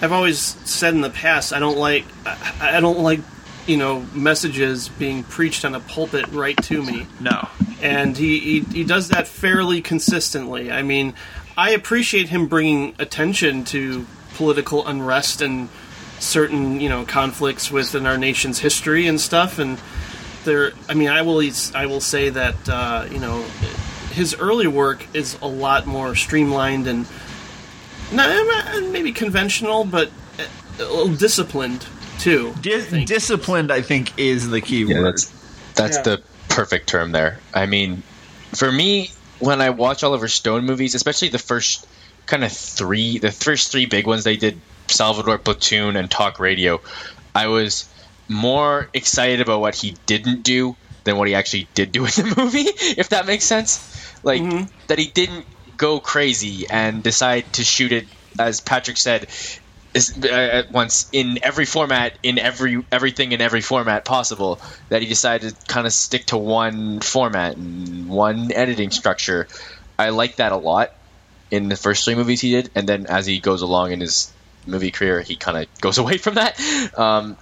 [0.00, 3.20] I've always said in the past I don't like I, I don't like
[3.68, 7.48] you know messages being preached on a pulpit right to me, No,
[7.80, 10.72] and he, he he does that fairly consistently.
[10.72, 11.14] I mean,
[11.56, 15.68] I appreciate him bringing attention to political unrest and
[16.18, 19.58] certain you know conflicts within our nation's history and stuff.
[19.58, 19.78] And
[20.44, 21.42] there i mean i will
[21.74, 23.42] i will say that uh, you know
[24.10, 27.06] his early work is a lot more streamlined and
[28.12, 30.10] not, maybe conventional but
[30.78, 31.86] a little disciplined
[32.18, 33.08] too Di- think.
[33.08, 35.14] disciplined I think is the key Yeah, word.
[35.14, 35.32] that's
[35.74, 36.02] that's Yeah.
[36.02, 37.38] the perfect term there.
[37.54, 38.02] I mean,
[38.54, 41.86] for me, when I watch Oliver Stone movies, especially the first
[42.26, 46.80] kind of three, the first three big ones they did, Salvador Platoon and Talk Radio,
[47.34, 47.88] I was
[48.26, 52.34] more excited about what he didn't do than what he actually did do in the
[52.42, 52.66] movie.
[52.66, 53.78] If that makes sense,
[54.24, 54.64] like mm-hmm.
[54.88, 55.46] that he didn't
[55.76, 58.06] go crazy and decide to shoot it,
[58.38, 59.28] as Patrick said,
[59.94, 64.60] uh, at once in every format, in every everything in every format possible.
[64.88, 69.48] That he decided to kind of stick to one format and one editing structure.
[69.98, 70.92] I like that a lot
[71.50, 74.32] in the first three movies he did, and then as he goes along in his
[74.66, 76.60] movie career, he kind of goes away from that.
[76.96, 77.36] Um,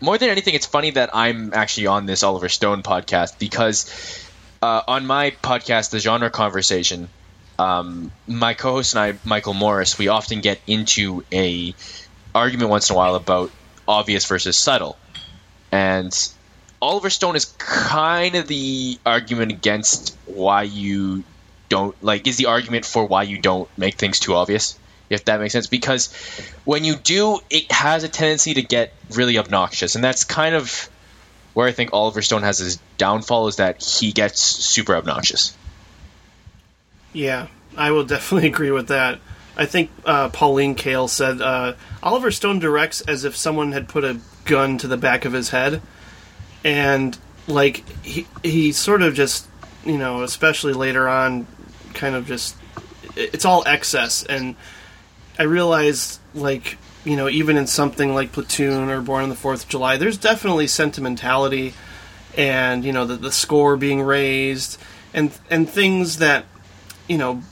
[0.00, 3.88] more than anything, it's funny that I'm actually on this Oliver Stone podcast because
[4.60, 7.08] uh, on my podcast, The Genre Conversation,
[7.58, 11.74] um, my co-host and I, Michael Morris, we often get into a
[12.34, 13.50] argument once in a while about
[13.86, 14.96] obvious versus subtle,
[15.70, 16.12] and
[16.80, 21.24] Oliver Stone is kind of the argument against why you
[21.68, 24.78] don't like is the argument for why you don't make things too obvious
[25.10, 25.66] if that makes sense.
[25.66, 26.12] Because
[26.64, 29.94] when you do it has a tendency to get really obnoxious.
[29.94, 30.88] And that's kind of
[31.54, 35.56] where i think oliver stone has his downfall is that he gets super obnoxious
[37.14, 37.46] Yeah,
[37.76, 39.20] I will definitely agree with that.
[39.56, 44.04] I think uh, Pauline Kael said uh, Oliver Stone directs as if someone had put
[44.04, 45.80] a gun to the back of his head,
[46.64, 47.16] and
[47.46, 49.46] like he he sort of just
[49.84, 51.46] you know, especially later on,
[51.94, 52.56] kind of just
[53.16, 54.56] it's all excess, and
[55.38, 59.62] I realize like you know even in something like Platoon or Born on the Fourth
[59.62, 61.74] of July, there's definitely sentimentality,
[62.36, 64.80] and you know the the score being raised,
[65.12, 66.46] and and things that
[67.08, 67.42] you know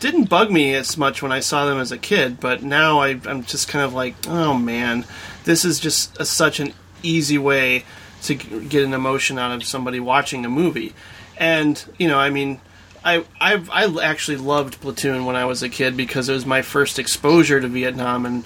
[0.00, 3.20] didn't bug me as much when I saw them as a kid, but now I,
[3.24, 5.04] I'm just kind of like, oh man,
[5.44, 7.84] this is just a, such an easy way
[8.22, 10.94] to get an emotion out of somebody watching a movie.
[11.36, 12.60] And you know, I mean,
[13.04, 16.62] I I've, I actually loved Platoon when I was a kid because it was my
[16.62, 18.44] first exposure to Vietnam, and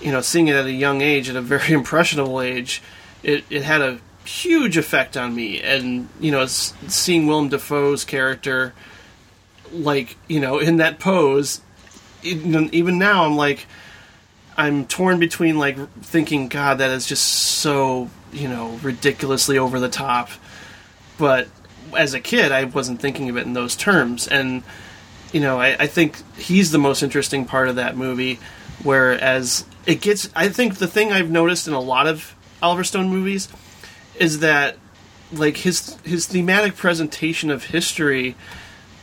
[0.00, 2.82] you know, seeing it at a young age, at a very impressionable age,
[3.22, 5.60] it it had a huge effect on me.
[5.60, 8.72] And you know, seeing Willem Dafoe's character
[9.72, 11.60] like you know in that pose
[12.22, 13.66] even now i'm like
[14.56, 19.88] i'm torn between like thinking god that is just so you know ridiculously over the
[19.88, 20.30] top.
[21.16, 21.48] But
[21.96, 24.28] as a kid i wasn't thinking of it in those terms.
[24.28, 24.62] And
[25.32, 28.38] you know i, I think he's the most interesting part of that movie
[28.82, 33.10] whereas it gets i think the thing i've noticed in a lot of oliver stone
[33.10, 33.46] movies
[34.18, 34.78] is that
[35.30, 38.36] like his his thematic presentation of history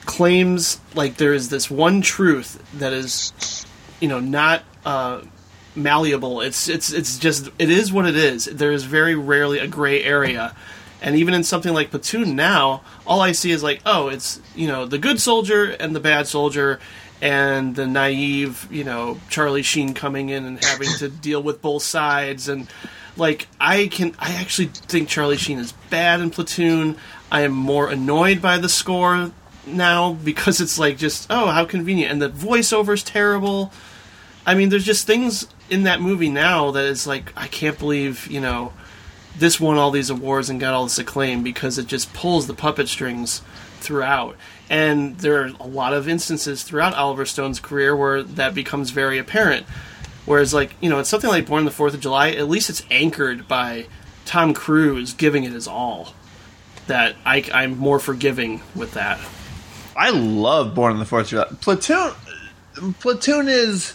[0.06, 3.65] claims like there is this one truth that is
[3.99, 5.22] you know not uh,
[5.76, 6.41] malleable.
[6.41, 8.45] It's it's it's just it is what it is.
[8.45, 10.56] There is very rarely a gray area.
[11.02, 14.68] And even in something like platoon now all i see is like oh it's you
[14.68, 16.80] know the good soldier and the bad soldier
[17.22, 21.84] and the naive you know charlie sheen coming in and having to deal with both
[21.84, 22.48] sides.
[22.49, 22.68] And
[23.18, 26.98] like i can i actually think charlie sheen is bad in platoon.
[27.32, 29.32] I am more annoyed by the score
[29.68, 32.12] now because it's like just oh how convenient.
[32.12, 33.72] And the voiceover's terrible.
[34.46, 38.28] I mean there's just things in that movie now that is like i can't believe
[38.28, 38.72] you know
[39.38, 42.54] this won all these awards and got all this acclaim because it just pulls the
[42.54, 43.42] puppet strings
[43.80, 44.38] throughout.
[44.70, 49.18] And there are a lot of instances throughout oliver stone's career where that becomes very
[49.18, 49.66] apparent.
[50.26, 52.84] Whereas like you know it's something like born the fourth of july at least it's
[52.90, 53.88] anchored by
[54.26, 56.14] tom cruise giving it his all.
[56.88, 59.20] That I, i'm more forgiving with that
[59.95, 61.45] I love Born on the Fourth of July.
[61.61, 62.11] Platoon,
[62.99, 63.93] Platoon is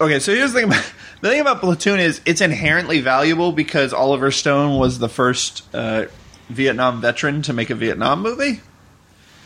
[0.00, 0.18] okay.
[0.18, 4.30] So here's the thing about the thing about Platoon is it's inherently valuable because Oliver
[4.30, 6.06] Stone was the first uh,
[6.48, 8.60] Vietnam veteran to make a Vietnam movie,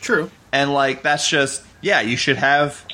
[0.00, 2.00] true and like that's just yeah.
[2.00, 2.86] You should have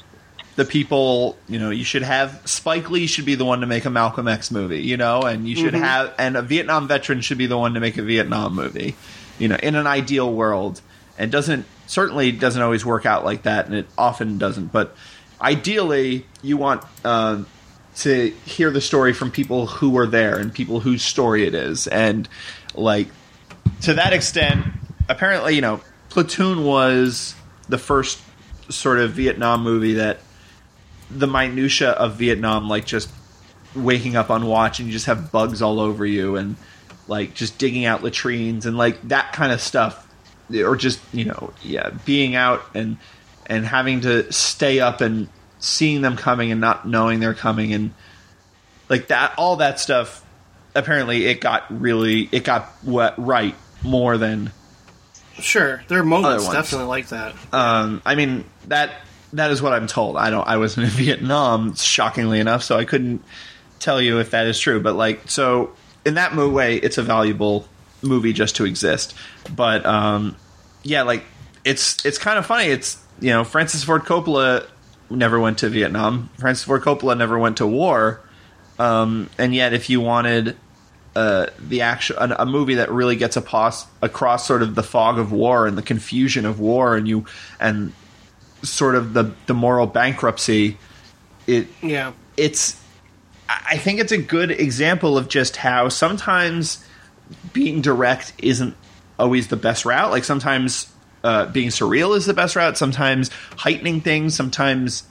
[0.56, 1.36] the people.
[1.48, 4.28] You know, you should have Spike Lee should be the one to make a Malcolm
[4.28, 4.82] X movie.
[4.82, 7.80] You know, and you should have and a Vietnam veteran should be the one to
[7.80, 8.96] make a Vietnam movie.
[9.38, 10.80] You know, in an ideal world,
[11.18, 14.70] and doesn't certainly doesn't always work out like that, and it often doesn't.
[14.72, 14.94] But
[15.40, 17.42] ideally, you want uh,
[17.96, 21.88] to hear the story from people who were there and people whose story it is,
[21.88, 22.28] and
[22.74, 23.08] like
[23.82, 24.66] to that extent,
[25.08, 27.34] apparently, you know, Platoon was
[27.68, 28.20] the first
[28.70, 30.20] sort of Vietnam movie that
[31.10, 33.10] the minutia of Vietnam, like just
[33.74, 36.56] waking up on watch and you just have bugs all over you and
[37.06, 40.07] like just digging out latrines and like that kind of stuff
[40.54, 42.96] or just you know yeah being out and
[43.46, 47.92] and having to stay up and seeing them coming and not knowing they're coming and
[48.88, 50.24] like that all that stuff
[50.74, 54.52] apparently it got really it got wet right more than
[55.40, 57.32] Sure, there are moments definitely like that.
[57.52, 58.92] um i mean that
[59.34, 60.16] that is what i'm told.
[60.16, 63.22] I don't i wasn't in vietnam shockingly enough so i couldn't
[63.78, 65.72] tell you if that is true but like so
[66.04, 67.66] in that way it's a valuable
[68.02, 69.14] movie just to exist
[69.54, 70.36] but um
[70.82, 71.24] yeah like
[71.64, 74.66] it's it's kind of funny it's you know francis ford coppola
[75.10, 76.28] never went to Vietnam.
[76.38, 78.20] Francis Ford Coppola never went to war.
[78.78, 80.56] Um, and yet, if you wanted
[81.16, 85.18] uh, the actual a, a movie that really gets across across sort of the fog
[85.18, 87.24] of war and the confusion of war, and you
[87.58, 87.92] and
[88.62, 90.76] sort of the the moral bankruptcy,
[91.46, 92.12] it Yeah.
[92.36, 92.80] it's
[93.48, 96.84] I think it's a good example of just how sometimes
[97.52, 98.76] being direct isn't
[99.18, 100.10] always the best route.
[100.10, 100.90] Like sometimes
[101.24, 102.78] uh, being surreal is the best route.
[102.78, 104.34] Sometimes heightening things.
[104.34, 105.04] Sometimes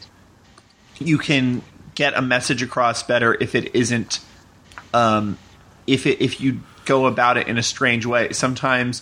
[1.00, 1.62] you can
[1.96, 4.20] get a message across better if it isn't
[4.94, 5.38] um,
[5.86, 8.32] if it if you go about it in a strange way.
[8.32, 9.02] Sometimes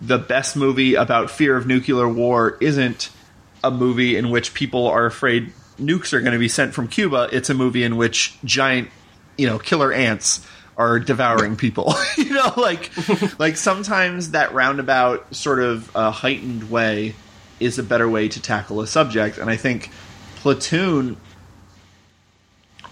[0.00, 3.10] the best movie about fear of nuclear war isn't
[3.64, 7.28] a movie in which people are afraid nukes are going to be sent from Cuba.
[7.32, 8.90] It's a movie in which giant,
[9.38, 11.94] you know, killer ants are devouring people.
[12.16, 12.90] you know, like
[13.38, 17.14] like sometimes that roundabout sort of uh, heightened way
[17.60, 19.90] is a better way to tackle a subject, and I think
[20.36, 21.16] Platoon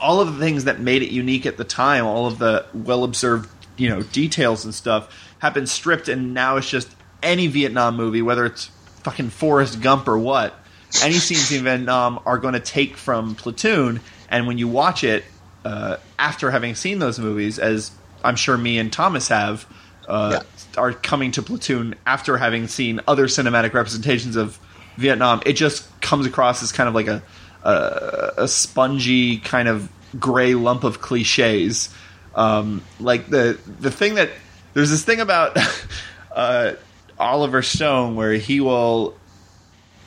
[0.00, 3.04] all of the things that made it unique at the time, all of the well
[3.04, 7.96] observed, you know, details and stuff have been stripped and now it's just any Vietnam
[7.96, 8.66] movie, whether it's
[9.02, 10.54] fucking Forrest Gump or what,
[11.02, 15.24] any scenes in Vietnam are going to take from Platoon, and when you watch it
[15.64, 17.90] uh, after having seen those movies, as
[18.24, 19.66] I'm sure me and Thomas have,
[20.08, 20.40] uh,
[20.76, 24.58] are coming to Platoon after having seen other cinematic representations of
[24.96, 27.22] Vietnam, it just comes across as kind of like a
[27.62, 31.94] a, a spongy kind of gray lump of cliches.
[32.34, 34.30] Um, like the the thing that
[34.74, 35.56] there's this thing about
[36.34, 36.72] uh,
[37.18, 39.16] Oliver Stone where he will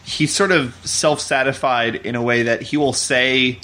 [0.03, 3.59] he's sort of self satisfied in a way that he will say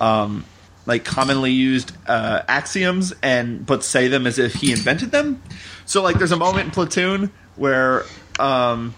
[0.00, 0.44] um,
[0.86, 5.42] like commonly used uh, axioms and but say them as if he invented them.
[5.84, 8.04] So like there's a moment in Platoon where
[8.38, 8.94] um,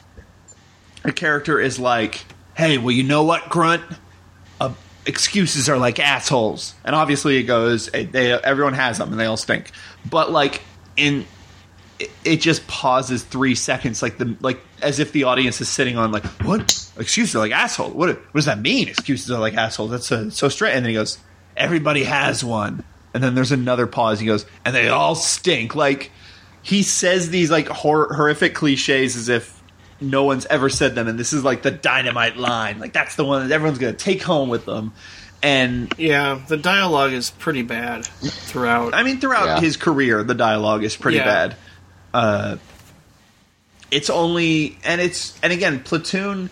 [1.04, 2.24] a character is like,
[2.54, 3.82] "Hey, well, you know what, Grunt?
[4.60, 4.74] Uh,
[5.06, 9.26] excuses are like assholes." And obviously, it goes, eh, they everyone has them and they
[9.26, 9.70] all stink.
[10.08, 10.60] But like
[10.96, 11.26] in
[11.98, 15.96] it, it just pauses three seconds, like the like as if the audience is sitting
[15.96, 16.84] on like, "What?
[16.98, 17.94] Excuses are like assholes?
[17.94, 18.08] What?
[18.08, 18.88] What does that mean?
[18.88, 19.90] Excuses are like assholes?
[19.90, 21.18] That's uh, so straight." And then he goes,
[21.58, 24.20] "Everybody has one." And then there's another pause.
[24.20, 26.10] He goes, "And they all stink." Like
[26.62, 29.60] he says these like hor- horrific cliches as if
[30.00, 32.78] no one's ever said them, and this is like the dynamite line.
[32.78, 34.92] Like that's the one that everyone's gonna take home with them.
[35.42, 38.92] And Yeah, the dialogue is pretty bad throughout.
[38.94, 39.60] I mean, throughout Yeah.
[39.60, 41.24] his career, the dialogue is pretty Yeah.
[41.24, 41.56] bad.
[42.12, 42.56] Uh,
[43.90, 46.50] it's only, and it's, and again, Platoon.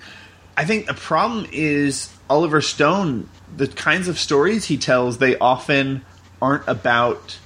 [0.57, 3.29] I think the problem is Oliver Stone.
[3.55, 6.05] The kinds of stories he tells, they often
[6.41, 7.39] aren't about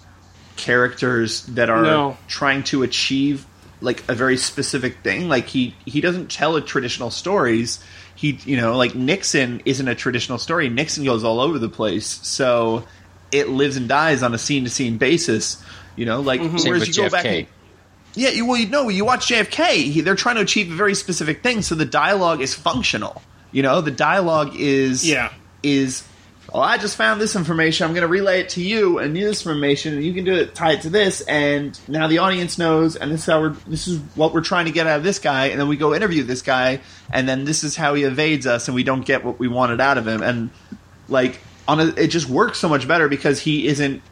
[0.56, 2.16] characters that are No.
[2.28, 3.46] trying to achieve
[3.80, 5.28] like a very specific thing.
[5.28, 7.82] Like he he doesn't tell a traditional stories.
[8.14, 10.68] He you know like Nixon isn't a traditional story.
[10.68, 12.06] Nixon goes all over the place.
[12.22, 12.84] So
[13.32, 15.62] it lives and dies on a scene to scene basis.
[15.96, 16.58] You know, like mm-hmm.
[16.58, 17.24] Same whereas with you go back.
[17.24, 17.46] And-
[18.14, 19.68] yeah, you, well, you know, you watch JFK.
[19.92, 23.22] He, they're trying to achieve a very specific thing, so the dialogue is functional.
[23.52, 25.32] You know, the dialogue is Yeah.
[25.62, 26.06] Is.
[26.52, 27.86] Oh, I just found this information.
[27.86, 30.52] I'm going to relay it to you, and this information, and you can do it,
[30.52, 33.56] tie it to this, and now the audience knows, and this is how we're.
[33.68, 35.94] This is what we're trying to get out of this guy, and then we go
[35.94, 36.80] interview this guy,
[37.12, 39.80] and then this is how he evades us, and we don't get what we wanted
[39.80, 40.50] out of him, and
[41.08, 41.38] like
[41.68, 44.02] on a, it just works so much better because he isn't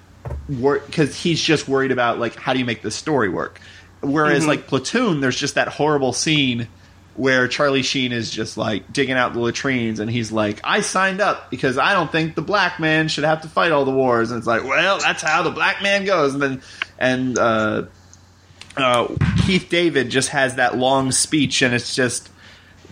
[0.46, 3.60] because he's just worried about like how do you make this story work.
[4.00, 4.48] Whereas mm-hmm.
[4.48, 6.68] like Platoon, there's just that horrible scene
[7.18, 11.20] where Charlie Sheen is just like digging out the latrines, and he's like, "I signed
[11.20, 14.30] up because I don't think the black man should have to fight all the wars."
[14.30, 16.32] And it's like, well, that's how the black man goes.
[16.32, 16.62] And then
[16.98, 17.86] and uh,
[18.76, 19.08] uh,
[19.44, 22.30] Keith David just has that long speech, and it's just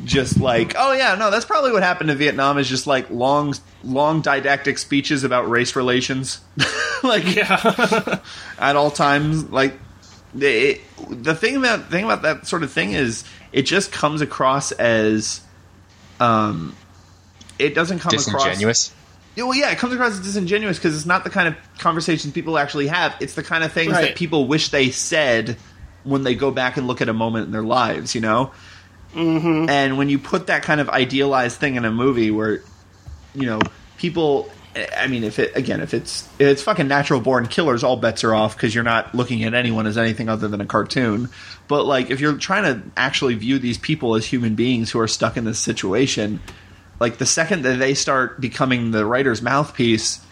[0.04, 3.54] just like, oh yeah, no, that's probably what happened to Vietnam is just like long,
[3.84, 6.40] long didactic speeches about race relations,
[7.04, 8.18] like yeah,
[8.58, 9.48] at all times.
[9.50, 9.74] Like
[10.34, 14.72] the the thing about thing about that sort of thing is it just comes across
[14.72, 15.40] as,
[16.20, 16.74] um,
[17.58, 18.94] it doesn't come across Disingenuous.
[19.34, 22.32] yeah, well, yeah, it comes across as disingenuous because it's not the kind of conversations
[22.34, 23.14] people actually have.
[23.20, 24.08] It's the kind of things Right.
[24.08, 25.56] that people wish they said
[26.04, 28.52] when they go back and look at a moment in their lives, you know?
[29.14, 29.68] Mm-hmm.
[29.70, 32.62] And when you put that kind of idealized thing in a movie where,
[33.34, 33.60] you know,
[33.96, 34.50] people.
[34.96, 38.24] I mean, if it again, if it's if it's fucking natural born killers, all bets
[38.24, 41.28] are off because you're not looking at anyone as anything other than a cartoon.
[41.68, 45.08] But like, if you're trying to actually view these people as human beings who are
[45.08, 46.40] stuck in this situation,
[47.00, 50.24] like the second that they start becoming the writer's mouthpiece,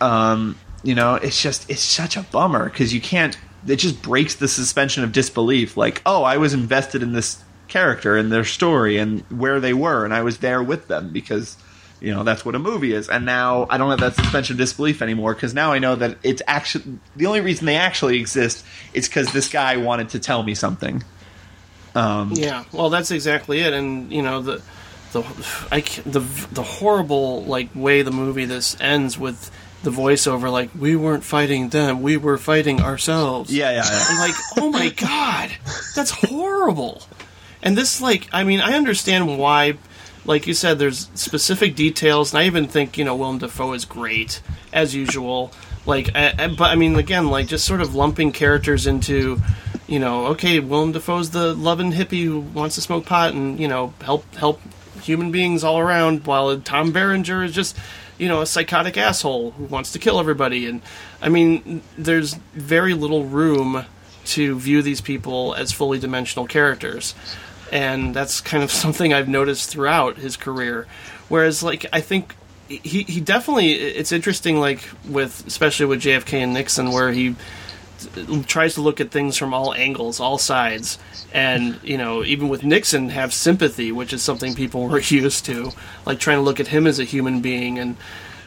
[0.00, 3.38] um, you know, it's just it's such a bummer because you can't.
[3.66, 5.76] It just breaks the suspension of disbelief.
[5.76, 10.04] Like, oh, I was invested in this character and their story and where they were,
[10.04, 11.56] and I was there with them because
[12.00, 14.58] you know that's what a movie is and now i don't have that suspension of
[14.58, 18.64] disbelief anymore because now i know that it's actually the only reason they actually exist
[18.94, 21.02] is because this guy wanted to tell me something
[21.94, 24.62] um, Yeah, well, that's exactly it, and you know the
[25.12, 25.22] the
[25.72, 26.20] I the
[26.52, 29.50] the horrible like way the movie this ends with
[29.82, 33.52] the voiceover like we weren't fighting them, we were fighting ourselves.
[33.52, 34.04] yeah yeah, yeah.
[34.10, 35.50] I'm like, oh my god,
[35.96, 37.02] that's horrible.
[37.62, 39.78] And this, like, I mean, I understand why,
[40.28, 43.84] like you said, there's specific details, and I even think you know Willem Dafoe is
[43.84, 44.40] great
[44.72, 45.50] as usual.
[45.86, 49.40] Like, I, I- but I mean, again, like just sort of lumping characters into,
[49.88, 53.66] you know, okay, Willem Dafoe's the loving hippie who wants to smoke pot and you
[53.66, 54.60] know help help
[55.02, 57.76] human beings all around, while Tom Berenger is just
[58.18, 60.66] you know a psychotic asshole who wants to kill everybody.
[60.66, 60.82] And
[61.22, 63.84] I mean, there's very little room
[64.26, 67.14] to view these people as fully dimensional characters.
[67.72, 70.86] And that's kind of something I've noticed throughout his career.
[71.28, 72.34] Whereas, like, I think
[72.68, 77.36] he, he definitely, it's interesting, like, with, especially with JFK and Nixon, where he
[78.46, 80.98] tries to look at things from all angles, all sides.
[81.32, 85.72] And, you know, even with Nixon, have sympathy, which is something people were used to.
[86.06, 87.78] Like, trying to look at him as a human being.
[87.78, 87.96] And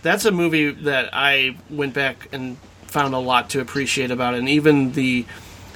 [0.02, 2.58] that's a movie that I went back and
[2.88, 4.40] found a lot to appreciate about it.
[4.40, 5.26] And even the,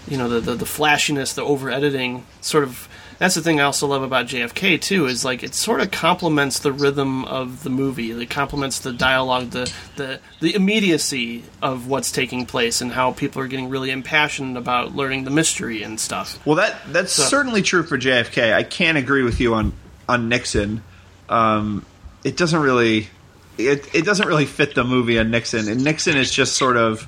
[0.08, 2.88] you know the, the the flashiness, the over editing, sort of.
[3.18, 5.06] That's the thing I also love about JFK too.
[5.06, 8.12] Is like it sort of complements the rhythm of the movie.
[8.12, 13.42] It complements the dialogue, the the the immediacy of what's taking place, and how people
[13.42, 16.40] are getting really impassioned about learning the mystery and stuff.
[16.46, 18.54] Well, that that's So- certainly true for JFK.
[18.54, 19.74] I can't agree with you on
[20.10, 20.84] on Nixon.
[21.30, 21.86] Um,
[22.24, 23.10] it doesn't really
[23.58, 25.68] it it doesn't really fit the movie on Nixon.
[25.70, 27.08] And Nixon is just sort of.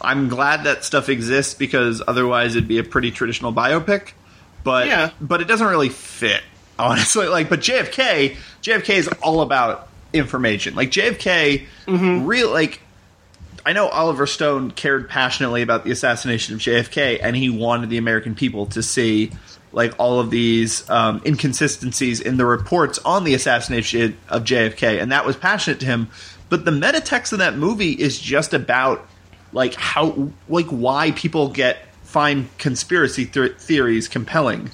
[0.00, 4.08] I'm glad that stuff exists because otherwise it'd be a pretty traditional biopic.
[4.66, 5.10] But Yeah.
[5.20, 6.42] but it doesn't really fit
[6.78, 7.28] honestly.
[7.28, 10.74] Like, but JFK JFK is all about information.
[10.74, 11.64] Like JFK,
[12.26, 12.80] real like
[13.64, 17.96] I know Oliver Stone cared passionately about the assassination of JFK, and he wanted the
[17.98, 19.30] American people to see
[19.72, 25.12] like all of these um, inconsistencies in the reports on the assassination of JFK, and
[25.12, 26.08] that was passionate to him.
[26.48, 29.06] But the metatext of that movie is just about
[29.52, 31.78] like how like why people get
[32.16, 34.70] find conspiracy ther- theories compelling.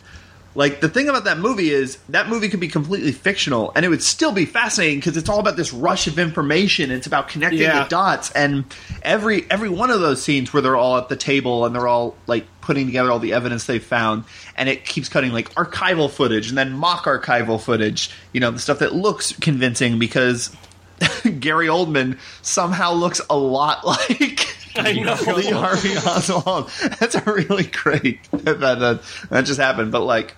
[0.54, 3.88] Like the thing about that movie is that movie could be completely fictional and it
[3.88, 6.92] would still be fascinating because it's all about this rush of information.
[6.92, 7.82] It's about connecting Yeah.
[7.82, 8.64] the dots and
[9.02, 12.14] every every one of those scenes where they're all at the table and they're all
[12.28, 14.22] like putting together all the evidence they found
[14.56, 18.10] and it keeps cutting like archival footage and then mock archival footage.
[18.32, 20.54] You know, the stuff that looks convincing because
[21.40, 25.14] Gary Oldman somehow looks a lot like I know.
[25.36, 26.70] Lee Harvey Oswald.
[27.00, 29.92] That's a really great that, that that just happened.
[29.92, 30.34] But like,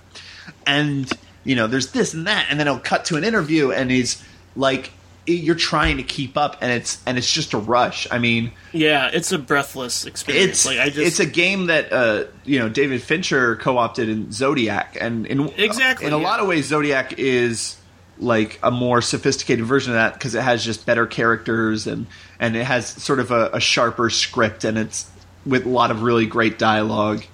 [0.67, 1.11] and
[1.45, 4.23] you know, there's this and that, and then it'll cut to an interview, and he's
[4.57, 4.93] like,
[5.27, 8.07] you're trying to keep up, and it's and it's just a rush.
[8.11, 10.51] I mean, Yeah, it's a breathless experience.
[10.51, 14.33] it's like I just it's a game that uh, you know David Fincher co-opted in
[14.33, 16.25] Zodiac, and in Exactly, in a yeah.
[16.25, 17.77] lot of ways, Zodiac is
[18.19, 22.07] like a more sophisticated version of that because it has just better characters and
[22.45, 25.11] and it has sort of a, a sharper script and it's
[25.47, 27.25] with a lot of really great dialogue.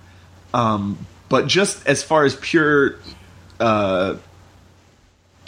[0.54, 2.96] Um, but just as far as pure,
[3.58, 4.16] uh,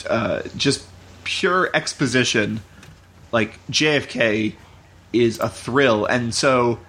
[0.09, 0.85] uh, just
[1.23, 2.61] pure exposition,
[3.31, 4.55] like JFK
[5.13, 6.81] is a thrill, and so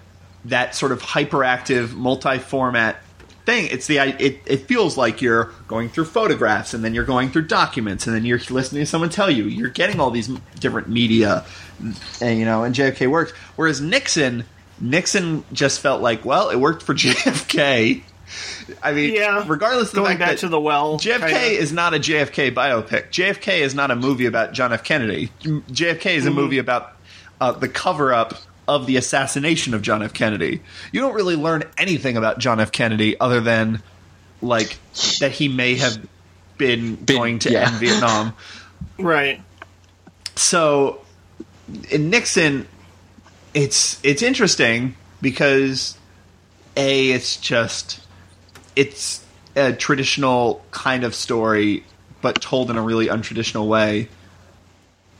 [0.44, 2.96] that sort of hyperactive, multi-format
[3.44, 3.68] thing.
[3.70, 7.46] It's the it, it feels like you're going through photographs, and then you're going through
[7.46, 9.44] documents, and then you're listening to someone tell you.
[9.44, 10.28] You're getting all these
[10.58, 11.44] different media,
[12.20, 13.32] and you know, and JFK worked.
[13.56, 14.44] Whereas Nixon,
[14.80, 18.02] Nixon just felt like, well, it worked for JFK.
[18.82, 19.44] I mean, Yeah.
[19.46, 20.98] regardless of the going fact back that to the well.
[20.98, 21.38] JFK kinda.
[21.60, 23.10] is not a JFK biopic.
[23.10, 24.82] JFK is not a movie about John F.
[24.82, 25.30] Kennedy.
[25.42, 26.92] JFK is a movie about
[27.40, 28.34] uh, the cover up
[28.66, 30.14] of the assassination of John F.
[30.14, 30.62] Kennedy.
[30.90, 32.72] You don't really learn anything about John F.
[32.72, 33.82] Kennedy other than
[34.40, 34.78] like
[35.20, 35.98] that he may have
[36.56, 37.68] been, going to yeah.
[37.68, 38.32] end Vietnam.
[38.98, 39.40] right.
[40.36, 41.03] So
[41.90, 42.66] in Nixon,
[43.52, 45.96] it's it's interesting because
[46.76, 48.00] a it's just
[48.76, 49.24] it's
[49.56, 51.84] a traditional kind of story,
[52.20, 54.08] but told in a really untraditional way,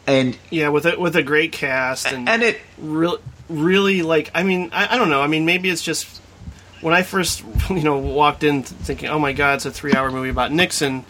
[0.06, 3.18] and Yeah, with a with a great cast and and it really,
[3.48, 4.30] really like.
[4.34, 5.22] I mean, I, I don't know.
[5.22, 6.20] I mean, maybe it's just
[6.80, 10.28] when I first, you know, walked in thinking, "Oh my God, it's a three-hour movie
[10.28, 11.04] about Nixon,"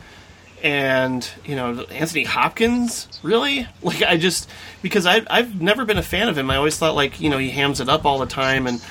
[0.64, 3.06] and you know, Anthony Hopkins.
[3.22, 3.68] Really?
[3.82, 4.48] Like, I just
[4.82, 6.50] because I I've never been a fan of him.
[6.50, 8.82] I always thought like you know he hams it up all the time, and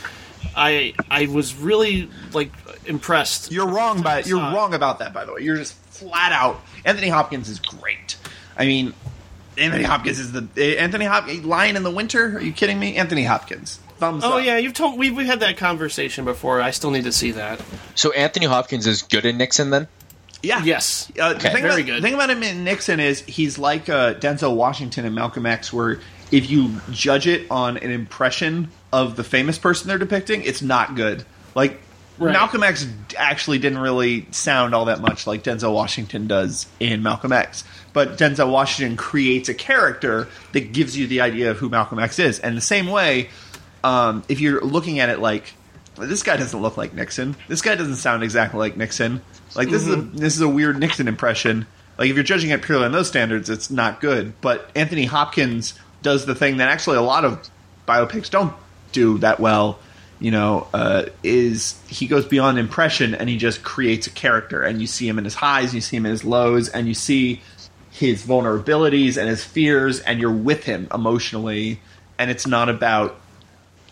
[0.55, 2.51] I I was really like
[2.85, 3.51] impressed.
[3.51, 5.13] You're wrong, by you're wrong about that.
[5.13, 6.61] By the way, you're just flat out.
[6.85, 8.17] Anthony Hopkins is great.
[8.55, 8.93] I mean,
[9.57, 12.37] Anthony Hopkins is the eh, Anthony Hopkins Lion in the Winter.
[12.37, 12.95] Are you kidding me?
[12.97, 13.79] Anthony Hopkins.
[13.97, 14.45] Thumbs Oh up.
[14.45, 16.61] yeah, you've told we've, we've had that conversation before.
[16.61, 17.59] I still need to see that.
[17.95, 19.87] So Anthony Hopkins is good in Nixon then?
[20.43, 21.11] Yeah, Yes.
[21.19, 21.53] Uh, the Okay.
[21.53, 21.97] thing Very about, good.
[21.97, 25.73] The thing about him in Nixon is he's like uh, Denzel Washington and Malcolm X,
[25.73, 25.99] where
[26.31, 30.95] if you judge it on an impression of the famous person they're depicting, it's not
[30.95, 31.25] good.
[31.55, 31.79] Like
[32.19, 32.33] Right.
[32.33, 32.85] Malcolm X
[33.17, 38.19] actually didn't really sound all that much like Denzel Washington does in Malcolm X, but
[38.19, 42.37] Denzel Washington creates a character that gives you the idea of who Malcolm X is.
[42.39, 43.29] And the same way,
[43.83, 45.53] um, if you're looking at it like
[45.97, 49.21] this guy doesn't look like Nixon, this guy doesn't sound exactly like Nixon.
[49.55, 51.65] Like this is a this is a weird Nixon impression.
[51.97, 54.33] Like if you're judging it purely on those standards, it's not good.
[54.41, 57.49] But Anthony Hopkins does the thing that actually a lot of
[57.87, 58.53] biopics don't
[58.91, 59.79] do that well.
[60.19, 64.79] You know, uh, is he goes beyond impression and he just creates a character, and
[64.79, 67.41] you see him in his highs, you see him in his lows, and you see
[67.91, 71.79] his vulnerabilities and his fears, and you're with him emotionally.
[72.17, 73.19] And it's not about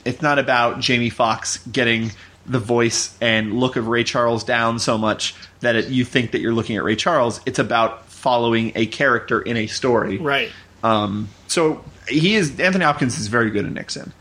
[0.06, 2.12] it's not about Jamie Foxx getting
[2.52, 6.42] the voice and look of Ray Charles down so much that it, you think that
[6.42, 7.42] you're looking at Ray Charles.
[7.46, 10.18] It's about following a character in a story.
[10.18, 10.52] Right.
[10.84, 14.14] Um, so he is Anthony Hopkins is very good at Nixon.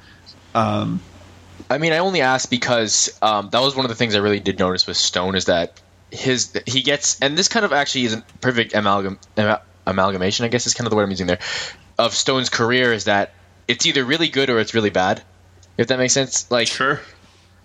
[1.69, 4.41] I mean, I only asked because um, that was one of the things I really
[4.41, 5.81] did notice with Stone is that
[6.11, 9.19] his he gets and this kind of actually is a perfect amalgam
[9.87, 10.45] amalgamation.
[10.45, 11.39] I guess is kind of the word I'm using there
[12.01, 13.33] of Stone's career is that
[13.69, 15.23] it's either really good or it's really bad.
[15.77, 16.69] If that makes sense, like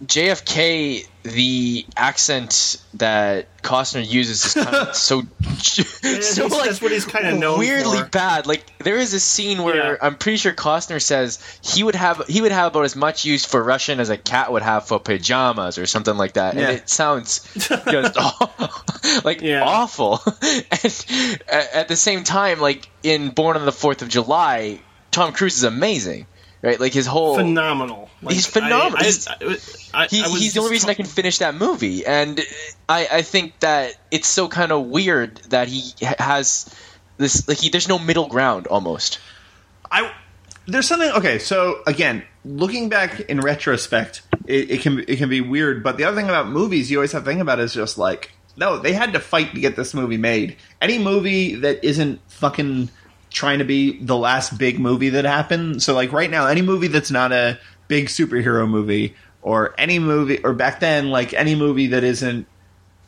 [0.04, 5.22] JFK, the accent that Costner uses is kind of so,
[5.62, 8.06] so like that's what he's kinda known weirdly for.
[8.06, 8.46] bad.
[8.46, 9.98] Like there is a scene where Yeah.
[10.02, 13.46] I'm pretty sure Costner says he would have he would have about as much use
[13.46, 16.62] for Russian as a cat would have for pajamas or something like that, Yeah.
[16.62, 18.18] and it sounds just
[19.26, 19.64] like Yeah.
[19.64, 20.22] awful.
[20.42, 21.06] and
[21.48, 24.80] at at the same time, like in Born on the Fourth of July,
[25.12, 26.28] Tom Cruise is amazing.
[26.66, 28.10] Right, like his whole Phenomenal.
[28.24, 28.98] Like, He's phenomenal.
[28.98, 29.28] I, I, He's-
[29.94, 32.42] I, I, he, I was he's the only reason I can finish that movie, and
[32.90, 36.74] I, I think that it's so kind of weird that he has
[37.18, 39.20] this like he, there's no middle ground almost.
[39.92, 40.12] I
[40.66, 41.38] there's something okay.
[41.38, 45.84] So again, looking back in retrospect, it, it can it can be weird.
[45.84, 48.32] But the other thing about movies, you always have to think about is just like
[48.58, 50.56] no, they had to fight to get this movie made.
[50.82, 52.90] Any movie that isn't fucking
[53.36, 55.84] trying to be the last big movie that happened.
[55.84, 57.60] So like right now, any movie that's not a
[57.90, 62.48] big superhero movie or any movie or back then like any movie that isn't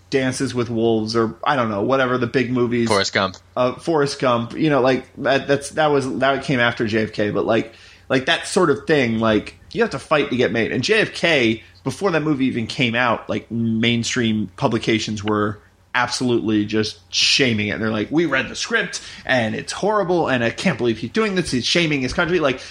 [0.10, 3.38] Dances with Wolves or I don't know whatever the big movies Forrest Gump.
[3.56, 5.48] uh, Forrest Gump, you know, like that.
[5.48, 7.74] That's that was that came after JFK, but like
[8.10, 10.74] like that sort of thing, like you have to fight to get made.
[10.74, 15.60] And JFK, before that movie even came out, like mainstream publications were
[16.02, 17.72] absolutely just shaming it.
[17.72, 21.12] And they're like, "We read the script, and it's horrible, and I can't believe he's
[21.12, 21.52] doing this.
[21.52, 22.62] He's shaming his country." Like.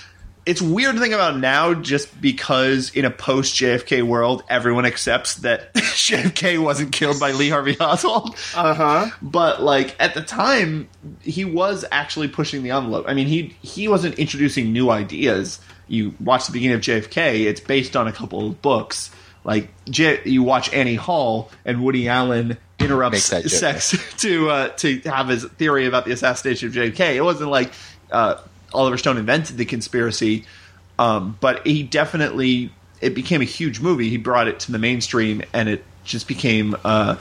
[0.49, 5.35] It's weird to think about now, just because in a post JFK world, everyone accepts
[5.39, 9.11] that JFK wasn't killed by Lee Harvey Oswald Uh huh.
[9.21, 10.89] but like at the time
[11.21, 15.59] he was actually pushing the envelope i mean he he wasn't introducing new ideas
[15.89, 17.17] you watch the beginning of jfk
[17.47, 19.11] it's based on a couple of books
[19.43, 22.57] like J- you watch annie hall and woody allen
[22.87, 26.75] interrupts Makes that joke, sex to uh, to have his theory about the assassination of
[26.75, 27.73] jfk it wasn't like
[28.11, 28.41] uh,
[28.73, 30.45] oliver stone invented the conspiracy
[30.99, 34.09] um, but he definitely it became a huge movie.
[34.09, 37.17] He brought it to the mainstream and it just became uh,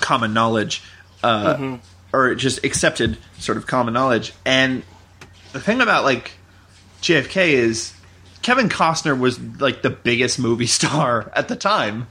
[0.00, 0.82] common knowledge,
[1.22, 1.78] uh,
[2.12, 4.32] or just accepted sort of common knowledge.
[4.44, 4.82] And
[5.52, 6.32] the thing about like
[7.02, 7.92] JFK is
[8.42, 12.08] Kevin Costner was like the biggest movie star at the time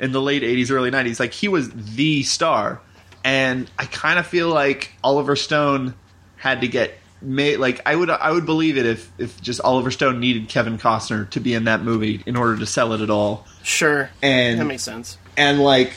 [0.00, 1.18] in the late 80s, early 90s.
[1.20, 2.80] Like he was the star.
[3.24, 5.94] And I kind of feel like Oliver Stone
[6.36, 9.90] had to get made like I would I would believe it if if just Oliver
[9.90, 13.10] Stone needed Kevin Costner to be in that movie in order to sell it at
[13.10, 14.08] all Sure.
[14.22, 15.18] And- that makes sense.
[15.36, 15.94] and like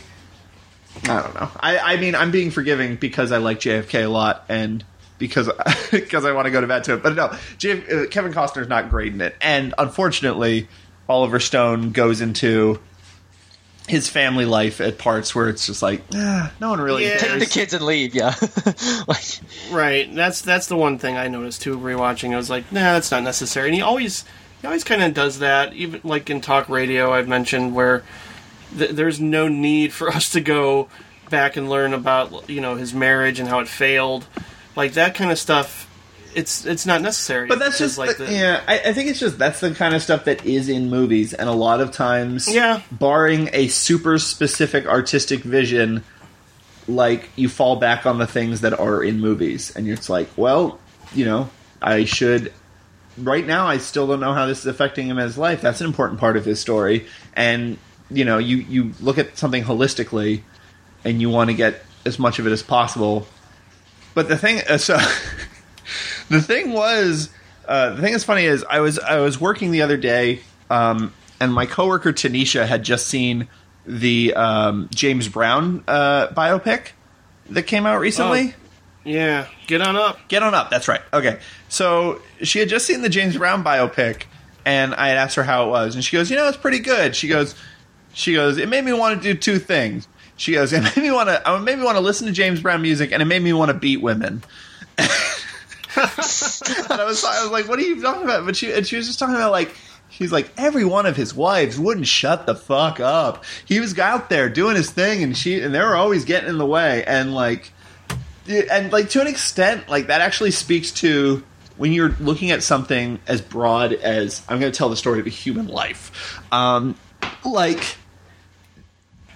[1.03, 1.49] I don't know.
[1.59, 4.83] I, I mean, I'm being forgiving because I like JFK a lot and
[5.19, 5.47] because
[5.91, 7.03] because I want to go to bat to it.
[7.03, 7.27] But no,
[7.59, 10.67] JF, uh, Kevin Costner's not great in it, and unfortunately,
[11.07, 12.79] Oliver Stone goes into
[13.91, 17.17] his family life at parts where it's just like ah, no one really Yeah.
[17.17, 18.15] Take the kids and leave.
[18.15, 18.33] Yeah,
[19.07, 19.23] like
[19.69, 20.13] Right.
[20.15, 21.77] That's that's the one thing I noticed too.
[21.77, 23.67] Rewatching, I was like, nah, that's not necessary.
[23.67, 24.23] And he always
[24.61, 25.73] he always kind of does that.
[25.73, 28.03] Even like in talk radio, I've mentioned where
[28.77, 30.87] th- there's no need for us to go
[31.29, 34.25] back and learn about you know his marriage and how it failed,
[34.77, 35.89] like that kind of stuff.
[36.35, 37.47] It's it's not necessary.
[37.47, 38.61] But that's just like the- the, yeah.
[38.67, 41.49] I, I think it's just that's the kind of stuff that is in movies, and
[41.49, 42.81] a lot of times, Yeah.
[42.91, 46.03] barring a super specific artistic vision,
[46.87, 50.79] like you fall back on the things that are in movies, and it's like, well,
[51.13, 51.49] you know,
[51.81, 52.53] I should.
[53.17, 55.61] Right now, I still don't know how this is affecting him in his life.
[55.61, 57.05] That's an important part of his story,
[57.35, 57.77] and
[58.09, 60.41] you know, you you look at something holistically,
[61.03, 63.27] and you want to get as much of it as possible.
[64.13, 64.97] But the thing, uh, so
[66.31, 67.29] the thing was,
[67.67, 71.13] uh, the thing that's funny is I was I was working the other day, um,
[71.39, 73.47] and my coworker Tanisha had just seen
[73.85, 76.89] the um, James Brown uh, biopic
[77.49, 78.55] that came out recently.
[79.03, 80.19] Yeah, get on up.
[80.27, 80.69] Get on up.
[80.69, 81.01] That's right.
[81.11, 81.39] Okay.
[81.69, 84.23] So she had just seen the James Brown biopic,
[84.65, 86.79] and I had asked her how it was, and she goes, "You know, it's pretty
[86.79, 87.55] good." She goes,
[88.13, 91.11] "She goes, it made me want to do two things." She goes, "It made me
[91.11, 93.41] want to, it made me want to listen to James Brown music, and it made
[93.41, 94.43] me want to beat women."
[95.95, 98.95] and I was, I was like, "What are you talking about?" But she, and she
[98.97, 99.75] was just talking about like.
[100.09, 103.45] She's like every one of his wives wouldn't shut the fuck up.
[103.63, 106.57] He was out there doing his thing, and she and they were always getting in
[106.57, 107.05] the way.
[107.05, 107.71] And like,
[108.45, 111.43] and like to an extent, like that actually speaks to
[111.77, 115.25] when you're looking at something as broad as I'm going to tell the story of
[115.27, 116.39] a human life.
[116.51, 116.95] Um,
[117.45, 117.95] like,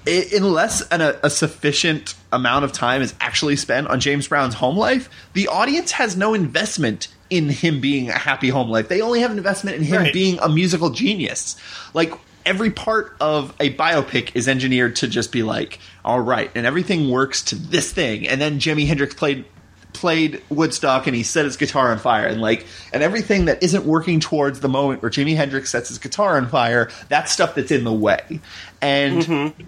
[0.07, 4.56] i unless an, a, a sufficient amount of time is actually spent on James Brown's
[4.56, 8.88] home life, the audience has no investment in him being a happy home life.
[8.88, 10.14] They only have an investment in him Right.
[10.14, 11.56] being a musical genius.
[11.94, 12.14] Like
[12.45, 17.10] every part of a biopic is engineered to just be like, all right, and everything
[17.10, 18.27] works to this thing.
[18.27, 19.45] And then Jimi Hendrix played
[19.94, 23.86] played Woodstock and he set his guitar on fire and like and everything that isn't
[23.86, 27.72] working towards the moment where Jimi Hendrix sets his guitar on fire, that's stuff that's
[27.72, 28.41] in the way.
[28.82, 29.64] And mm-hmm.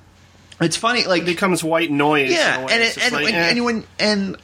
[0.62, 2.32] It's funny, like it becomes white noise.
[2.32, 3.50] yeah, and it, and, like, eh.
[3.50, 4.38] and when and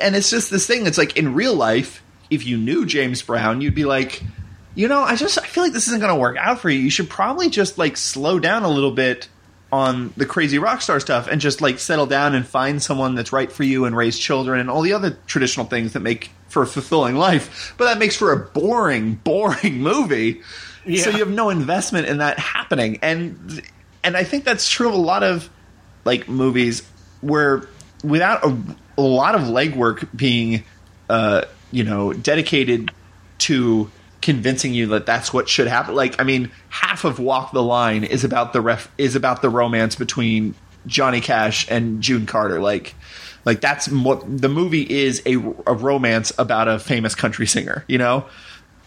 [0.00, 0.86] and it's just this thing.
[0.86, 4.22] It's like in real life, if you knew James Brown, you'd be like,
[4.74, 6.78] you know, I just I feel like this isn't going to work out for you.
[6.78, 9.28] You should probably just like slow down a little bit
[9.72, 13.32] on the crazy rock star stuff and just like settle down and find someone that's
[13.32, 16.62] right for you and raise children and all the other traditional things that make for
[16.62, 17.74] a fulfilling life.
[17.76, 20.42] But that makes for a boring, boring movie.
[20.84, 22.98] So you have no investment in that happening.
[23.00, 23.62] And
[24.04, 25.50] and I think that's true of a lot of
[26.04, 26.86] like movies
[27.22, 27.66] where
[28.04, 28.56] without a,
[28.98, 30.62] a lot of legwork being
[31.08, 32.92] uh you know dedicated
[33.38, 33.90] to
[34.20, 35.94] convincing you that that's what should happen.
[35.94, 39.48] Like i mean half of walk the line is about the ref is about the
[39.48, 40.54] romance between
[40.86, 42.60] johnny cash and june carter.
[42.60, 42.94] Like
[43.46, 45.34] like that's what the movie is a,
[45.66, 48.26] a romance about a famous country singer you know?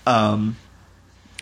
[0.06, 0.56] Um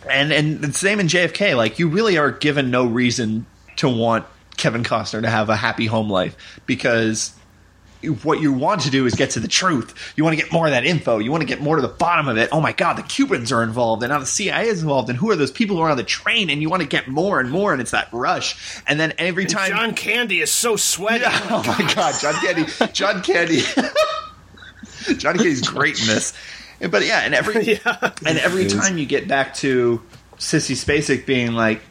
[0.10, 1.58] and and the same in JFK.
[1.58, 3.46] Like you really are given no reason
[3.78, 4.26] to want
[4.58, 7.34] Kevin Costner to have a happy home life because
[8.24, 10.14] what you want to do is get to the truth.
[10.16, 11.18] You want to get more of that info.
[11.18, 12.50] You want to get more to the bottom of it.
[12.52, 15.32] Oh my God, the Cubans are involved, and now the CIA is involved, and who
[15.32, 16.50] are those people who are on the train?
[16.50, 18.80] And you want to get more and more, and it's that rush.
[18.88, 21.24] And then every time, John Candy is so sweaty.
[21.26, 23.62] oh my God, John Candy, John Candy,
[25.18, 26.34] John Candy's great in this.
[26.80, 27.56] But yeah, and every
[28.26, 30.02] and every time you get back to
[30.38, 31.82] Sissy Spacek being like,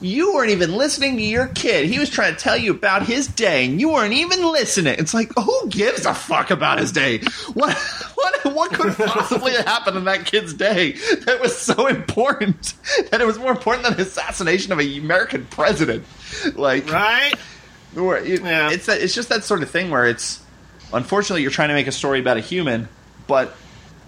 [0.00, 1.86] "You weren't even listening to your kid.
[1.86, 5.12] He was trying to tell you about his day, and you weren't even listening." It's
[5.14, 7.18] like, who gives a fuck about his day?
[7.54, 7.76] What
[8.14, 10.92] what what could possibly have happened in that kid's day
[11.26, 12.74] that was so important
[13.10, 16.04] that it was more important than the assassination of an American president?
[16.54, 17.32] Like, Right?
[17.94, 18.70] it- Yeah.
[18.70, 20.40] it's that, it's just that sort of thing where it's
[20.92, 22.88] unfortunately you're trying to make a story about a human,
[23.26, 23.54] but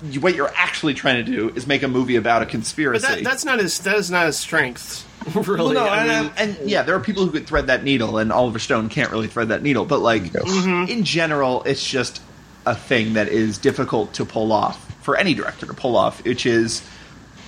[0.04, 3.06] you, what you're actually trying to do is make a movie about a But conspiracy.
[3.06, 3.78] that, that's not his.
[3.80, 5.06] That is not his strength.
[5.34, 5.74] Really.
[5.74, 8.18] Well, no, I and, mean, and yeah, there are people who could thread that needle,
[8.18, 9.84] and Oliver Stone can't really thread that needle.
[9.84, 10.90] But like Mm-hmm.
[10.90, 12.20] in general, it's just
[12.66, 16.46] a thing that is difficult to pull off for any director to pull off, which
[16.46, 16.82] is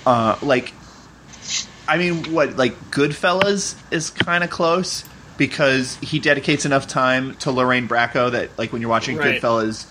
[0.06, 0.72] uh, like,
[1.86, 5.04] I mean, what like Goodfellas is kind of close
[5.36, 9.40] because he dedicates enough time to Lorraine Bracco that like when you're watching Right.
[9.40, 9.86] Goodfellas,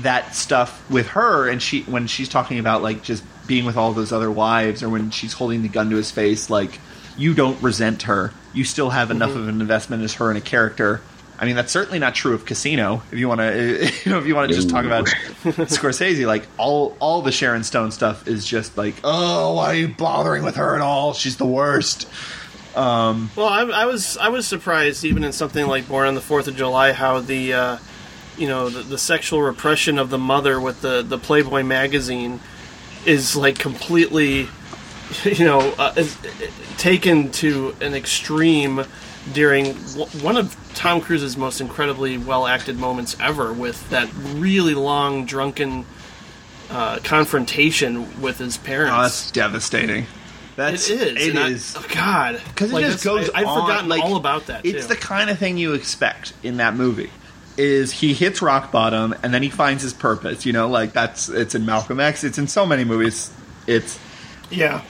[0.00, 3.92] that stuff with her and she when she's talking about like just being with all
[3.92, 6.80] those other wives or when she's holding the gun to his face like
[7.16, 8.32] you don't resent her.
[8.52, 9.38] You still have enough Mm-hmm.
[9.40, 11.00] of an investment as her in a character.
[11.36, 14.26] I mean that's certainly not true of casino if you want to you know if
[14.26, 15.06] you want to just talk about
[15.44, 16.26] scorsese.
[16.26, 20.44] Like all all the sharon stone stuff is just like oh why are you bothering
[20.44, 21.12] with her at all?
[21.12, 22.06] She's the worst.
[22.76, 26.48] Well, I, I was I was surprised even in something like Born on the Fourth
[26.48, 27.78] of July how the uh,
[28.36, 32.40] you know the, the sexual repression of the mother with the the Playboy magazine
[33.06, 34.48] is like completely
[35.24, 35.94] you know uh,
[36.78, 38.84] taken to an extreme
[39.32, 44.74] during w- one of Tom Cruise's most incredibly well acted moments ever with that really
[44.74, 45.84] long drunken
[46.70, 48.94] uh, confrontation with his parents.
[48.96, 50.06] oh that's devastating
[50.56, 51.26] that's it is.
[51.28, 54.02] it I- is oh, God, because it Like, just goes I, I've on, forgotten like,
[54.02, 54.64] all about that.
[54.64, 54.94] It's too.
[54.94, 57.10] the kind of thing you expect in that movie.
[57.56, 60.46] is he hits rock bottom and then he finds his purpose.
[60.46, 62.22] You know, like that's it's in Malcolm X.
[62.24, 63.32] It's in so many movies.
[63.66, 63.98] It's
[64.50, 64.82] Yeah.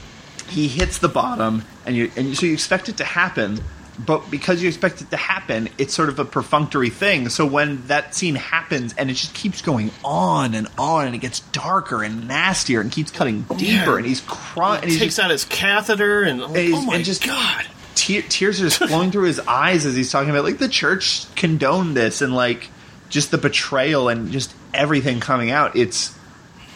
[0.48, 3.60] He hits the bottom and you and you, so you expect it to happen
[4.04, 7.86] but because you expect it to happen it's sort of a perfunctory thing so when
[7.86, 12.02] that scene happens and it just keeps going on and on and it gets darker
[12.02, 13.62] and nastier and keeps cutting deeper
[13.92, 13.96] Yeah.
[13.96, 16.96] and he's crying and he Takes just, out his catheter and, like, and, oh my
[16.96, 17.66] and just god.
[17.94, 21.32] te- tears are just flowing through his eyes as he's talking about like the church
[21.36, 22.68] condoned this and like
[23.10, 26.18] just the betrayal and just everything coming out it's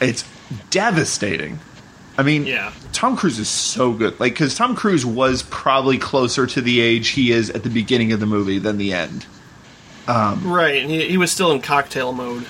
[0.01, 0.23] it's
[0.71, 1.59] devastating
[2.19, 2.73] I mean, Yeah.
[2.93, 4.19] Tom Cruise is so good.
[4.19, 8.13] Like, because Tom Cruise was probably closer to the age he is at the beginning
[8.13, 9.25] of the movie than the end.
[10.09, 10.83] Um, right.
[10.83, 12.45] and He, he was still in cocktail mode.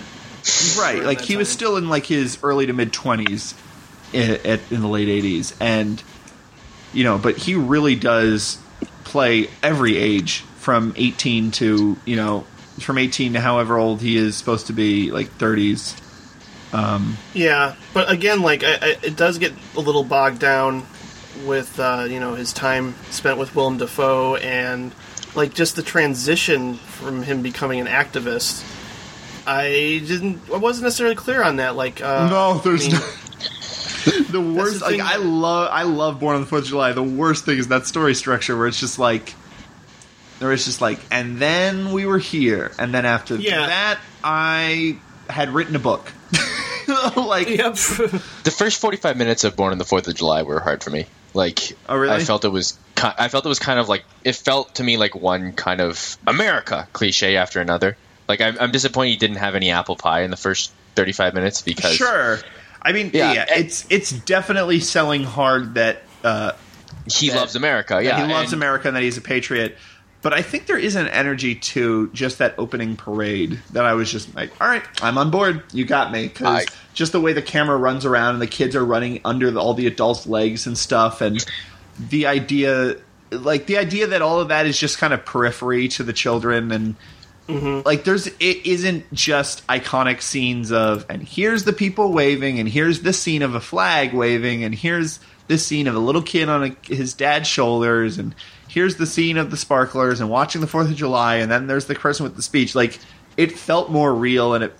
[0.78, 1.02] Right.
[1.04, 3.54] Like, he was still in like his early to mid twenties
[4.14, 6.02] in, eh, in the late eighties, and
[6.94, 8.58] you know, but he really does
[9.04, 12.46] play every age from eighteen to you know
[12.80, 15.94] from eighteen to however old he is supposed to be, like thirties.
[16.72, 20.84] Yeah, but again, like I, I, it does get a little bogged down
[21.46, 24.92] with uh, you know his time spent with Willem Dafoe and
[25.34, 28.64] like just the transition from him becoming an activist.
[29.46, 30.40] I didn't.
[30.52, 31.74] I wasn't necessarily clear on that.
[31.74, 35.00] Like, uh, No, there's I mean, the worst the like thing.
[35.00, 36.92] I love I love Born on the Fourth of July.
[36.92, 39.34] The worst thing is that story structure where it's just like
[40.38, 43.66] there was just like and then we were here and then after Yeah.
[43.66, 44.98] that I
[45.30, 46.12] had written a book.
[47.16, 47.74] like Yep.
[47.74, 51.06] The first 45 minutes of Born on the 4th of July were hard for me.
[51.34, 52.14] Like, Oh, really?
[52.14, 52.78] I felt it was.
[52.96, 55.80] ki- I felt it was kind of like it felt to me like one kind
[55.80, 57.96] of America cliche after another.
[58.28, 61.62] Like, I'm, I'm disappointed you didn't have any apple pie in the first 35 minutes
[61.62, 62.38] because sure.
[62.82, 63.44] I mean yeah, Yeah.
[63.50, 66.52] it's it's definitely selling hard that uh
[67.10, 68.00] he that- loves America.
[68.02, 69.76] Yeah, he loves and- America and that he's a patriot.
[70.20, 74.10] But I think there is an energy to just that opening parade that I was
[74.10, 75.62] just like, all right, I'm on board.
[75.72, 76.26] You got me.
[76.26, 79.60] Because just the way the camera runs around and the kids are running under the,
[79.60, 81.44] all the adults' legs and stuff, and
[82.10, 82.96] the idea,
[83.30, 86.72] like the idea that all of that is just kind of periphery to the children
[86.72, 86.96] and.
[87.48, 87.86] Mm-hmm.
[87.86, 93.00] Like there's it isn't just iconic scenes of and here's the people waving and here's
[93.00, 96.64] this scene of a flag waving and here's this scene of a little kid on
[96.64, 98.34] a, his dad's shoulders and
[98.68, 101.86] here's the scene of the sparklers and watching the 4th of July and then there's
[101.86, 102.74] the person with the speech.
[102.74, 102.98] Like
[103.36, 104.74] it felt more real and it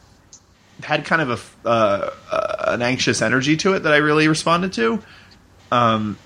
[0.83, 4.73] had kind of a uh, uh, an anxious energy to it that I really responded
[4.75, 5.03] to
[5.73, 6.17] um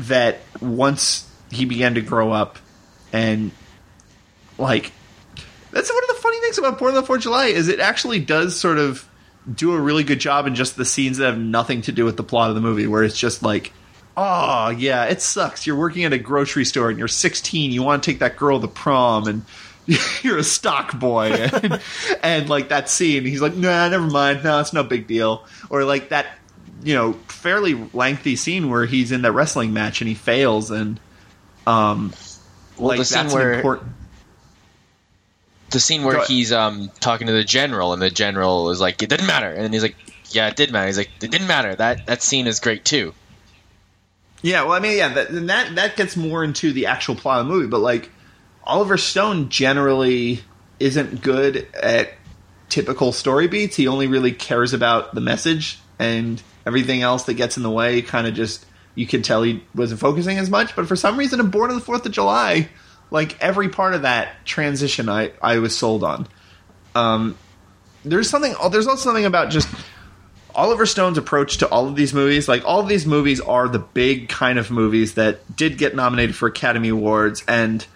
[0.00, 2.58] that once he began to grow up
[3.12, 3.50] and
[4.58, 4.92] like
[5.70, 7.80] that's one of the funny things about Born on the Fourth of July is it
[7.80, 9.08] actually does sort of
[9.52, 12.16] do a really good job in just the scenes that have nothing to do with
[12.16, 13.72] the plot of the movie, where it's just like,
[14.16, 15.66] oh yeah, it sucks.
[15.66, 17.70] You're working at a grocery store and you're 16.
[17.72, 19.42] You want to take that girl to prom and.
[20.22, 21.80] You're a stock boy, and,
[22.20, 24.42] and like that scene, he's like, "Nah, never mind.
[24.42, 26.26] No, it's no big deal." Or like that,
[26.82, 30.98] you know, fairly lengthy scene where he's in that wrestling match and he fails, and
[31.68, 32.12] um,
[32.78, 33.92] like the scene that's where- an important.
[35.70, 39.08] the scene where he's um talking to the general and the general is like it
[39.08, 39.94] didn't matter and then he's like
[40.30, 43.14] yeah it did matter he's like it didn't matter that that scene is great too
[44.46, 47.40] Yeah, well, I mean, yeah, that and that that gets more into the actual plot
[47.40, 48.10] of the movie, but like
[48.62, 50.40] Oliver Stone generally
[50.78, 52.12] isn't good at
[52.68, 53.74] typical story beats.
[53.74, 58.02] He only really cares about the message and everything else that gets in the way.
[58.02, 58.64] Kind of just
[58.94, 60.76] you could tell he wasn't focusing as much.
[60.76, 62.68] But for some reason, in Born on the Fourth of July,
[63.10, 66.28] like every part of that transition, I I was sold on.
[66.94, 67.36] Um,
[68.04, 68.54] there's something.
[68.70, 69.68] There's also something about just
[70.56, 73.78] Oliver Stone's approach to all of these movies, like all of these movies are the
[73.78, 77.86] big kind of movies that did get nominated for Academy Awards, and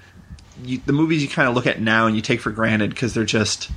[0.63, 3.15] you, the movies you kind of look at now and you take for granted because
[3.15, 3.71] they're just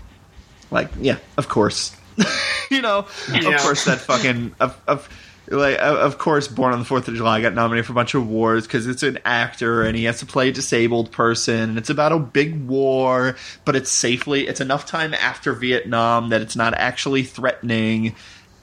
[0.69, 1.95] like, yeah, of course,
[2.69, 3.49] you know, Yeah.
[3.55, 5.09] of course that fucking of, of
[5.47, 8.13] like of of course, Born on the Fourth of July got nominated for a bunch
[8.15, 11.77] of awards because it's an actor and he has to play a disabled person and
[11.77, 13.35] it's about a big war,
[13.65, 18.15] but it's safely it's enough time after Vietnam that it's not actually threatening,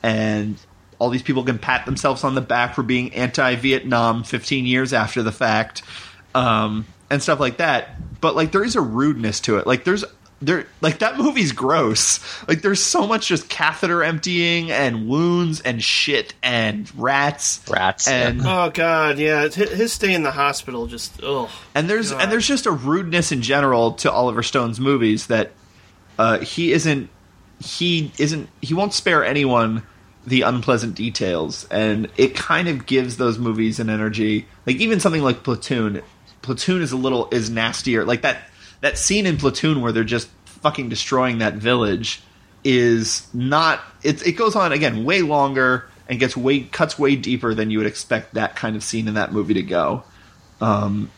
[0.03, 0.57] and
[0.99, 5.23] all these people can pat themselves on the back for being anti-Vietnam 15 years after
[5.23, 5.83] the fact,
[6.35, 7.97] um, and stuff like that.
[8.21, 9.67] But like there is a rudeness to it.
[9.67, 10.05] Like there's
[10.43, 12.21] there like that movie's gross.
[12.49, 18.41] Like there's so much just catheter emptying and wounds and shit and rats Rats, and
[18.45, 19.49] oh god, yeah.
[19.49, 21.49] His his stay in the hospital just ugh.
[21.75, 22.23] and there's God.
[22.23, 25.53] and there's just a rudeness in general to Oliver Stone's movies that
[26.19, 27.11] uh, he isn't
[27.59, 29.83] he isn't he won't spare anyone
[30.27, 35.23] the unpleasant details and it kind of gives those movies an energy like even something
[35.23, 36.03] like Platoon
[36.43, 38.43] Platoon is a little is nastier like that
[38.83, 42.23] that scene in Platoon where they're just fucking destroying that village
[42.65, 43.81] is not.
[44.03, 47.79] It it goes on again way longer and gets way cuts way deeper than you
[47.79, 50.05] would expect that kind of scene in that movie to go.
[50.61, 51.11] Um,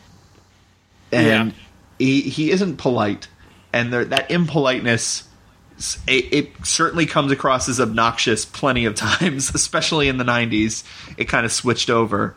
[1.11, 1.57] and Yeah.
[1.99, 3.27] he he isn't polite,
[3.73, 5.23] and there, that impoliteness.
[6.07, 10.83] It, it certainly comes across as obnoxious plenty of times, especially in the '90s.
[11.17, 12.35] It kind of switched over.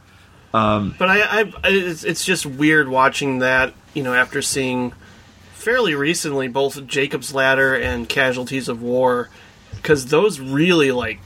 [0.98, 3.74] But I, I it's, it's just weird watching that.
[3.94, 4.92] You know, after seeing
[5.54, 9.28] fairly recently both Jacob's Ladder and Casualties of War,
[9.74, 11.20] because those really like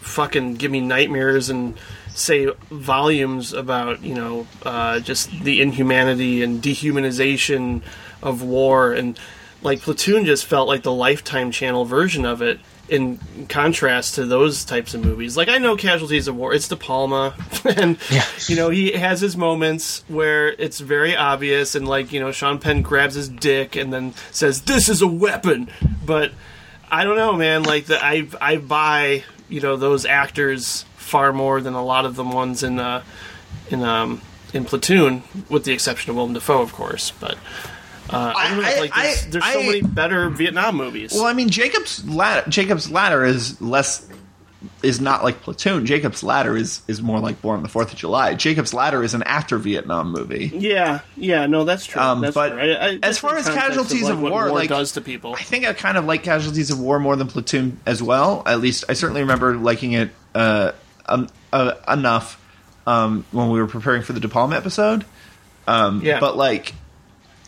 [0.00, 1.78] fucking give me nightmares and
[2.08, 7.82] say volumes about you know uh, just the inhumanity and dehumanization
[8.22, 9.18] of war and
[9.62, 12.60] like Platoon just felt like the Lifetime Channel version of it.
[12.88, 13.18] In
[13.48, 17.34] contrast to those types of movies, like I know Casualties of War, it's De Palma,
[17.64, 17.96] and
[18.48, 22.58] you know he has his moments where it's very obvious, and like you know Sean
[22.58, 25.70] Penn grabs his dick and then says, "This is a weapon,"
[26.04, 26.32] but
[26.90, 27.62] I don't know, man.
[27.62, 32.16] Like the, I I buy you know those actors far more than a lot of
[32.16, 33.02] the ones in uh,
[33.70, 34.20] in um,
[34.52, 37.12] in Platoon, with the exception of Willem Dafoe, of course.
[37.12, 37.38] But
[38.12, 38.62] uh, I, know.
[38.62, 41.12] I- like there's, I- there's so I- many better Vietnam movies.
[41.12, 44.08] Well, I mean, Jacob's ladder, Jacob's ladder is less
[44.80, 45.86] is not like Platoon.
[45.86, 48.34] Jacob's ladder is is more like Born on the Fourth of July.
[48.34, 50.52] Jacob's ladder is an after Vietnam movie.
[50.54, 52.00] yeah, yeah, no, that's true.
[52.00, 52.60] Um, that's but true.
[52.60, 55.34] I, I, as far as Casualties like, of what War, war like- does to people.
[55.34, 58.44] I think I kind of like Casualties of War more than Platoon as well.
[58.46, 60.72] At least I certainly remember liking it uh,
[61.06, 62.40] um, uh, enough
[62.86, 65.04] um, when we were preparing for the De Palma episode.
[65.66, 66.20] Um, Yeah.
[66.20, 66.72] But like,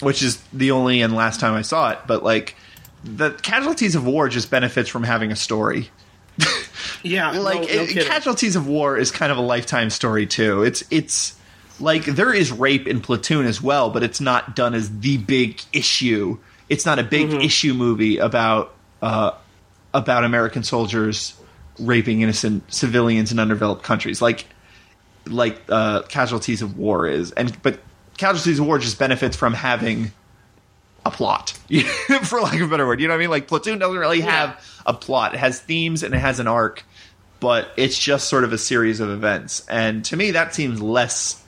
[0.01, 1.99] which is the only and last time I saw it.
[2.07, 2.57] But like,
[3.05, 5.91] the Casualties of War just benefits from having a story.
[7.03, 10.63] Yeah, like no, no it- casualties of war is kind of a lifetime story too
[10.63, 11.39] it's it's
[11.79, 15.61] like there is rape in platoon as well but it's not done as the big
[15.75, 16.39] issue
[16.71, 17.41] it's not a big Mm-hmm.
[17.41, 19.33] issue movie about uh
[19.93, 21.35] about american soldiers
[21.79, 24.47] raping innocent civilians in underdeveloped countries like
[25.27, 27.81] like uh casualties of war is and but
[28.17, 30.13] casualties of war just benefits from having
[31.05, 31.51] a plot,
[32.23, 33.01] for lack of a better word.
[33.01, 33.31] You know what I mean?
[33.31, 35.35] Like Platoon doesn't really have a plot.
[35.35, 36.85] It has themes and it has an arc,
[37.41, 39.67] but it's just sort of a series of events.
[39.69, 41.43] And to me, that seems less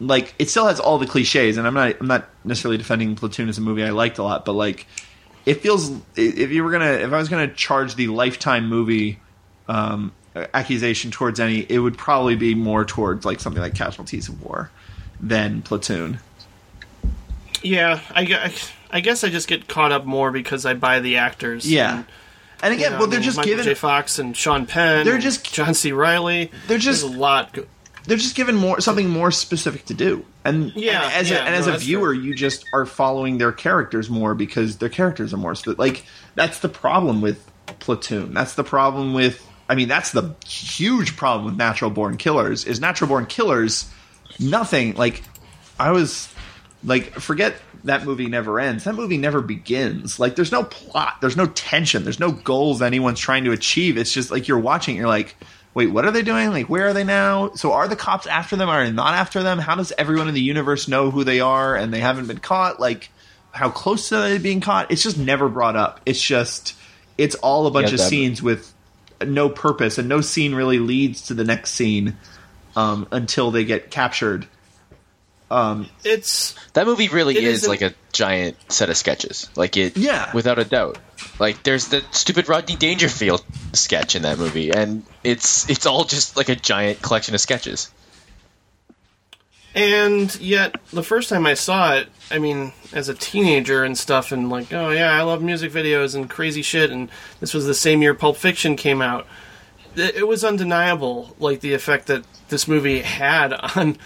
[0.00, 1.56] like it still has all the cliches.
[1.56, 4.44] And I'm not I'm not necessarily defending Platoon as a movie I liked a lot,
[4.44, 4.86] but like
[5.44, 9.18] it feels if you were gonna if I was gonna charge the lifetime movie
[9.68, 14.42] um, accusation towards any, it would probably be more towards like something like Casualties of
[14.42, 14.70] War
[15.22, 16.18] than Platoon.
[17.62, 18.52] Yeah, I,
[18.90, 21.70] I guess I just get caught up more because I buy the actors.
[21.70, 21.98] Yeah.
[21.98, 22.06] and,
[22.62, 23.74] And you again, know, well, they're mean, just Michael given J.
[23.74, 25.04] Fox and Sean Penn.
[25.06, 25.92] They're just- John C.
[25.92, 26.50] Reilly.
[26.66, 27.52] They're just- There's a lot.
[27.52, 27.66] Go-
[28.04, 31.40] they're just given more something more specific to do and Yeah, and as yeah, a,
[31.42, 32.20] and as a viewer fair.
[32.20, 36.04] you just are following their characters more because their characters are more spe- like
[36.34, 41.44] that's the problem with platoon that's the problem with i mean that's the huge problem
[41.46, 43.88] with natural born killers is natural born killers
[44.40, 44.94] nothing.
[44.94, 45.22] Like
[45.78, 46.32] i was
[46.84, 47.54] like forget
[47.84, 48.84] that movie never ends.
[48.84, 50.20] That movie never begins.
[50.20, 51.20] Like there's no plot.
[51.20, 52.04] There's no tension.
[52.04, 53.96] There's no goals anyone's trying to achieve.
[53.96, 55.36] It's just like you're watching you're like
[55.74, 56.50] wait what are they doing?
[56.50, 57.52] Like where are they now?
[57.54, 58.68] So are the cops after them?
[58.68, 59.58] Are they not after them?
[59.58, 62.78] How does everyone in the universe know who they are and they haven't been caught?
[62.78, 63.10] Like
[63.52, 64.90] how close are they being caught?
[64.90, 66.00] It's just never brought up.
[66.06, 66.74] It's just
[67.18, 68.72] it's all a bunch Yeah, of scenes with
[69.24, 72.16] no purpose and no scene really leads to the next scene
[72.76, 74.46] um, until they get captured
[76.04, 79.50] It's That movie really It is isn't- like a giant set of sketches.
[79.54, 80.30] Like it, Yeah.
[80.32, 80.98] without a doubt.
[81.38, 83.44] Like there's the stupid Rodney Dangerfield
[83.74, 87.90] sketch in that movie, and it's it's all just like a giant collection of sketches.
[89.74, 94.30] and yet the first time I saw it, I mean, as a teenager and stuff,
[94.32, 96.90] and like, oh yeah, I love music videos and crazy shit.
[96.90, 97.08] And
[97.40, 99.26] this was the same year Pulp Fiction came out.
[99.96, 103.98] It, was undeniable, like the effect that this movie had on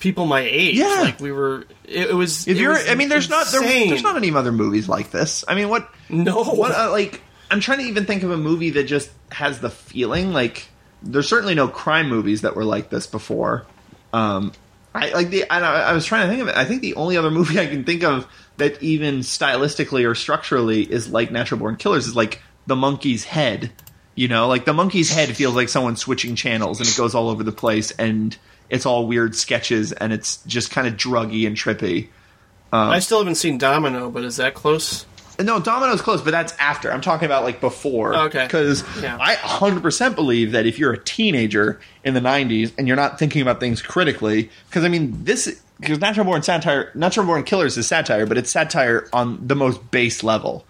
[0.00, 0.76] people my age.
[0.76, 1.00] Yeah.
[1.02, 1.66] like we were.
[1.84, 2.46] It, it was.
[2.48, 5.10] If it you're, was I mean, there's not there, there's not any other movies like
[5.10, 5.44] this.
[5.46, 6.42] I mean, what No.
[6.44, 9.70] what uh, like I'm trying to even think of a movie that just has the
[9.70, 10.68] feeling like
[11.02, 13.66] there's certainly no crime movies that were like this before.
[14.12, 14.52] Um,
[14.94, 16.56] I like the I, I was trying to think of it.
[16.56, 18.26] I think the only other movie I can think of
[18.56, 23.72] that even stylistically or structurally is like Natural Born Killers is like The Monkees' Head.
[24.14, 27.28] You know, like The Monkees' Head feels like someone switching channels and it goes all
[27.28, 28.36] over the place and
[28.70, 32.08] it's all weird sketches and it's just kind of druggy and trippy.
[32.72, 35.06] Um, I still haven't seen Domino, but is that close?
[35.40, 36.92] No, Domino's close, but that's after.
[36.92, 38.14] I'm talking about like before.
[38.14, 38.44] Okay.
[38.46, 39.18] Because Yeah.
[39.20, 43.42] I 100% believe that if you're a teenager in the 90s and you're not thinking
[43.42, 47.88] about things critically, because I mean, this, because Natural Born Satire, Natural Born Killers is
[47.88, 50.64] satire, but it's satire on the most base level.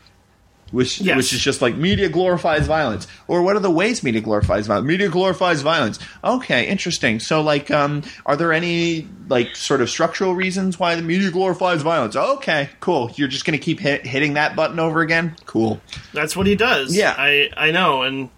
[0.74, 1.16] Which Yes.
[1.16, 3.06] which is just like media glorifies violence.
[3.28, 4.86] Or what are the ways media glorifies violence?
[4.86, 5.98] Media glorifies violence.
[6.22, 7.20] Okay, interesting.
[7.20, 11.82] So like, um, are there any like sort of structural reasons why the media glorifies
[11.82, 12.16] violence?
[12.16, 13.10] Okay, cool.
[13.14, 15.36] You're just gonna keep hit, hitting that button over again.
[15.46, 15.80] Cool.
[16.12, 16.94] That's what he does.
[16.94, 17.14] Yeah.
[17.16, 18.28] I I know, and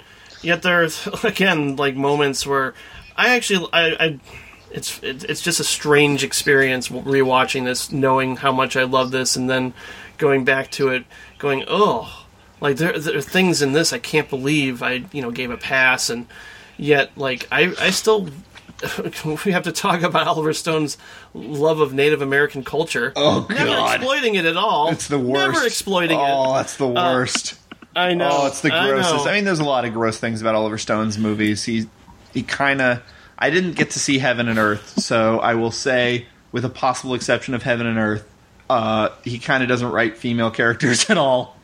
[0.42, 2.74] yet there's again like moments where
[3.16, 3.86] I actually I.
[3.98, 4.20] I
[4.68, 9.48] it's it's just a strange experience rewatching this, knowing how much I love this, and
[9.48, 9.72] then
[10.18, 11.04] going back to it,
[11.38, 12.25] going, oh,
[12.60, 15.56] like there, there are things in this I can't believe I you know gave a
[15.56, 16.26] pass, and
[16.76, 18.28] yet like I I still
[19.44, 20.98] we have to talk about Oliver Stone's
[21.34, 23.12] love of Native American culture.
[23.16, 23.96] Oh, never God.
[23.96, 24.90] exploiting it at all.
[24.90, 25.54] It's the worst.
[25.54, 26.30] Never exploiting oh, it.
[26.30, 27.58] Oh, that's the worst.
[27.94, 28.28] I know.
[28.30, 29.26] Oh, it's the I grossest.
[29.26, 31.64] I, mean, there's a lot of gross things about Oliver Stone's movies.
[31.64, 31.86] He
[32.32, 33.02] he kind of.
[33.38, 37.14] I didn't get to see Heaven and Earth, so I will say, with a possible
[37.14, 38.26] exception of Heaven and Earth,
[38.70, 41.55] uh, he kind of doesn't write female characters at all.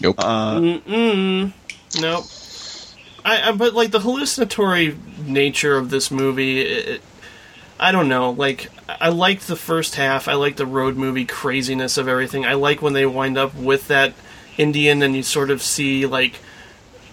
[0.00, 0.16] Nope.
[2.00, 2.24] Nope.
[3.24, 7.02] I, I but like the hallucinatory nature of this movie, it,
[7.78, 8.30] I don't know.
[8.30, 10.28] Like I liked the first half.
[10.28, 12.44] I like the road movie craziness of everything.
[12.44, 14.14] I like when they wind up with that
[14.58, 16.38] Indian and you sort of see like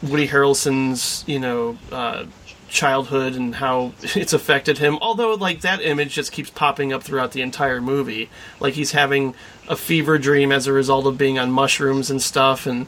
[0.04, 2.26] Woody Harrelson's, you know, uh,
[2.72, 4.98] childhood and how it's affected him.
[5.02, 8.30] Although, like that image just keeps popping up throughout the entire movie,
[8.60, 9.36] like he's having
[9.68, 12.88] a fever dream as a result of being on mushrooms and stuff, and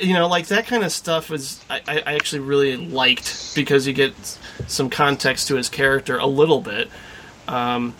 [0.00, 3.92] you know, like that kind of stuff is I, I actually really liked because you
[3.92, 4.14] get
[4.66, 6.88] some context to his character a little bit.
[7.46, 7.94] Um,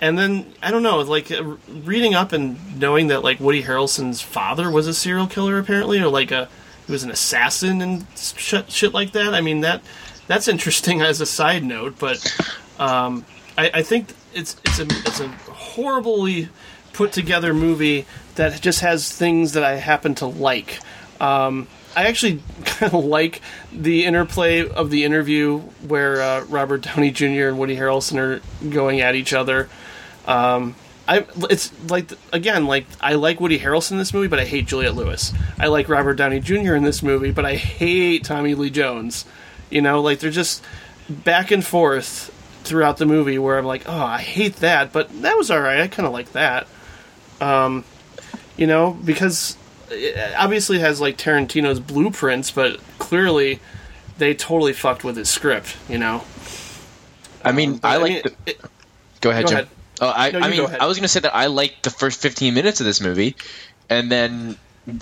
[0.00, 4.20] and then I don't know, like uh, reading up and knowing that like Woody Harrelson's
[4.20, 6.48] father was a serial killer apparently, or like a
[6.86, 9.34] he was an assassin and shit, shit like that.
[9.34, 9.82] I mean that
[10.26, 12.24] that's interesting as a side note, but
[12.78, 13.24] um,
[13.56, 16.48] I, I think it's it's a it's a horribly
[16.92, 20.80] put together movie that just has things that I happen to like.
[21.20, 23.40] Um, I actually kind of like
[23.72, 27.48] the interplay of the interview where uh, Robert Downey Jr.
[27.48, 29.68] and Woody Harrelson are going at each other.
[30.26, 30.74] Um,
[31.08, 34.66] I it's like again like I like Woody Harrelson in this movie, but I hate
[34.66, 35.32] Juliette Lewis.
[35.58, 36.74] I like Robert Downey Jr.
[36.74, 39.24] in this movie, but I hate Tommy Lee Jones.
[39.70, 40.62] You know, like they're just
[41.08, 42.32] back and forth
[42.64, 45.80] throughout the movie where I'm like, oh, I hate that, but that was all right.
[45.80, 46.66] I kind of like that.
[47.40, 47.84] Um,
[48.56, 49.56] you know, because
[49.90, 53.60] it obviously has like Tarantino's blueprints, but clearly
[54.18, 55.76] they totally fucked with his script.
[55.88, 56.22] You know.
[57.44, 58.12] I mean, But, I like.
[58.12, 58.60] mean, the, it-
[59.20, 59.56] go ahead, go Jim.
[59.58, 59.68] ahead.
[60.00, 60.60] Oh, I, No, I mean.
[60.80, 63.34] I was going to say that I liked the first 15 minutes of this movie,
[63.88, 64.56] and then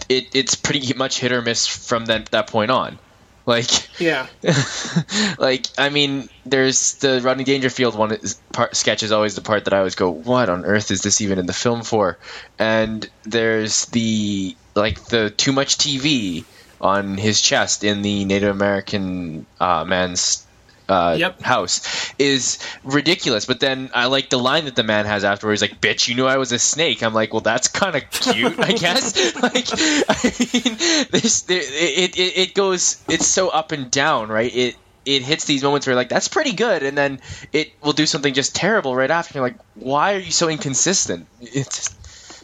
[0.09, 2.99] it, it's pretty much hit or miss from that that point on.
[3.47, 4.27] Like, yeah.
[5.39, 9.66] like I mean, there's the Rodney Dangerfield one is, part, sketch is always the part
[9.66, 12.19] that I always go, "What on earth is this even in the film for?"
[12.59, 16.47] And there's the like the too much TV
[16.81, 20.44] on his chest in the Native American uh, man's
[20.89, 21.40] uh, Yep.
[21.43, 23.47] house is ridiculous.
[23.47, 26.27] But then I like the line that the man has afterwards, like, "Bitch, you knew
[26.27, 29.35] I was a snake." I'm like, well, that's kind of cute, I guess.
[29.43, 30.77] like, I mean,
[31.11, 34.55] this it, it it goes, it's so up and down, right?
[34.55, 37.20] It it hits these moments where you're like, that's pretty good, and then
[37.52, 39.35] it will do something just terrible right after.
[39.39, 41.27] You're like, why are you so inconsistent?
[41.40, 41.94] It's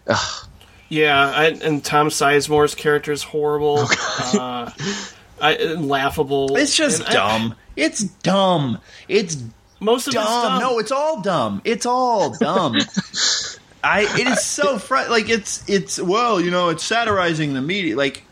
[0.06, 0.46] ugh.
[0.88, 3.86] Yeah, I, and Tom Sizemore's character is horrible,
[4.34, 4.70] uh,
[5.40, 6.56] I, laughable.
[6.56, 7.54] It's just And I- dumb.
[7.76, 8.78] it's dumb.
[9.08, 9.42] It's
[9.80, 10.22] most of dumb.
[10.24, 10.60] it's dumb.
[10.60, 11.62] No, it's all dumb.
[11.64, 12.76] It's all dumb.
[13.82, 17.96] I it is so fr- like it's it's well, you know, it's satirizing the media
[17.96, 18.22] like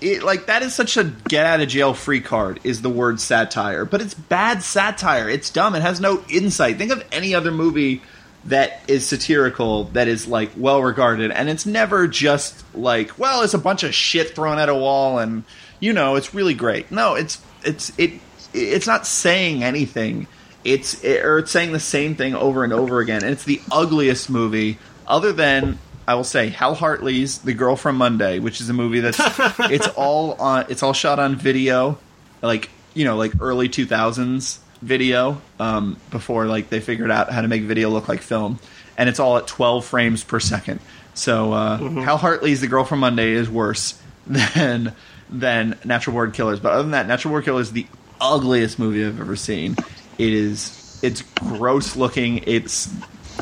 [0.00, 3.20] it like that is such a get out of jail free card is the word
[3.20, 5.28] satire, but it's bad satire.
[5.28, 5.74] It's dumb.
[5.74, 6.78] It has no insight.
[6.78, 8.00] Think of any other movie
[8.46, 13.52] that is satirical that is like well regarded and it's never just like well it's
[13.52, 15.42] a bunch of shit thrown at a wall and
[15.80, 16.90] you know it's really great.
[16.90, 18.12] No it's it's it
[18.52, 20.26] it's not saying anything.
[20.64, 23.22] It's it, or it's saying the same thing over and over again.
[23.22, 27.96] And it's the ugliest movie other than I will say Hal Hartley's The Girl from
[27.96, 29.18] Monday which is a movie that's
[29.70, 31.98] it's all on it's all shot on video
[32.42, 37.48] like you know like early 2000s video um, before like they figured out how to
[37.48, 38.58] make video look like film.
[38.96, 40.80] And it's all at 12 frames per second.
[41.14, 44.94] So uh, Hal Hartley's The Girl from Monday is worse than
[45.30, 46.60] than Natural Born Killers.
[46.60, 47.86] But other than that Natural Born Killers is the
[48.20, 49.76] ugliest movie I've ever seen.
[50.18, 52.42] It is it's gross looking.
[52.46, 52.92] It's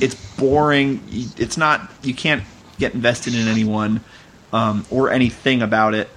[0.01, 1.03] it's boring.
[1.11, 2.43] It's not you can't
[2.79, 4.01] get invested in anyone
[4.53, 6.09] um, or anything about it.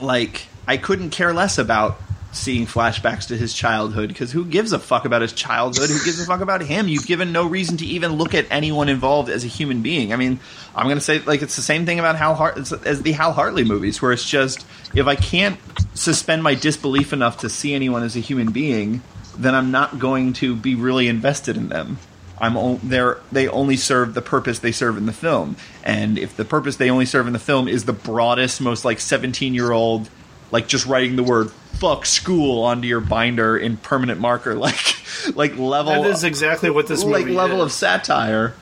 [0.00, 2.00] Like I couldn't care less about
[2.32, 5.90] seeing flashbacks to his childhood because who gives a fuck about his childhood?
[5.90, 6.88] Who gives a fuck about him?
[6.88, 10.12] You've given no reason to even look at anyone involved as a human being.
[10.12, 10.40] I mean,
[10.74, 13.64] I'm to say like it's the same thing about Hal Hart as the Hal Hartley
[13.64, 15.60] movies, where it's just if I can't
[15.94, 19.02] suspend my disbelief enough to see anyone as a human being,
[19.36, 21.98] then I'm not going to be really invested in them.
[22.40, 26.34] I'm o- they're they only serve the purpose they serve in the film, and if
[26.34, 29.70] the purpose they only serve in the film is the broadest, most like 17 year
[29.70, 30.08] old,
[30.50, 34.96] like just writing the word "fuck school" onto your binder in permanent marker, like
[35.34, 37.66] like level That is exactly what this like level is.
[37.66, 38.54] of satire,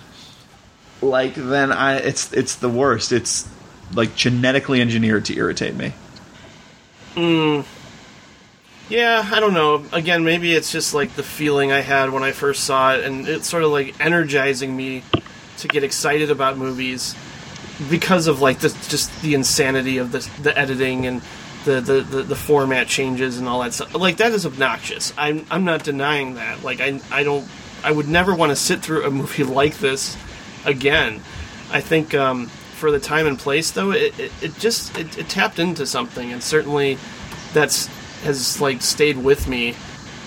[1.00, 3.12] like then I it's it's the worst.
[3.12, 3.48] It's
[3.94, 5.92] like genetically engineered to irritate me.
[7.14, 7.60] Hmm.
[8.88, 9.84] Yeah, I don't know.
[9.92, 13.28] Again, maybe it's just like the feeling I had when I first saw it, and
[13.28, 15.04] it's sort of like energizing me
[15.58, 17.14] to get excited about movies
[17.88, 21.22] because of like the, just the insanity of the the editing and
[21.64, 23.94] the, the, the, the format changes and all that stuff.
[23.94, 25.12] Like that is obnoxious.
[25.16, 26.62] I'm I'm not denying that.
[26.62, 27.46] Like I I don't
[27.82, 30.16] I would never want to sit through a movie like this
[30.64, 31.20] again.
[31.72, 35.28] I think um, for the time and place though, it, it, it just it, it
[35.28, 36.98] tapped into something, and certainly
[37.52, 37.86] that's
[38.22, 39.74] has like stayed with me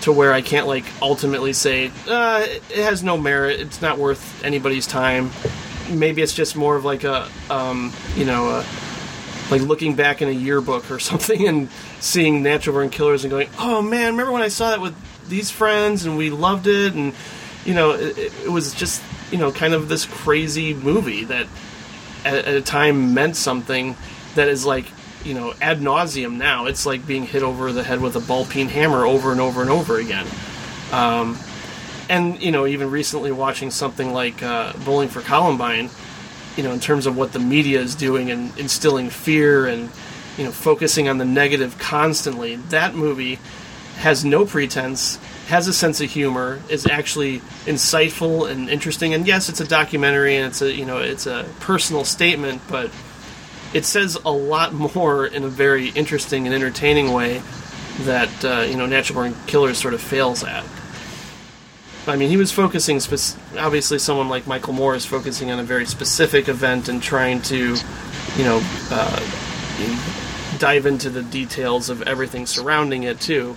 [0.02, 3.60] to where I can't like ultimately say uh, it has no merit.
[3.60, 5.32] It's not worth anybody's time.
[5.90, 8.66] Maybe it's just more of like a um, you know a,
[9.60, 11.70] like looking back in a yearbook or something and
[12.00, 14.96] seeing Natural Born Killers and going, oh man, remember when I saw that with
[15.30, 16.94] these friends and we loved it?
[16.94, 17.14] And
[17.66, 19.02] you know it, it- was just
[19.32, 21.48] you know kind of this crazy movie that
[22.26, 23.96] at, at a time meant something
[24.36, 24.86] that is like
[25.24, 26.66] you know ad nauseum now.
[26.66, 29.62] It's like being hit over the head with a ball peen hammer over and over
[29.62, 30.28] and over again.
[30.92, 31.38] Um,
[32.10, 35.90] and you know even recently watching something like uh, bowling for columbine
[36.58, 39.90] you know in terms of what the media is doing and instilling fear and
[40.38, 43.40] you know focusing on the negative constantly that movie
[43.98, 45.18] has no pretense
[45.48, 50.36] has a sense of humor is actually insightful and interesting and yes it's a documentary
[50.36, 52.90] and it's a you know it's a personal statement but
[53.74, 57.42] it says a lot more in a very interesting and entertaining way
[58.02, 60.64] that uh, you know Natural Born Killers sort of fails at.
[62.06, 62.98] I mean, he was focusing
[63.58, 67.76] obviously someone like Michael Moore is focusing on a very specific event and trying to,
[68.36, 68.62] you know,
[68.92, 69.20] uh,
[70.60, 73.56] dive into the details of everything surrounding it too.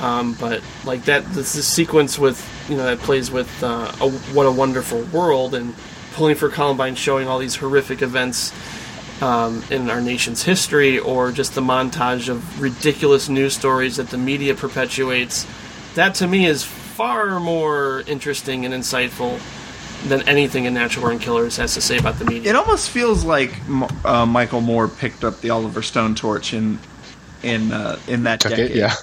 [0.00, 4.10] Um, but like that, this, this sequence with you know that plays with uh, a,
[4.10, 5.74] what a wonderful world and
[6.16, 8.50] Bowling for Columbine, showing all these horrific events
[9.22, 14.16] um, in our nation's history, or just the montage of ridiculous news stories that the
[14.16, 15.46] media perpetuates.
[15.94, 16.64] That to me is
[16.96, 19.38] far more interesting and insightful
[20.08, 22.50] than anything in Natural Born Killers has to say about the media.
[22.50, 23.52] It almost feels like
[24.02, 26.78] uh, Michael Moore picked up the Oliver Stone torch in
[27.42, 28.70] in uh, in that Took decade.
[28.70, 28.94] it, yeah.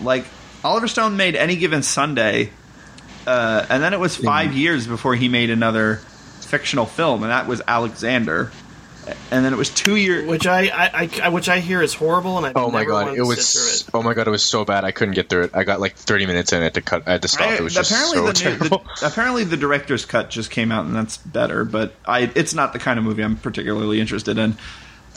[0.00, 0.24] Like
[0.64, 2.50] Oliver Stone made any given Sunday,
[3.26, 5.96] uh, and then it was five years before he made another
[6.40, 8.50] fictional film, and that was Alexander.
[9.32, 10.28] And then it was two years.
[10.28, 13.22] which I, I, I which I hear is horrible, and I Oh my god, it
[13.22, 13.90] was it.
[13.94, 14.84] oh my god, it was so bad.
[14.84, 15.50] I couldn't get through it.
[15.54, 17.08] I got like 30 minutes in it to cut.
[17.08, 17.48] I had to stop.
[17.48, 18.84] I- it was just apparently, so the, new, terrible.
[19.00, 21.64] the apparently the director's cut just came out, and that's better.
[21.64, 24.56] But I, it's not the kind of movie I'm particularly interested in.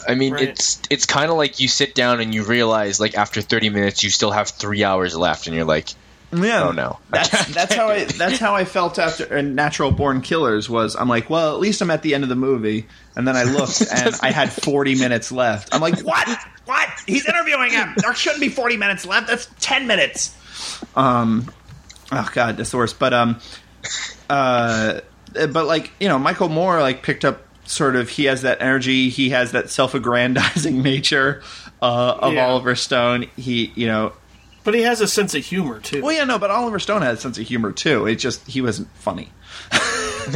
[0.08, 0.50] I mean, Right.
[0.50, 4.04] it's it's kind of like you sit down and you realize like after 30 minutes
[4.04, 5.90] you still have three hours left, and you're like,
[6.34, 6.66] Yeah.
[6.68, 7.00] Oh, no.
[7.10, 10.96] That's that's how I that's how I felt after Natural Born Killers was.
[10.96, 13.44] I'm like, well, at least I'm at the end of the movie, and then I
[13.44, 15.74] looked and I had 40 minutes left.
[15.74, 16.28] I'm like, what?
[16.66, 16.90] What?
[17.08, 17.94] He's interviewing him.
[18.02, 19.28] There shouldn't be 40 minutes left.
[19.28, 20.36] That's 10 minutes.
[20.96, 21.50] Um,
[22.12, 23.00] oh god, that's the worst.
[23.00, 23.40] But um,
[24.30, 25.02] uh,
[25.34, 29.10] but like you know, Michael Moore like picked up sort of he has that energy,
[29.10, 31.42] he has that self-aggrandizing nature
[31.82, 32.48] uh, of Yeah.
[32.48, 33.28] Oliver Stone.
[33.38, 34.14] He you know
[34.66, 36.02] But he has a sense of humor too.
[36.02, 38.06] well, yeah, no, but Oliver Stone had a sense of humor too.
[38.08, 39.30] It just he wasn't funny.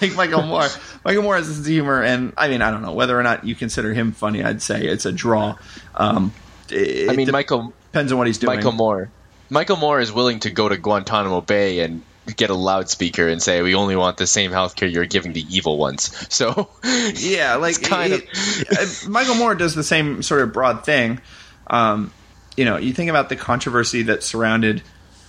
[0.00, 0.66] like Michael Moore.
[1.04, 3.22] Michael Moore has a sense of humor, and I mean, I don't know whether or
[3.22, 4.42] not you consider him funny.
[4.42, 5.56] I'd say it's a draw.
[5.94, 6.32] Um,
[6.70, 8.56] it, I mean, it Michael depends on what he's doing.
[8.56, 9.10] Michael Moore.
[9.50, 12.02] Michael Moore is willing to go to Guantanamo Bay and
[12.36, 15.78] get a loudspeaker and say, "We only want the same healthcare you're giving the evil
[15.78, 16.70] ones." So,
[17.14, 21.20] Yeah, like kind he- uh, Michael Moore does the same sort of broad thing.
[21.66, 22.12] Um,
[22.56, 24.82] you know, you think about the controversy that surrounded,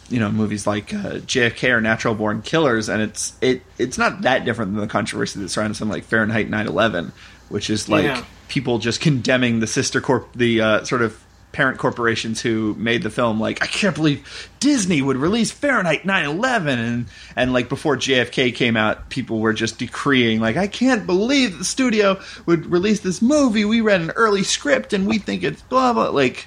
[0.09, 4.21] you know, movies like uh, JFK or Natural Born Killers, and it's it it's not
[4.21, 7.11] that different than the controversy that surrounded something like Fahrenheit 9/11,
[7.49, 8.23] which is like Yeah.
[8.47, 11.21] people just condemning the sister corp, the uh, sort of
[11.57, 16.67] parent corporations who made the film like I can't believe Disney would release Fahrenheit 9/11
[16.67, 17.05] and
[17.35, 21.65] and like before JFK came out people were just decreeing like I can't believe the
[21.65, 23.65] studio would release this movie.
[23.65, 26.45] We read an early script and we think it's blah blah like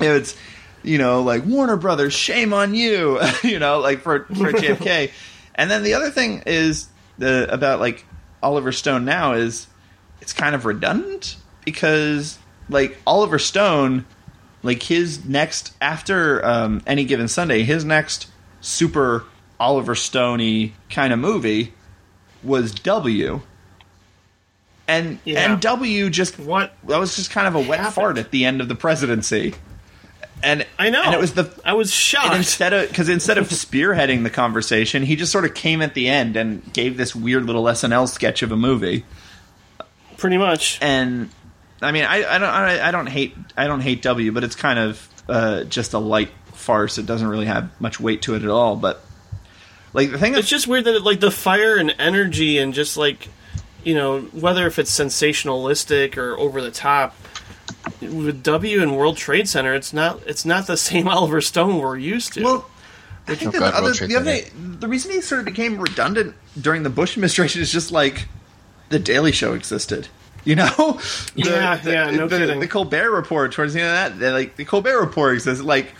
[0.00, 0.36] it's
[0.82, 5.12] you know like Warner Brothers shame on you you know like for for JFK
[5.54, 6.88] and then the other thing is
[7.18, 8.04] the about like
[8.42, 9.68] Oliver Stone now is
[10.20, 14.04] it's kind of redundant because like Oliver Stone
[14.62, 18.26] like his next after um, any given Sunday his next
[18.60, 19.24] super
[19.60, 21.72] Oliver Stoney kind of movie
[22.42, 23.40] was W
[24.88, 25.52] and Yeah.
[25.52, 27.94] and W just What that was just kind of a wet happened?
[27.94, 29.54] fart at the end of the presidency
[30.42, 31.02] and I know.
[31.02, 32.34] and it was the I was shocked.
[32.36, 36.08] instead of because instead of spearheading the conversation, he just sort of came at the
[36.08, 39.06] end and gave this weird little SNL sketch of a movie.
[40.18, 40.78] pretty much.
[40.82, 41.30] And
[41.84, 44.56] I mean, I, I don't I, I don't hate I don't hate W, but it's
[44.56, 46.98] kind of uh, just a light farce.
[46.98, 48.76] It doesn't really have much weight to it at all.
[48.76, 49.00] But
[49.92, 53.28] like the thing It's just weird that like the fire and energy and just like
[53.84, 57.14] you know whether if it's sensationalistic or over the top
[58.00, 61.96] with W and World Trade Center, it's not it's not the same Oliver Stone we're
[61.96, 62.42] used to.
[62.42, 62.70] well.
[63.26, 64.76] I think Oh, that God, the, other, the, other, Center.
[64.80, 68.28] the reason he sort of became redundant during the Bush administration is just like
[68.90, 70.08] the Daily Show existed.
[70.44, 70.66] You know,
[71.34, 72.60] The- Yeah, the, yeah, no the, kidding.
[72.60, 75.64] The Colbert Report towards the end of that, like the Colbert Report existed.
[75.64, 75.92] Like,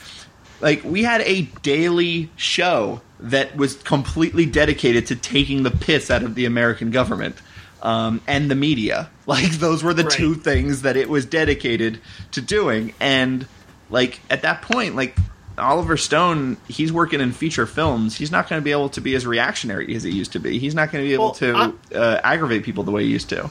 [0.61, 6.23] like we had a daily show that was completely dedicated to taking the piss out
[6.23, 7.37] of the American government
[7.83, 9.11] um, and the media.
[9.27, 10.12] Like those were the Right.
[10.12, 11.99] two things that it was dedicated
[12.33, 12.93] to doing.
[13.01, 13.47] And
[13.89, 15.16] like at that point, like
[15.57, 18.15] Oliver Stone, he's working in feature films.
[18.15, 20.59] He's not going to be able to be as reactionary as he used to be.
[20.59, 23.31] He's not going to be able Well, to uh, aggravate people the way he used
[23.31, 23.49] to.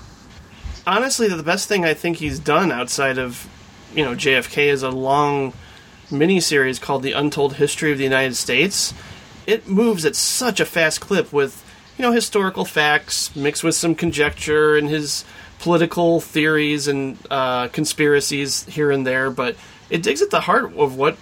[0.86, 3.48] Honestly, the best thing I think he's done outside of
[3.96, 5.54] you know JFK is a long
[6.10, 8.94] miniseries called The Untold History of the United States.
[9.46, 11.64] It moves at such a fast clip with
[11.98, 15.26] you know historical facts mixed with some conjecture and his
[15.60, 19.56] political theories and uh, conspiracies here and there, but
[19.90, 21.18] it digs at the heart of what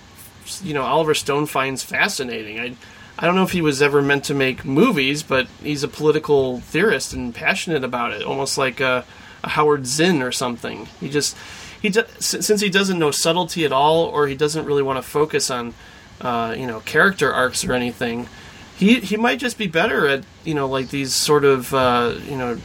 [0.63, 2.59] you know Oliver Stone finds fascinating.
[2.59, 2.75] I
[3.19, 6.59] I don't know if he was ever meant to make movies, but he's a political
[6.61, 8.81] theorist and passionate about it, almost like
[9.43, 10.87] a Howard Zinn or something.
[10.99, 11.35] He just
[11.81, 15.03] he do, since he doesn't know subtlety at all, or he doesn't really want to
[15.03, 15.73] focus on
[16.21, 18.27] uh, you know character arcs or anything.
[18.77, 22.37] He he might just be better at you know like these sort of uh, you
[22.37, 22.57] know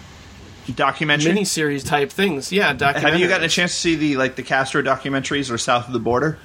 [0.74, 1.32] Documentary.
[1.32, 2.50] miniseries type things.
[2.50, 3.00] Yeah, documentaries.
[3.00, 5.92] Have you gotten a chance to see the like the Castro documentaries or South of
[5.92, 6.38] the Border?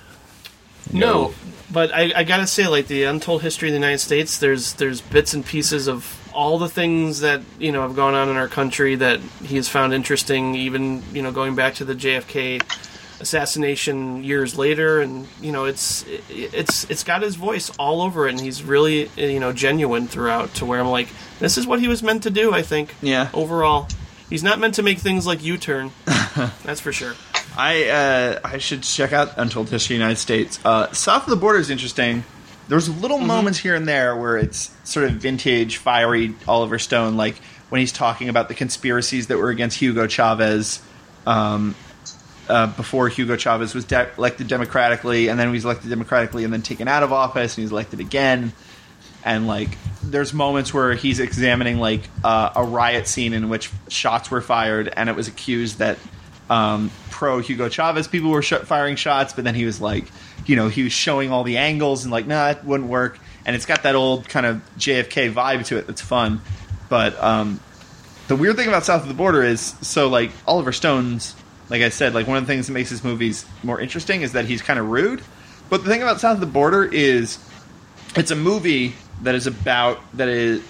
[0.94, 1.34] No,
[1.72, 5.02] but I, I gotta say, like the untold history of the United States, there's there's
[5.02, 8.48] bits and pieces of all the things that you know have gone on in our
[8.48, 10.56] country that he has found interesting.
[10.56, 12.62] Even you know going back to the JFK
[13.20, 18.32] assassination years later, and you know it's it's it's got his voice all over it,
[18.32, 20.54] and he's really you know genuine throughout.
[20.56, 21.10] To where I'm like,
[21.40, 22.54] this is what he was meant to do.
[22.54, 22.96] I think.
[23.02, 23.30] Yeah.
[23.34, 23.88] Overall,
[24.30, 25.92] he's not meant to make things like U-turn.
[26.06, 27.14] That's for sure.
[27.56, 30.60] I uh, I should check out Untold History of the United States.
[30.64, 32.24] Uh, South of the Border is interesting.
[32.72, 37.36] There's little moments here and there where it's sort of vintage, fiery Oliver Stone, like
[37.68, 40.82] when he's talking about the conspiracies that were against Hugo Chavez
[41.26, 41.76] um,
[42.48, 46.54] uh, before Hugo Chavez was de- elected democratically, and then he was elected democratically and
[46.54, 48.54] then taken out of office, and he's elected again.
[49.26, 54.32] And like, there's moments where he's examining like uh, a riot scene in which shots
[54.32, 55.98] were fired, and it was accused that
[56.52, 60.12] um, pro Hugo Chavez people were sh- firing shots, but then he was like,
[60.46, 63.18] you know, he was showing all the angles and like, nah, it wouldn't work.
[63.46, 66.42] And it's got that old kind of JFK vibe to it that's fun.
[66.90, 67.62] But um,
[68.28, 71.36] the weird thing about South of the Border is, so like Oliver Stone's,
[71.70, 74.34] like I said, like one of the things that makes his movies more interesting is
[74.34, 75.22] that he's kind of rude.
[75.70, 77.40] But the thing about South of the Border is,
[78.18, 80.62] it's a movie that is about that is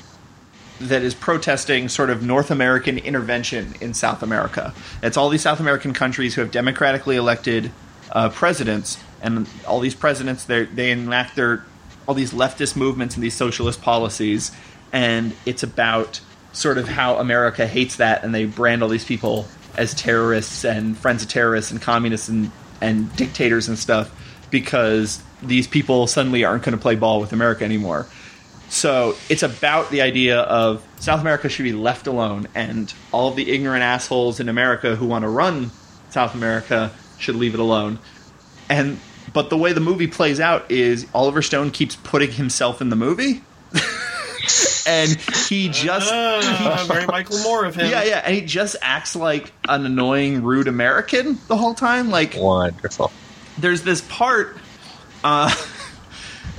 [0.87, 4.73] that is protesting sort of North American intervention in South America.
[5.03, 7.71] It's all these South American countries who have democratically elected
[8.11, 11.65] uh, presidents, and all these presidents they enact their
[12.07, 14.51] all these leftist movements and these socialist policies,
[14.91, 16.19] and it's about
[16.53, 19.47] sort of how America hates that, and they brand all these people
[19.77, 22.51] as terrorists and friends of terrorists and communists and
[22.81, 24.11] and dictators and stuff
[24.49, 28.05] because these people suddenly aren't going to play ball with America anymore.
[28.73, 33.35] So it's about the idea of South America should be left alone, and all of
[33.35, 35.71] the ignorant assholes in America who want to run
[36.09, 37.99] South America should leave it alone.
[38.69, 38.97] And
[39.33, 42.95] but the way the movie plays out is Oliver Stone keeps putting himself in the
[42.95, 43.43] movie,
[44.87, 45.11] and
[45.49, 47.91] he just Uh, very Michael Moore of him.
[47.91, 52.09] yeah yeah, and he just acts like an annoying, rude American the whole time.
[52.09, 53.11] Like Wonderful.
[53.57, 54.55] there's this part.
[55.25, 55.53] Uh,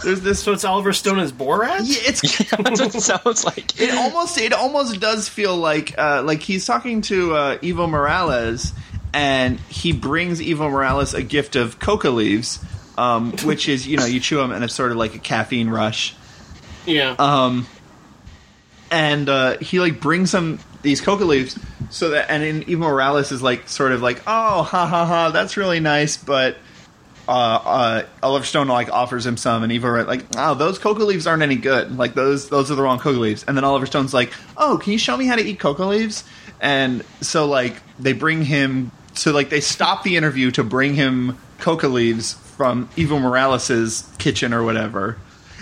[0.02, 0.42] there's this.
[0.42, 1.80] So it's Oliver Stone as Borat.
[1.82, 2.20] Yeah, it's
[2.50, 3.80] That's what it sounds like.
[3.80, 8.72] it almost it almost does feel like uh, like he's talking to uh, Evo Morales,
[9.12, 12.64] and he brings Evo Morales a gift of coca leaves,
[12.98, 15.68] um, which is you know you chew them and it's sort of like a caffeine
[15.68, 16.14] rush.
[16.86, 17.14] Yeah.
[17.18, 17.66] Um,
[18.90, 21.58] and uh, he like brings him these coca leaves
[21.90, 25.30] so that and then Evo Morales is like sort of like oh ha ha ha
[25.30, 26.56] that's really nice but
[27.28, 31.26] uh, uh, Oliver Stone like offers him some and Evo like oh those coca leaves
[31.26, 31.96] aren't any good.
[31.96, 33.44] Like those those are the wrong coca leaves.
[33.46, 36.24] And then Oliver Stone's like oh can you show me how to eat coca leaves?
[36.60, 41.38] And so like they bring him so like they stop the interview to bring him
[41.58, 45.18] coca leaves from Evo Morales's kitchen or whatever.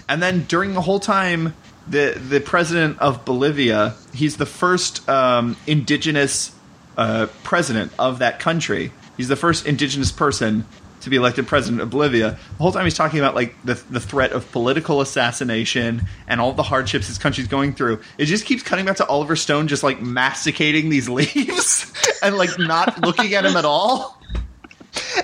[0.09, 1.55] And then during the whole time,
[1.87, 6.53] the the president of Bolivia, he's the first um, indigenous
[6.97, 8.93] uh, president of that country.
[9.16, 10.65] He's the first indigenous person
[11.01, 12.31] to be elected president of Bolivia.
[12.31, 16.52] The whole time he's talking about like the the threat of political assassination and all
[16.52, 18.01] the hardships his country's going through.
[18.18, 22.59] It just keeps cutting back to Oliver Stone just like masticating these leaves and like
[22.59, 24.20] not looking at him at all.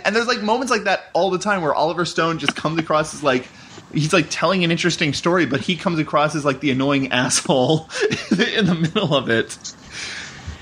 [0.05, 3.15] And there's like moments like that all the time where Oliver Stone just comes across
[3.15, 3.49] as like
[3.93, 7.89] he's like telling an interesting story, but he comes across as like the annoying asshole
[8.31, 9.57] in the middle of it.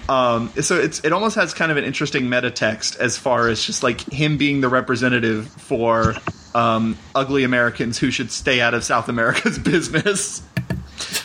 [0.09, 3.63] Um, so it's it almost has kind of an interesting meta text as far as
[3.65, 6.15] just like him being the representative for
[6.55, 10.43] um, ugly Americans who should stay out of South America's business.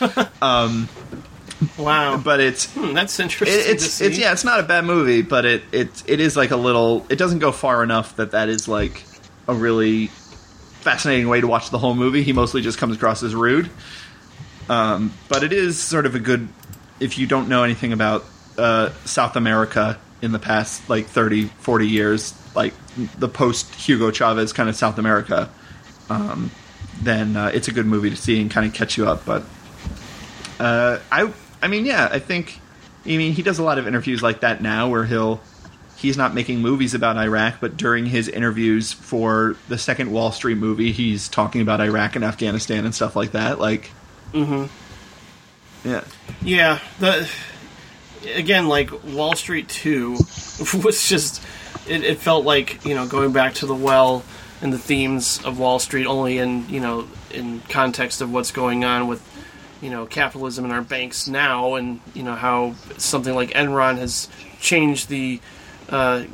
[1.78, 2.16] wow.
[2.22, 3.58] But it's Hmm, that's interesting.
[3.58, 4.04] it, it's to see.
[4.06, 7.06] it's yeah, it's not a bad movie, but it it it is like a little.
[7.08, 9.04] It doesn't go far enough that that is like
[9.46, 12.22] a really fascinating way to watch the whole movie.
[12.22, 13.70] He mostly just comes across as rude.
[14.68, 16.48] Um, but it is sort of a good
[17.00, 18.24] if you don't know anything about
[18.60, 22.74] uh, South America in the past like 30, 40 years, like
[23.18, 25.50] the post Hugo Chavez kind of South America,
[26.08, 26.50] um,
[27.02, 29.24] then uh, it's a good movie to see and kind of catch you up.
[29.24, 29.44] But
[30.58, 31.32] uh, I,
[31.62, 32.60] I mean, yeah, I think.
[33.02, 35.40] I mean, he does a lot of interviews like that now, where he'll
[36.00, 40.56] he's not making movies about Iraq, but during his interviews for the second Wall Street
[40.56, 43.58] movie, he's talking about Iraq and Afghanistan and stuff like that.
[43.58, 43.90] Like,
[44.32, 44.66] mm-hmm.
[45.88, 46.04] yeah,
[46.42, 47.30] Yeah, the
[48.34, 50.12] again, like Wall Street Two
[50.84, 51.42] was just
[51.88, 54.22] it, it felt like you know going back to the well
[54.62, 58.84] and the themes of Wall Street, only in you know in context of what's going
[58.84, 59.26] on with
[59.80, 64.28] you know capitalism in our banks now, and you know how something like Enron has
[64.60, 65.40] changed the
[65.88, 66.24] uh,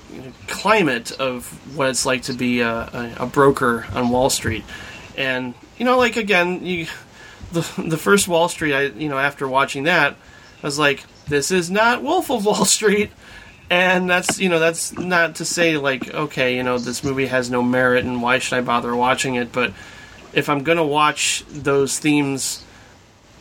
[0.48, 1.46] climate of
[1.76, 4.64] what it's like to be a, a, a broker on Wall Street,
[5.16, 6.86] and you know, like again, you
[7.52, 10.16] the the first Wall Street, I you know after watching that,
[10.62, 13.11] I was like, this is not Wolf of Wall Street,
[13.70, 17.51] and that's you know that's not to say like okay you know this movie has
[17.51, 19.73] no merit and why should I bother watching it, but
[20.32, 22.65] if I'm gonna watch those themes,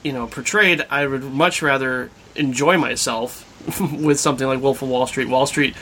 [0.03, 3.43] you know portrayed, I would much rather enjoy myself
[3.79, 5.29] with something like Wolf of Wall Street.
[5.29, 5.75] Wall Street,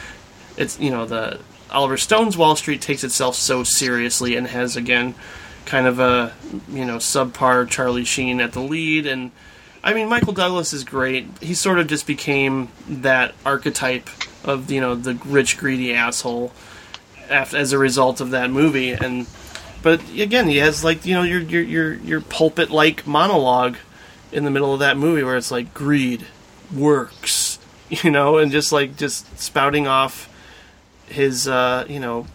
[0.58, 1.40] it's you know the
[1.72, 5.16] Oliver Stone's Wall Street takes itself so seriously and has again
[5.66, 6.34] kind of a
[6.70, 9.32] you know subpar Charlie Sheen at the lead and
[9.84, 11.28] I mean Michael Douglas is great.
[11.42, 14.10] He sort of just became that archetype
[14.44, 16.52] of you know the rich greedy asshole
[17.30, 19.28] af- as a result of that movie and
[19.82, 23.78] but again he has like you know your your your your pulpit like monologue
[24.32, 26.26] in the middle of that movie where it's like greed
[26.76, 30.30] works you know and just like just spouting off
[31.08, 32.26] his uh you know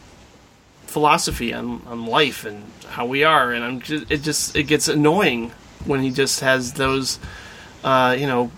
[0.86, 4.88] philosophy on, on life and how we are and I'm just, it just it gets
[4.88, 5.52] annoying
[5.84, 7.18] when he just has those
[7.84, 8.50] uh, you know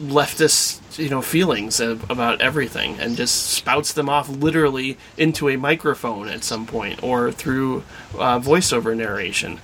[0.00, 6.28] leftist you know feelings about everything and just spouts them off literally into a microphone
[6.28, 7.82] at some point or through
[8.14, 9.58] uh, voiceover narration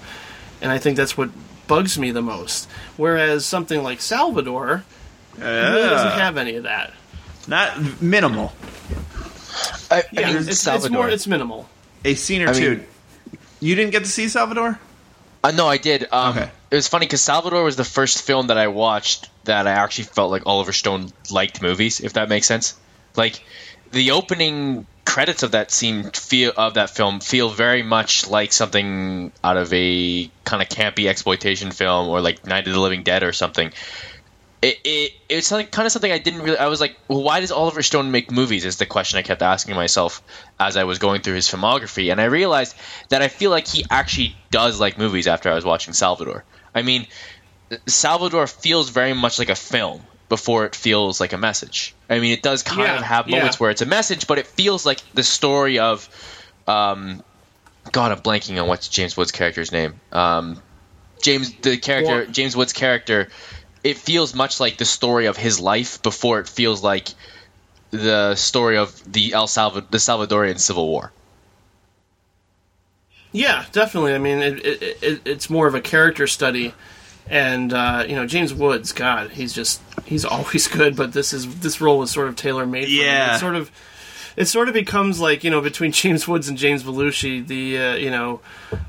[0.61, 1.31] and I think that's what
[1.69, 4.85] bugs me the most whereas something like Salvador
[5.39, 6.93] really doesn't have any of that
[7.47, 8.53] not minimal.
[9.91, 10.91] I, yeah I mean, it's, it's Salvador.
[10.99, 11.69] more it's minimal
[12.05, 12.71] A scene or I two.
[12.77, 12.87] mean-
[13.61, 14.79] you didn't get to see Salvador?
[15.45, 16.09] Uh, no, I did.
[16.11, 16.51] Um, Okay.
[16.71, 20.05] It was funny because Salvador was the first film that I watched that I actually
[20.05, 22.75] felt like Oliver Stone liked movies, if that makes sense.
[23.15, 23.41] Like
[23.93, 29.31] the opening credits of that scene feel of that film feel very much like something
[29.45, 33.23] out of a kind of campy exploitation film or like Night of the Living Dead
[33.23, 33.71] or something.
[34.65, 36.57] It, it it's like kind of something I didn't really.
[36.57, 38.65] I was like, well, why does Oliver Stone make movies?
[38.65, 40.23] Is the question I kept asking myself
[40.59, 42.75] as I was going through his filmography, and I realized
[43.11, 46.45] that I feel like he actually does like movies after I was watching Salvador.
[46.75, 47.07] I mean,
[47.87, 50.01] Salvador feels very much like a film
[50.31, 51.95] before it feels like a message.
[52.09, 53.37] I mean, it does kind Yeah, of have yeah.
[53.37, 56.09] moments where it's a message, but it feels like the story of
[56.67, 57.23] Um,
[57.93, 60.01] God, I'm blanking on what's James Woods' character's name.
[60.11, 60.63] Um,
[61.23, 63.29] James, the character, James Woods' character,
[63.85, 67.09] it feels much like the story of his life before it feels like
[67.91, 71.13] the story of the El Salvador, the Salvadorian Civil War.
[73.31, 74.15] Yeah, definitely.
[74.15, 76.73] I mean, it, it, it, it's more of a character study,
[77.29, 80.97] and uh, you know, James Woods, God, he's just he's always good.
[80.97, 82.89] But this is this role was sort of tailor made.
[82.89, 83.37] Yeah.
[83.37, 83.71] it sort of
[84.37, 87.95] it sort of becomes like you know between James Woods and James Belushi, the uh,
[87.95, 88.41] you know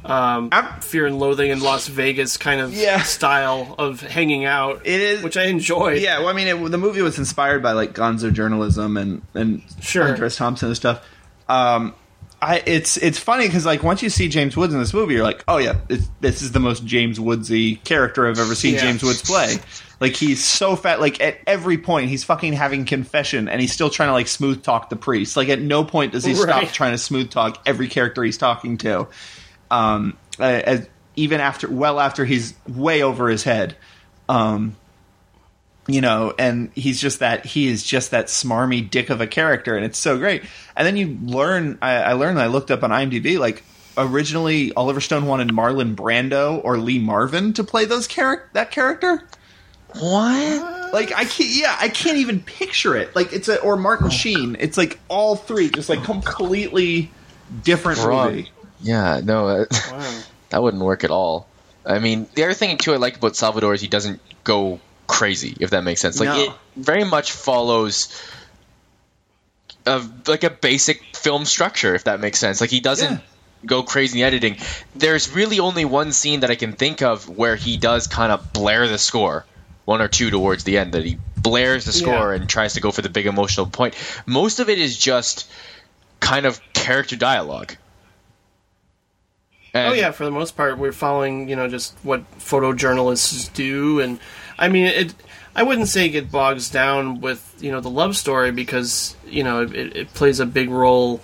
[0.03, 0.49] um,
[0.81, 3.01] Fear and Loathing in Las Vegas kind of Yeah.
[3.03, 4.81] style of hanging out.
[4.85, 6.01] It is- which I enjoyed.
[6.01, 9.61] Yeah, well, I mean, it, the movie was inspired by like Gonzo journalism and and
[9.81, 10.05] Sure.
[10.07, 10.35] Hunter S.
[10.35, 11.05] Thompson and stuff.
[11.49, 11.93] Um,
[12.41, 15.23] I it's it's funny because like once you see James Woods in this movie, you're
[15.23, 18.81] like, oh yeah, it's, this is the most James Woodsy character I've ever seen Yeah.
[18.81, 19.55] James Woods play.
[19.99, 20.99] Like he's so fat.
[20.99, 24.61] Like at every point, he's fucking having confession, and he's still trying to like smooth
[24.63, 25.37] talk the priest.
[25.37, 26.41] Like at no point does he Right.
[26.67, 29.07] stop trying to smooth talk every character he's talking to.
[29.71, 33.77] Um, uh, as, even after, well after he's way over his head.
[34.27, 34.75] Um,
[35.87, 39.75] you know, and he's just that he is just that smarmy dick of a character,
[39.75, 40.43] and it's so great.
[40.75, 43.63] And then you learn, I, I learned, I looked up on IMDb, like
[43.97, 49.23] originally Oliver Stone wanted Marlon Brando or Lee Marvin to play those charac- that character.
[49.99, 50.93] What?
[50.93, 53.15] Like I can't, yeah, I can't even picture it.
[53.15, 54.55] Like it's a or Martin Sheen.
[54.59, 57.11] It's like all three, just like completely
[57.63, 58.27] different Wrong.
[58.29, 58.51] movie.
[58.81, 60.19] Yeah, no, uh, Wow.
[60.49, 61.47] that wouldn't work at all.
[61.85, 65.55] I mean, the other thing too I like about Salvador is he doesn't go crazy,
[65.59, 66.19] if that makes sense.
[66.19, 66.43] Like No.
[66.43, 68.09] it very much follows
[69.85, 72.59] a like a basic film structure, if that makes sense.
[72.61, 73.17] Like he doesn't Yeah.
[73.65, 74.57] go crazy in editing.
[74.95, 78.51] There's really only one scene that I can think of where he does kind of
[78.53, 79.45] blare the score,
[79.85, 82.41] one or two towards the end that he blares the score Yeah.
[82.41, 83.93] and tries to go for the big emotional point.
[84.25, 85.49] Most of it is just
[86.19, 87.75] kind of character dialogue.
[89.73, 94.19] Oh yeah, for the most part, we're following you know just what photojournalists do, and
[94.57, 95.13] I mean it.
[95.53, 99.63] I wouldn't say it bogs down with you know the love story because you know
[99.63, 101.19] it, it plays a big role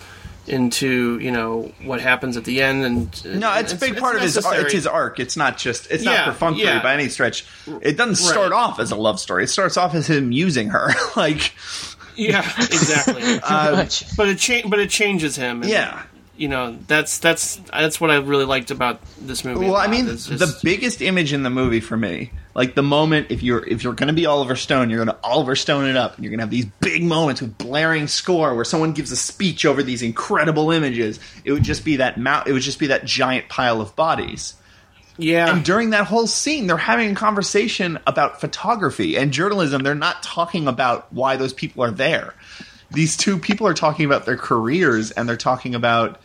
[0.52, 4.22] into you know what happens at the end, and No, it's, a big part of
[4.22, 4.38] his.
[4.38, 5.20] ar- It's his arc.
[5.20, 5.90] It's not just.
[5.90, 6.82] It's Yeah, not perfunctory yeah.
[6.84, 7.46] by any stretch.
[7.82, 8.58] It doesn't start Right.
[8.58, 9.46] off as a love story.
[9.46, 10.90] It starts off as him using her.
[11.16, 11.54] like,
[12.16, 13.40] Yeah, exactly.
[13.44, 15.62] Uh, Pretty but it cha- but it changes him.
[15.64, 16.04] and, yeah.
[16.38, 19.66] you know that's that's that's what I really liked about this movie.
[19.66, 23.28] Well, I mean, is the biggest image in the movie for me, like the moment
[23.30, 25.96] if you're if you're going to be Oliver Stone, you're going to Oliver Stone it
[25.96, 29.12] up, and you're going to have these big moments with blaring score where someone gives
[29.12, 31.20] a speech over these incredible images.
[31.46, 32.48] It would just be that mount.
[32.48, 34.56] It would just be that giant pile of bodies.
[35.18, 39.84] yeah, And during that whole scene, they're having a conversation about photography and journalism.
[39.84, 42.34] They're not talking about why those people are there.
[42.90, 46.20] These two people are talking about their careers and they're talking about,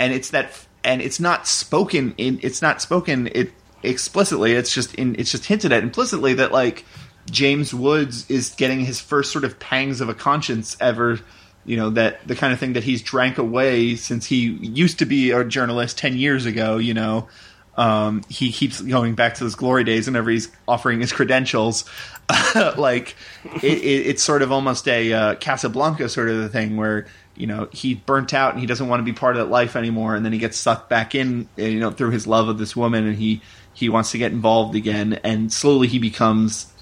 [0.00, 4.52] and it's that, and it's not spoken in, it's not spoken it explicitly.
[4.52, 6.84] It's just in, it's just hinted at implicitly that like
[7.30, 11.20] James Woods is getting his first sort of pangs of a conscience ever.
[11.64, 15.04] You know that the kind of thing that he's drank away since he used to
[15.04, 16.78] be a journalist ten years ago.
[16.78, 17.28] You know,
[17.76, 21.84] um, he keeps going back to those glory days whenever he's offering his credentials.
[22.76, 23.16] like
[23.62, 27.68] it, it, it's sort of almost a uh, Casablanca sort of thing where you know
[27.72, 30.24] he burnt out and he doesn't want to be part of that life anymore, and
[30.24, 33.16] then he gets sucked back in, you know, through his love of this woman, and
[33.16, 33.42] he
[33.78, 36.72] he wants to get involved again, and slowly he becomes.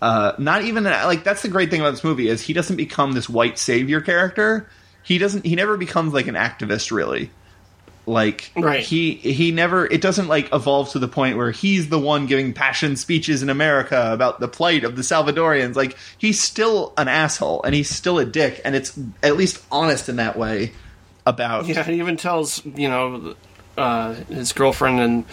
[0.00, 3.12] Uh, not even like that's the great thing about this movie is he doesn't become
[3.12, 4.68] this white savior character.
[5.04, 5.46] He doesn't.
[5.46, 7.30] He never becomes like an activist really
[8.04, 8.80] like Right.
[8.80, 12.52] he he never it doesn't like evolve to the point where he's the one giving
[12.52, 17.62] passion speeches in America about the plight of the Salvadorians like he's still an asshole
[17.62, 20.72] and he's still a dick and it's at least honest in that way
[21.24, 23.36] about Yeah, he even tells you know
[23.78, 25.24] uh, his girlfriend and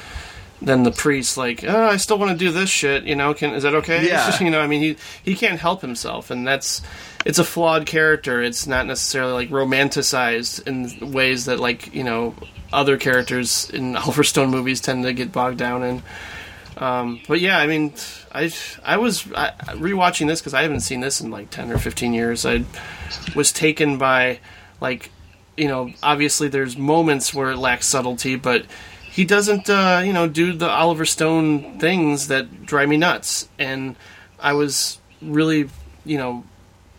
[0.61, 3.05] then the priest like, oh, I still want to do this shit.
[3.05, 4.07] You know, can is that okay?
[4.07, 4.38] Yeah.
[4.43, 6.81] you know, I mean, he he can't help himself, and that's
[7.25, 8.41] it's a flawed character.
[8.41, 12.35] It's not necessarily like romanticized in ways that like you know
[12.73, 16.03] other characters in Oliver Stone movies tend to get bogged down in.
[16.77, 17.93] Um, but yeah, I mean,
[18.31, 18.51] I
[18.83, 22.13] I was I, rewatching this because I haven't seen this in like ten or fifteen
[22.13, 22.45] years.
[22.45, 22.65] I
[23.35, 24.39] was taken by
[24.81, 25.11] like
[25.55, 28.65] you know obviously there's moments where it lacks subtlety, but
[29.09, 33.95] he doesn't uh, you know do the Oliver Stone things that drive me nuts, and
[34.39, 35.69] I was really
[36.05, 36.43] you know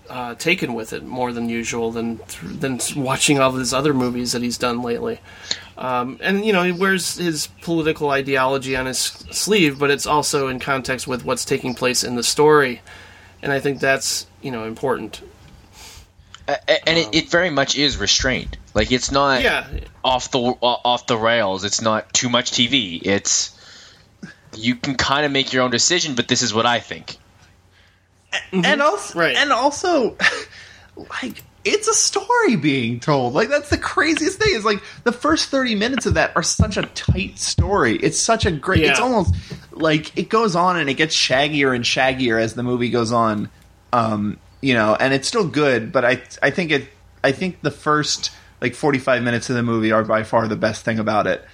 [0.09, 4.33] uh, taken with it more than usual than than watching all of his other movies
[4.33, 5.21] that he's done lately.
[5.79, 10.49] Um, and you know he wears his political ideology on his sleeve, but it's also
[10.49, 12.83] in context with what's taking place in the story,
[13.41, 15.23] and I think that's you know important.
[16.49, 19.67] A- and it, it very much is restrained Like it's not Yeah,
[20.05, 21.65] off the off the rails.
[21.65, 23.01] It's not too much TV.
[23.05, 23.57] It's
[24.57, 27.17] you can kind of make your own decision, but this is what I think.
[28.53, 29.37] and also Right.
[29.37, 30.17] and also
[30.97, 35.49] like it's a story being told like that's the craziest thing is like the first
[35.51, 39.35] 30 minutes of that are such a tight story it's such a great it's almost
[39.73, 43.51] like it goes on and it gets shaggier and shaggier as the movie goes on
[43.93, 46.89] um you know and it's still good but i i think it
[47.25, 50.85] i think the first like 45 minutes of the movie are by far the best
[50.85, 51.45] thing about it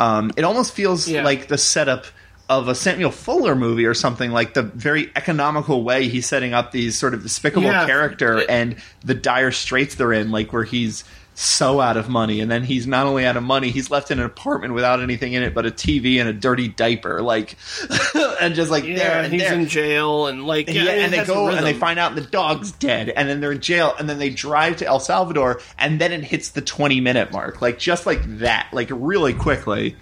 [0.00, 1.24] um it almost feels Yeah.
[1.24, 2.06] like the setup
[2.48, 6.70] of a Samuel Fuller movie or something like the very economical way he's setting up
[6.72, 7.86] these sort of despicable Yeah.
[7.86, 11.04] character and the dire straits they're in, like where he's
[11.34, 14.18] so out of money, and then he's not only out of money, he's left in
[14.18, 17.56] an apartment without anything in it but a TV and a dirty diaper, like,
[18.40, 18.96] and just like yeah.
[18.96, 19.54] there and he's there.
[19.54, 22.72] in jail and like yeah, Yeah, and they go and they find out the dog's
[22.72, 26.12] dead, and then they're in jail, and then they drive to El Salvador, and then
[26.12, 29.96] it hits the twenty minute mark, like just like that, like really quickly.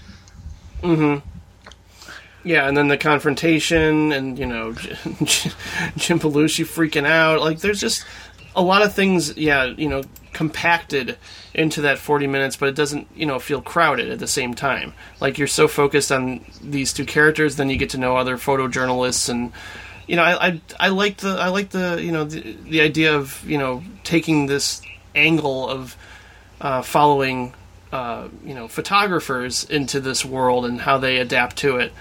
[0.83, 1.19] Hmm.
[2.43, 7.41] Yeah, and then the confrontation, and you know, Jim Belushi freaking out.
[7.41, 8.05] Like, there's just
[8.57, 9.37] a lot of things.
[9.37, 10.03] Yeah, you know,
[10.33, 11.19] compacted
[11.55, 14.95] into that 40 minutes, but it doesn't, you know, feel crowded at the same time.
[15.21, 19.29] Like you're so focused on these two characters, then you get to know other photojournalists,
[19.29, 19.53] and
[20.07, 23.17] you know, I I, I like the I like the you know the, the idea
[23.17, 24.83] of you know taking this
[25.15, 25.97] angle of
[26.61, 27.55] uh, following
[27.93, 31.93] uh, you know photographers into this world and how they adapt to it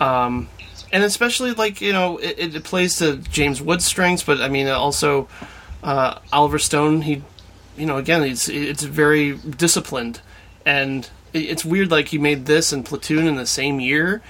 [0.00, 0.48] um,
[0.92, 4.66] and especially like you know it, it plays to James Woods' strengths, but I mean
[4.68, 5.28] also
[5.82, 7.02] uh, Oliver Stone.
[7.02, 7.22] He,
[7.76, 10.20] you know, again, it's it's very disciplined,
[10.64, 11.90] and it's weird.
[11.90, 14.22] Like he made this and Platoon in the same year,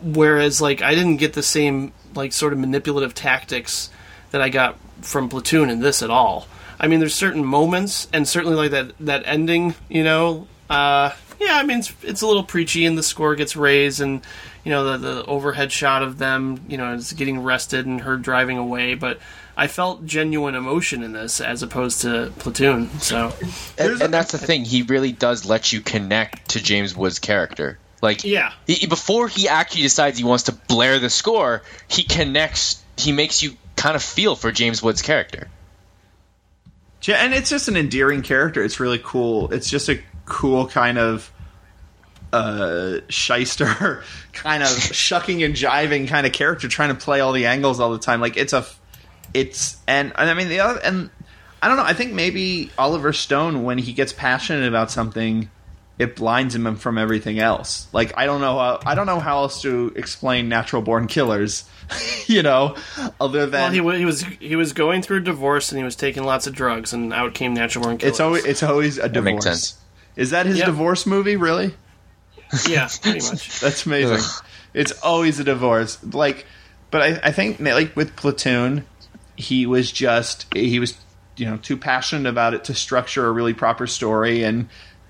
[0.00, 3.90] whereas like I didn't get the same like sort of manipulative tactics
[4.30, 6.46] that I got from Platoon in this at all.
[6.78, 10.46] I mean, there's certain moments, and certainly like that that ending, you know.
[10.68, 14.22] Uh, yeah, I mean, it's, it's a little preachy, and the score gets raised, and
[14.64, 18.16] you know the the overhead shot of them, you know, is getting arrested and her
[18.16, 18.94] driving away.
[18.94, 19.18] But
[19.56, 22.90] I felt genuine emotion in this as opposed to Platoon.
[23.00, 23.32] So
[23.78, 24.64] And, and that's the thing.
[24.64, 27.78] He really does let you connect to James Woods' character.
[28.02, 28.52] Like, Yeah.
[28.66, 32.82] he, before he actually decides he wants to blare the score, he connects.
[32.98, 35.48] He makes you kind of feel for James Woods' character.
[37.02, 38.62] Yeah, and it's just an endearing character.
[38.64, 39.52] It's really cool.
[39.52, 41.32] It's just a cool kind of
[42.32, 44.02] uh shyster
[44.32, 47.92] kind of shucking and jiving kind of character trying to play all the angles all
[47.92, 48.80] the time like it's a f-
[49.40, 51.10] it's and, and i mean the other and
[51.62, 55.50] i don't know i think maybe oliver stone when he gets passionate about something
[55.98, 59.38] it blinds him from everything else like i don't know how i don't know how
[59.38, 61.68] else to explain natural born killers
[62.26, 62.74] you know
[63.20, 65.94] other than well, he, he was he was going through a divorce and he was
[65.94, 68.10] taking lots of drugs, and out came Natural Born Killers.
[68.14, 69.78] it's always it's always a That divorce makes sense.
[70.16, 70.66] is that his Yep.
[70.66, 71.74] divorce movie really
[72.68, 73.60] yeah, pretty much.
[73.60, 74.18] That's amazing.
[74.74, 75.98] it's always a divorce.
[76.12, 76.46] Like,
[76.90, 78.84] but I, I think like with Platoon,
[79.36, 80.96] he was just he was
[81.36, 84.68] you know too passionate about it to structure a really proper story, and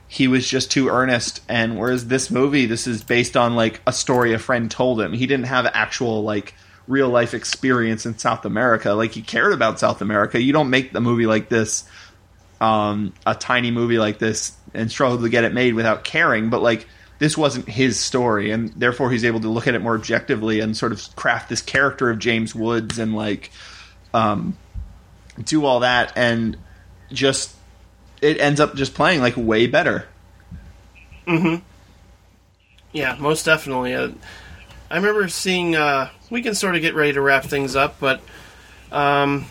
[0.08, 1.40] he was just too earnest.
[1.48, 5.12] And whereas this movie, this is based on like a story a friend told him.
[5.12, 6.55] He didn't have actual like
[6.88, 8.92] real life experience in South America.
[8.92, 10.40] Like he cared about South America.
[10.40, 11.88] You don't make a movie like this
[12.60, 16.50] um, a tiny movie like this and struggle to get it made without caring.
[16.50, 16.86] But like
[17.18, 20.76] this wasn't his story, and therefore he's able to look at it more objectively and
[20.76, 23.50] sort of craft this character of James Woods and like
[24.16, 24.56] um,
[25.44, 26.56] do all that and
[27.12, 27.54] just
[28.22, 30.06] it ends up just playing like way better.
[32.92, 33.94] Yeah, most definitely.
[33.94, 34.10] Uh,
[34.90, 35.74] I remember seeing.
[35.76, 38.20] Uh, we can sort of get ready to wrap things up, but
[38.90, 39.46] um,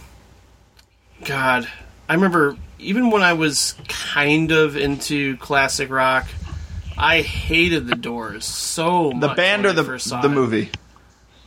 [1.23, 1.67] God,
[2.09, 6.27] I remember even when I was kind of into classic rock,
[6.97, 9.21] I hated the Doors so much.
[9.21, 10.31] The band or the I first saw the it.
[10.31, 10.69] movie?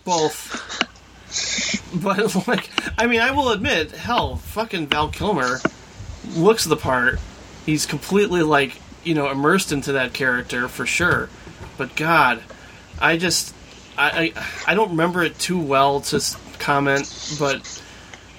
[0.05, 0.83] both.
[1.95, 5.59] But like, I mean, I will admit, hell, fucking Val Kilmer
[6.37, 7.19] looks the part.
[7.65, 11.31] He's completely like you know immersed into that character for sure.
[11.79, 12.43] But God,
[13.01, 13.55] I just
[13.97, 16.23] I I, I don't remember it too well to
[16.59, 17.83] comment, but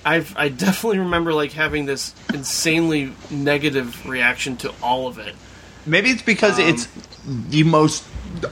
[0.06, 5.36] I've I definitely remember like having this insanely negative reaction to all of it.
[5.86, 6.88] Maybe it's because um, it's
[7.26, 8.06] the most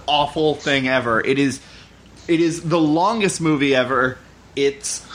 [0.08, 1.22] awful thing ever.
[1.22, 1.62] It is
[2.28, 4.18] it is the longest movie ever.
[4.58, 5.06] It's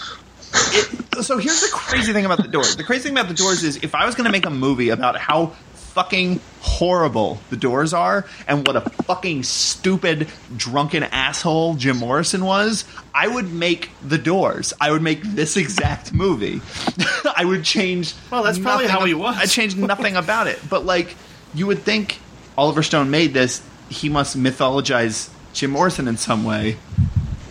[0.55, 2.77] it, so here's the crazy thing about the doors.
[2.77, 4.91] The crazy thing about the doors is if I was going to make a movie
[4.91, 5.53] about how
[5.93, 12.85] fucking horrible the doors are and what a fucking stupid drunken asshole Jim Morrison was,
[13.15, 14.73] I would make the doors.
[14.81, 16.63] I would make this exact movie.
[17.37, 19.37] I would change Well, that's probably how he was.
[19.37, 20.61] I changed nothing about it.
[20.69, 21.15] But like
[21.55, 22.19] you would think
[22.57, 26.79] Oliver Stone made this, he must mythologize Jim Morrison in some way.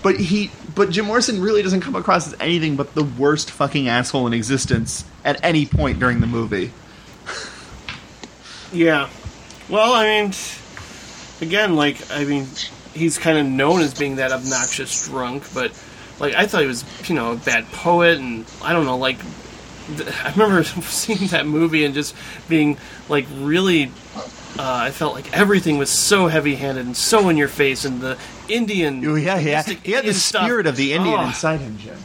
[0.01, 3.87] But he but Jim Morrison really doesn't come across as anything but the worst fucking
[3.87, 6.71] asshole in existence at any point during the movie.
[8.73, 9.09] Yeah.
[9.69, 10.33] Well, I mean,
[11.41, 12.47] again, like, I mean,
[12.93, 15.71] he's kind of known as being that obnoxious drunk, but,
[16.19, 19.17] like, I thought he was, you know, a bad poet, and I don't know, like,
[19.99, 22.15] I remember seeing that movie and just
[22.47, 22.77] being,
[23.09, 23.91] like, really.
[24.59, 28.17] Uh, I felt like everything was so heavy-handed and so in your face, and the
[28.53, 29.05] Indian.
[29.05, 29.63] Oh, yeah, yeah.
[29.63, 30.43] He had the Indian stuff.
[30.45, 31.97] spirit of the Indian Oh, inside him, Jim.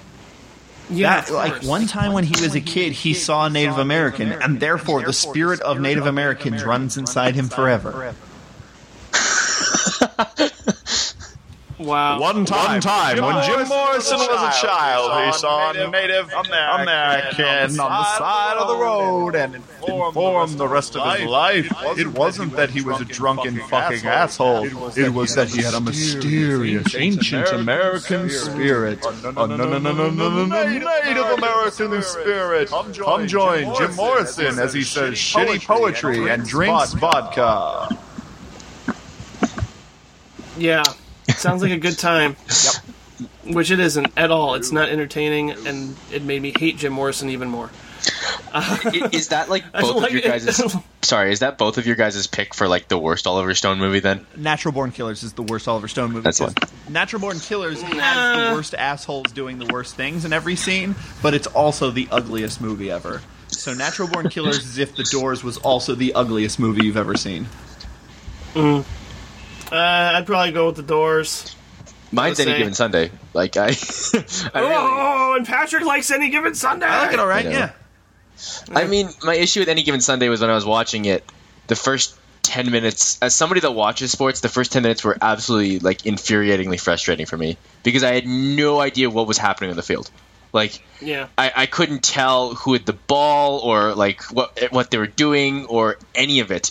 [0.89, 1.67] Yeah, That, like course.
[1.67, 5.13] one time when he was a kid, he saw a Native American, and therefore the
[5.13, 8.15] spirit of Native Americans runs inside him forever.
[11.79, 12.21] Wow.
[12.21, 17.91] One time, time, when Jim Morrison was a child, he saw a Native American on
[17.91, 21.71] the side of the road and informed the rest of his life.
[21.99, 24.65] It wasn't that he was a drunken fucking asshole.
[24.97, 29.05] It was that he had a mysterious, ancient American spirit.
[29.05, 32.71] A no, no, no, no, no, no, no, Native American spirit.
[32.71, 37.99] Come join Jim Morrison as he says shitty poetry and drinks vodka.
[40.57, 40.83] Yeah,
[41.37, 42.37] sounds like a good time.
[42.49, 42.75] yep.
[43.55, 44.55] Which it isn't at all.
[44.55, 47.71] It's not entertaining, and it made me hate Jim Morrison even more.
[48.53, 51.97] I- Is that like both like of your guys' Sorry, is that both of your
[51.97, 54.27] guys' pick for like the worst Oliver Stone movie then?
[54.37, 56.23] Natural Born Killers is the worst Oliver Stone movie.
[56.25, 56.55] That's one.
[56.89, 58.51] Natural Born Killers has Nah.
[58.51, 62.61] the worst assholes doing the worst things in every scene, but it's also the ugliest
[62.61, 63.23] movie ever.
[63.49, 67.17] So Natural Born Killers is if The Doors was also the ugliest movie you've ever
[67.17, 67.47] seen.
[68.55, 68.85] Mm.
[69.71, 69.77] Uh,
[70.15, 71.55] I'd probably go with the Doors.
[72.13, 73.11] Mine's any say- given Sunday.
[73.35, 73.75] Like I, I really,
[74.55, 76.87] Oh, and Patrick likes any given Sunday.
[76.87, 77.73] I like it all right, I yeah.
[78.71, 81.25] I mean, my issue with any given Sunday was when I was watching it,
[81.67, 83.19] the first ten minutes.
[83.21, 87.37] As somebody that watches sports, the first ten minutes were absolutely like infuriatingly frustrating for
[87.37, 90.11] me because I had no idea what was happening on the field.
[90.53, 91.27] Like, Yeah.
[91.37, 95.67] I, I couldn't tell who had the ball or like what what they were doing
[95.67, 96.71] or any of it,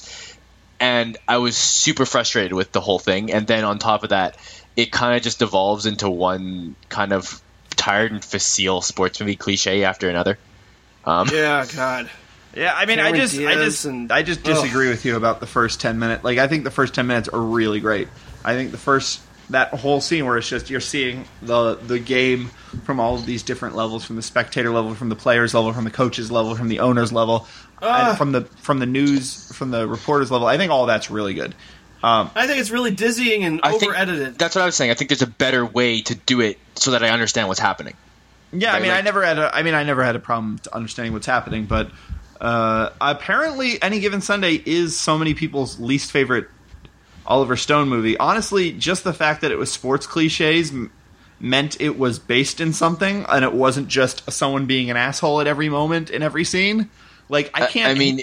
[0.86, 3.32] and I was super frustrated with the whole thing.
[3.32, 4.38] And then on top of that,
[4.76, 7.42] it kind of just devolves into one kind of
[7.72, 10.38] tired and facile sports movie cliche after another.
[11.04, 12.12] Um, Yeah, God.
[12.56, 15.40] Yeah, I mean, Cameron I just, I just, and- I just disagree with you about
[15.40, 16.24] the first ten minutes.
[16.24, 18.08] Like, I think the first ten minutes are really great.
[18.46, 22.50] I think the first that whole scene where it's just you're seeing the the game
[22.84, 25.84] from all of these different levels, from the spectator level, from the players level, from
[25.84, 27.48] the coaches level, from the owners level,
[27.82, 30.48] and from the from the news, from the reporters level.
[30.48, 31.54] I think all that's really good.
[32.04, 34.38] Um, I think it's really dizzying and I think over edited.
[34.38, 34.92] that's what I was saying.
[34.92, 37.96] I think there's a better way to do it so that I understand what's happening.
[38.54, 40.60] Yeah, I Like- mean, I never had a, I mean, I never had a problem
[40.72, 41.90] understanding what's happening, but
[42.40, 46.48] uh, apparently, any given Sunday is so many people's least favorite
[47.26, 48.18] Oliver Stone movie.
[48.18, 50.92] Honestly, just the fact that it was sports cliches m-
[51.40, 55.48] meant it was based in something, and it wasn't just someone being an asshole at
[55.48, 56.90] every moment in every scene.
[57.30, 57.96] Like, I can't.
[57.96, 58.22] I mean,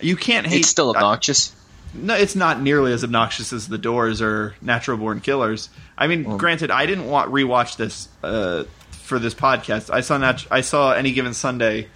[0.00, 0.60] you can't hate.
[0.60, 1.54] It's still obnoxious.
[1.94, 5.68] no, it's not nearly as obnoxious as The Doors or Natural Born Killers.
[5.96, 9.90] I mean, granted, I didn't want rewatch this uh, for this podcast.
[9.92, 11.88] I saw nat- I saw Any Given Sunday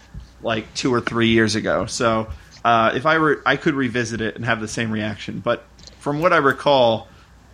[0.43, 1.87] like two or three years ago.
[1.87, 2.29] So
[2.65, 5.41] uh, if I were, I could revisit it and have the same reaction.
[5.41, 5.65] But
[5.99, 7.09] from what I recall,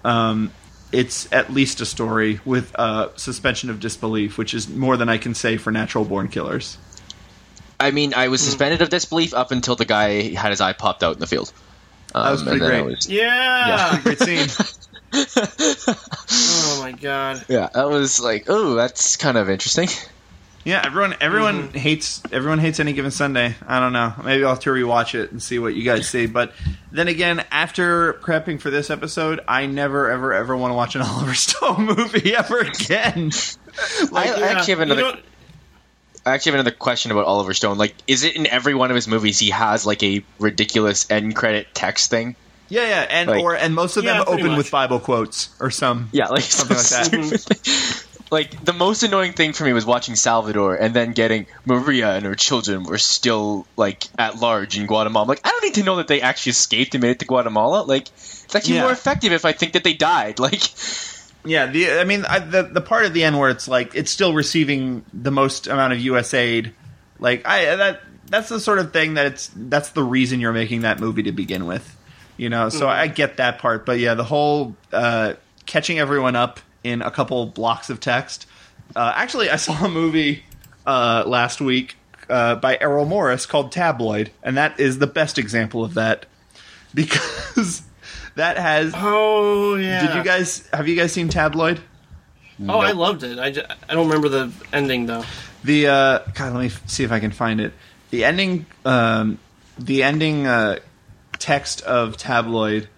[0.04, 0.52] um,
[0.92, 5.18] it's at least a story with uh, suspension of disbelief, which is more than I
[5.18, 6.78] can say for Natural Born Killers.
[7.78, 11.02] I mean, I was suspended of disbelief up until the guy had his eye popped
[11.02, 11.52] out in the field.
[12.14, 12.96] Um, That was pretty and then I great.
[12.96, 14.00] was- yeah.
[14.02, 14.48] Great scene.
[16.28, 17.44] Oh my God.
[17.48, 19.88] yeah, that was like, oh, that's kind of interesting.
[20.64, 23.54] Yeah, everyone everyone hates everyone hates any given Sunday.
[23.66, 24.12] I don't know.
[24.24, 26.26] Maybe I'll have to rewatch it and see what you guys see.
[26.26, 26.52] But
[26.90, 31.02] then again, after prepping for this episode, I never ever ever want to watch an
[31.04, 33.30] Oliver Stone movie ever again.
[34.12, 35.18] I, I actually have You another.
[36.26, 37.78] Don't- I actually have another question about Oliver Stone.
[37.78, 41.34] Like, is it in every one of his movies he has like a ridiculous end
[41.36, 42.36] credit text thing?
[42.68, 44.58] Yeah, yeah, and Like- or and most of Yeah, them pretty open much.
[44.58, 48.04] with Bible quotes or some Yeah, like something like that.
[48.32, 52.26] like the most annoying thing for me was watching Salvador and then getting Maria and
[52.26, 55.26] her children were still like at large in Guatemala.
[55.26, 57.82] Like, I don't need to know that they actually escaped and made it to Guatemala.
[57.82, 58.82] Like, it's actually Yeah.
[58.82, 60.40] more effective if I think that they died.
[60.46, 60.62] Like,
[61.46, 64.10] Yeah, the I mean I, the the part at the end where it's like it's
[64.10, 66.34] still receiving the most amount of U.S.
[66.34, 66.74] aid,
[67.18, 70.82] like I that that's the sort of thing that it's that's the reason you're making
[70.82, 71.96] that movie to begin with.
[72.36, 75.34] You know, so I get that part, but yeah, the whole uh,
[75.64, 78.46] catching everyone up in a couple blocks of text.
[78.94, 80.44] Uh, actually, I saw a movie
[80.86, 81.96] uh, last week
[82.28, 86.26] uh, by Errol Morris called Tabloid, and that is the best example of that
[86.94, 87.82] because
[88.36, 88.92] that has.
[88.96, 90.06] Oh yeah.
[90.06, 91.80] Did you guys have you guys seen Tabloid?
[92.58, 92.82] Oh, nope.
[92.84, 93.38] I loved it.
[93.38, 95.24] I, just, I don't remember the ending though.
[95.62, 97.74] The uh, God, let me f- see if I can find it.
[98.10, 99.38] The ending, um,
[99.78, 100.78] the ending uh,
[101.38, 102.88] text of Tabloid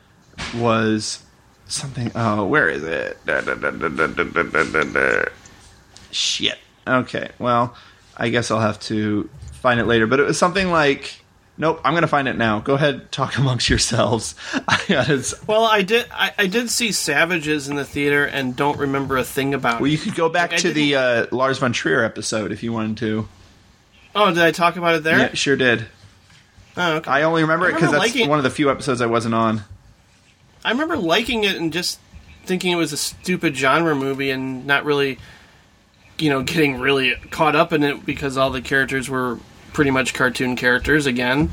[0.57, 1.25] was
[1.67, 2.13] something.
[2.15, 3.19] Oh, where is it?
[6.13, 6.59] Shit.
[6.87, 7.31] Okay.
[7.39, 7.75] Well,
[8.17, 10.07] I guess I'll have to find it later.
[10.07, 11.21] But it was something like
[11.61, 12.61] Nope, I'm gonna find it now.
[12.61, 14.35] Go ahead, talk amongst yourselves.
[14.69, 15.35] I got it.
[15.47, 16.07] Well, I did.
[16.13, 19.89] I, I did see Savages in the theater and don't remember a thing about Well,
[19.91, 19.93] it.
[19.93, 22.97] you could go back Like, to the uh, Lars von Trier episode if you wanted
[22.99, 23.29] to.
[24.15, 25.19] Oh, did I talk about it there?
[25.19, 25.87] Yeah, sure did.
[26.77, 27.11] Oh, okay.
[27.11, 29.35] I only remember I it because that's liking- one of the few episodes I wasn't
[29.35, 29.63] on.
[30.65, 31.99] I remember liking it and just
[32.45, 35.19] thinking it was a stupid genre movie and not really,
[36.19, 39.39] you know, getting really caught up in it because all the characters were
[39.73, 41.51] pretty much cartoon characters again.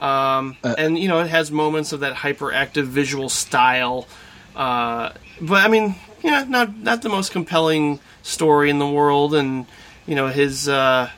[0.00, 4.06] Um, and you know, it has moments of that hyperactive visual style.
[4.54, 9.66] Uh, but I mean, yeah, not not the most compelling story in the world, and
[10.06, 10.68] you know his.
[10.68, 11.10] Uh,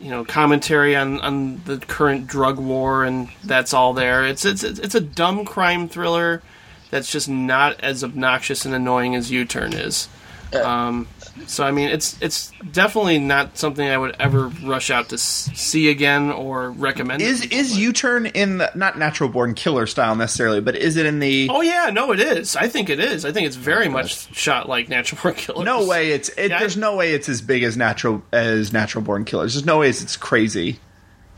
[0.00, 4.24] you know commentary on, on the current drug war and that's all there.
[4.24, 6.42] It's it's it's a dumb crime thriller
[6.90, 10.08] that's just not as obnoxious and annoying as U Turn is.
[10.54, 11.06] Um,
[11.46, 15.88] so I mean, it's it's definitely not something I would ever rush out to see
[15.90, 17.22] again or recommend.
[17.22, 21.06] Is is U turn in the not natural born killer style necessarily, but is it
[21.06, 21.48] in the?
[21.50, 22.56] Oh yeah, no, it is.
[22.56, 23.24] I think it is.
[23.24, 25.64] I think it's very much shot like Natural Born Killers.
[25.64, 26.12] No way!
[26.12, 29.24] It's it, Yeah, I- there's no way it's as big as natural as natural born
[29.24, 29.54] killers.
[29.54, 30.78] There's no way it's, it's crazy.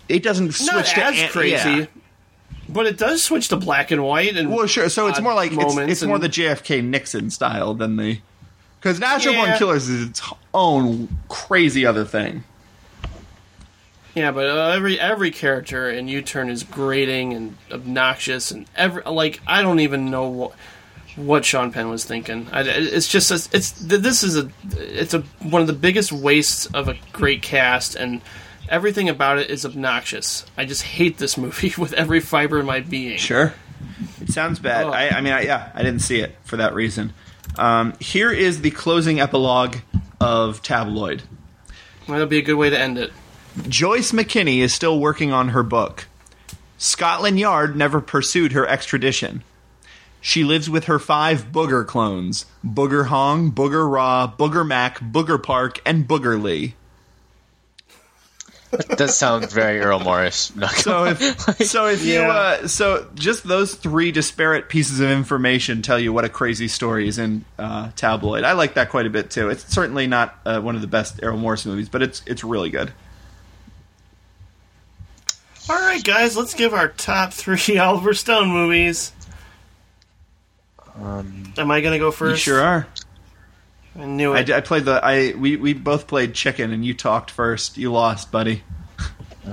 [0.08, 1.52] It doesn't switch to as an- crazy.
[1.70, 1.86] yeah.
[2.68, 4.88] But it does switch to black and white and Well, sure.
[4.88, 8.18] So it's more like it's, it's more the JFK Nixon style than the
[8.82, 12.42] because natural born killers is its own crazy other thing.
[14.14, 19.02] Yeah, but uh, every every character in U Turn is grating and obnoxious, and every
[19.04, 20.52] like I don't even know what
[21.16, 22.48] what Sean Penn was thinking.
[22.52, 26.66] I, it's just a, it's this is a it's a one of the biggest wastes
[26.66, 28.20] of a great cast, and
[28.68, 30.44] everything about it is obnoxious.
[30.56, 33.16] I just hate this movie with every fiber of my being.
[33.16, 33.54] Sure.
[34.20, 34.86] It sounds bad.
[34.86, 34.90] Oh.
[34.90, 37.12] I, I mean, I, yeah, I didn't see it for that reason.
[37.58, 39.76] Um, here is the closing epilogue
[40.20, 41.22] of Tabloid.
[42.08, 43.12] That'll be a good way to end it.
[43.68, 46.06] Joyce McKinney is still working on her book.
[46.78, 49.44] Scotland Yard never pursued her extradition.
[50.20, 55.80] She lives with her five Booger clones Booger Hong, Booger Raw, Booger Mac, Booger Park,
[55.84, 56.74] and Booger Lee.
[58.96, 60.54] Does sound very Errol Morris.
[60.56, 65.82] Not So if so if you uh, so just those three disparate pieces of information
[65.82, 68.44] tell you what a crazy story is in uh, tabloid.
[68.44, 69.50] I like that quite a bit too.
[69.50, 72.70] It's certainly not uh, one of the best Errol Morris movies, but it's it's really
[72.70, 72.92] good.
[75.68, 79.12] All right, guys, let's give our top three Oliver Stone movies.
[80.98, 82.20] Am I gonna go first?
[82.20, 82.42] You first?
[82.44, 82.86] sure are.
[83.98, 84.50] I knew I, it.
[84.50, 87.76] I played the I we we both played chicken and you talked first.
[87.76, 88.62] You lost, buddy.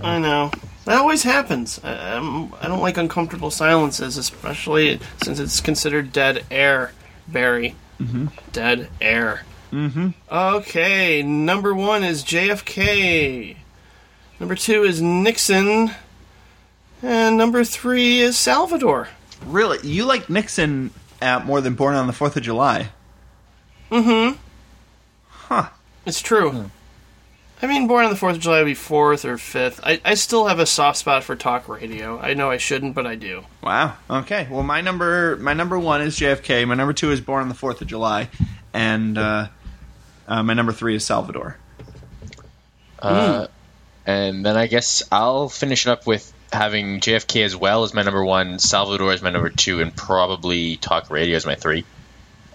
[0.03, 0.51] I know.
[0.85, 1.79] That always happens.
[1.83, 6.93] I, I'm, I don't like uncomfortable silences, especially since it's considered dead air,
[7.27, 7.75] Barry.
[7.99, 8.27] Mm-hmm.
[8.51, 9.43] Dead air.
[9.71, 10.09] Mm-hmm.
[10.31, 13.57] Okay, number one is JFK.
[14.39, 15.91] Number two is Nixon.
[17.01, 19.09] And number three is Salvador.
[19.45, 22.89] Really, you like Nixon uh, more than Born on the Fourth of July?
[26.05, 26.71] It's true.
[27.61, 29.81] I mean, Born on the 4th of July would be fourth or fifth.
[29.83, 32.17] I, I still have a soft spot for talk radio.
[32.17, 33.43] I know I shouldn't, but I do.
[33.61, 33.95] Wow.
[34.09, 34.47] Okay.
[34.49, 36.65] Well, my number my number one is JFK.
[36.67, 38.29] My number two is Born on the Fourth of July,
[38.73, 39.47] and uh,
[40.27, 41.57] uh, my number three is Salvador.
[42.97, 43.47] Uh,
[44.05, 48.03] and then I guess I'll finish it up with having JFK as well as my
[48.03, 51.83] number one, Salvador as my number two, and probably Talk Radio as my three.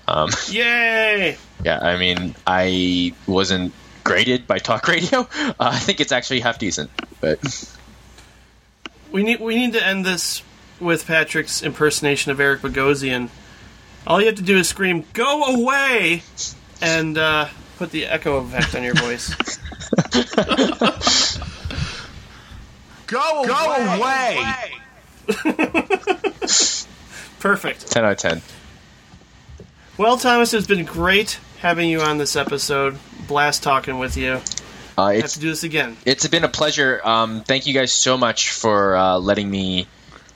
[0.07, 1.36] Um, Yay!
[1.65, 3.73] yeah, I mean, I wasn't
[4.05, 5.20] graded by Talk Radio.
[5.20, 7.39] Uh, I think it's actually half decent, but
[9.10, 10.42] We need we need to end this
[10.81, 13.28] with Patrick's impersonation of Eric Bogosian.
[14.07, 16.23] All you have to do is scream "Go away!"
[16.83, 19.34] and uh, put the echo effect on your voice.
[23.07, 24.58] Go go away.
[27.41, 27.91] Perfect.
[27.91, 28.42] ten out of ten.
[29.97, 32.98] Well, Thomas, it's been great having you on this episode.
[33.28, 34.40] Blast talking with you.
[34.98, 35.97] Uh, Have to do this again.
[36.05, 37.00] it's been a pleasure.
[37.05, 39.89] Um, thank you guys so much for uh, letting me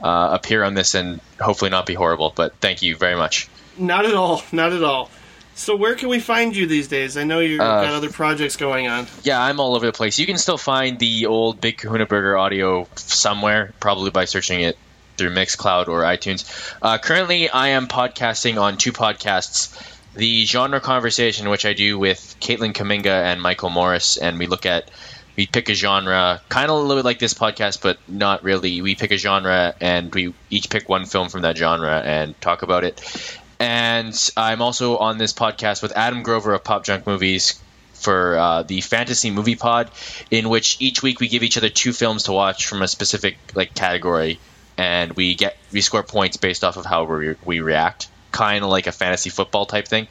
[0.03, 2.33] uh, appear on this and hopefully not be horrible.
[2.35, 3.49] But thank you very much.
[3.77, 4.43] Not at all.
[4.53, 5.11] Not at all.
[5.55, 7.17] So where can we find you these days?
[7.17, 9.07] I know you've Uh, got other projects going on.
[9.25, 10.19] Yeah, I'm all over the place.
[10.19, 14.79] You can still find the old Big Kahuna Burger audio somewhere, probably by searching it
[15.19, 16.45] through Mixcloud or iTunes.
[16.81, 19.77] Uh, currently, I am podcasting on two podcasts.
[20.15, 24.67] The Genre Conversation, which I do with Caitlin Kaminga and Michael Morris, and we look
[24.67, 24.91] at,
[25.37, 28.81] we pick a genre, kind of a little bit like this podcast, but not really.
[28.81, 32.63] We pick a genre and we each pick one film from that genre and talk
[32.63, 33.39] about it.
[33.61, 37.61] And I'm also on this podcast with Adam Grover of Pop Junk Movies
[37.93, 39.91] for uh, the Fantasy Movie Pod,
[40.31, 43.37] in which each week we give each other two films to watch from a specific
[43.55, 44.39] like category,
[44.79, 48.71] and we get we score points based off of how we, we react, kind of
[48.71, 50.07] like a fantasy football type thing.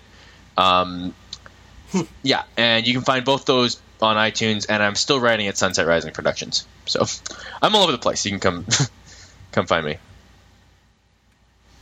[0.57, 1.15] Um,
[2.23, 5.87] yeah, and you can find both those on iTunes, and I'm still writing at Sunset
[5.87, 7.05] Rising Productions, so
[7.61, 8.25] I'm all over the place.
[8.25, 8.65] You can come
[9.53, 9.97] come find me.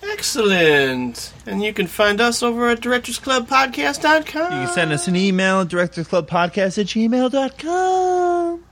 [0.04, 1.34] Excellent.
[1.48, 4.44] And you can find us over at directorsclubpodcast.com.
[4.62, 8.64] You can send us an email, directorsclubpodcast at gmail.com.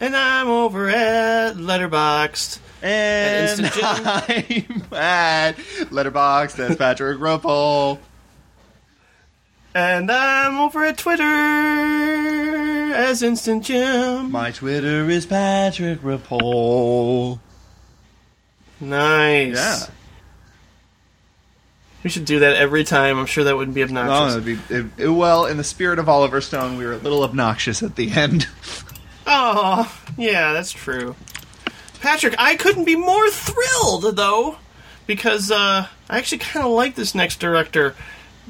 [0.00, 2.58] And I'm over at Letterboxd.
[2.82, 5.52] And Instant I'm at
[5.90, 6.56] Letterboxd.
[6.56, 7.98] That's Patrick Ruppel.
[9.74, 11.24] And I'm over at Twitter
[12.94, 14.30] as Instant Jim.
[14.30, 17.38] My Twitter is Patrick Ruppel.
[18.80, 19.54] Nice.
[19.56, 19.86] Yeah.
[22.04, 23.16] We should do that every time.
[23.18, 24.32] I'm sure that wouldn't be Oh, obnoxious.
[24.34, 27.22] it'd be, it, it- well, in the spirit of Oliver Stone, we were a little
[27.22, 28.48] obnoxious at the end.
[29.26, 31.14] Oh, yeah, that's true.
[32.02, 34.56] Patrick, I couldn't be more thrilled, though,
[35.06, 37.94] because uh, I actually kind of like this next director,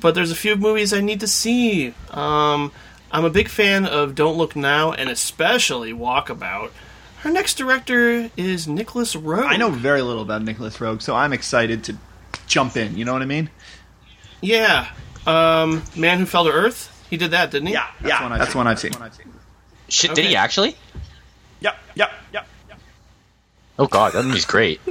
[0.00, 1.94] but there's a few movies I need to see.
[2.10, 2.72] Um,
[3.10, 6.70] I'm a big fan of Don't Look Now, and especially Walkabout.
[7.18, 9.44] Her next director is Nicolas Roeg.
[9.44, 11.96] I know very little about Nicolas Roeg, so I'm excited to
[12.46, 12.96] jump in.
[12.96, 13.50] You know what I mean?
[14.40, 14.88] Yeah.
[15.26, 16.88] Um, Man Who Fell to Earth?
[17.10, 17.74] He did that, didn't he?
[17.74, 18.58] That's yeah, one I've that's seen.
[18.58, 19.32] one I've seen.
[19.88, 20.74] Shit, did he actually?
[21.60, 22.46] Yep, yep, yep.
[23.78, 24.80] Oh God, that movie's great.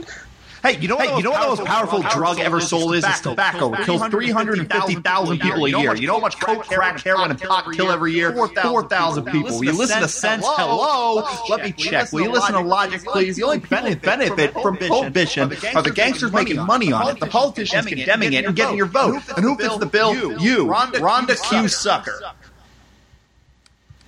[0.64, 3.04] Hey, you know what, Hey, you know what the most powerful drug ever sold is?
[3.04, 3.72] It's tobacco.
[3.72, 3.82] tobacco.
[3.82, 5.96] It kills 350,000 people a year.
[5.96, 8.32] You know how much coke, crack, heroin, and pot kill every year?
[8.32, 9.58] 4,000 people.
[9.58, 10.46] Will you listen to Sense?
[10.48, 11.28] Hello?
[11.50, 12.12] Let me check.
[12.14, 13.38] Will you listen to Logic, please?
[13.38, 17.26] The only people who benefit from prohibition are the gangsters making money on it, the
[17.26, 19.20] politicians condemning it and getting your vote.
[19.36, 20.14] And who fits the bill?
[20.40, 20.68] You.
[20.68, 21.68] Rhonda Q.
[21.70, 22.20] Sucker.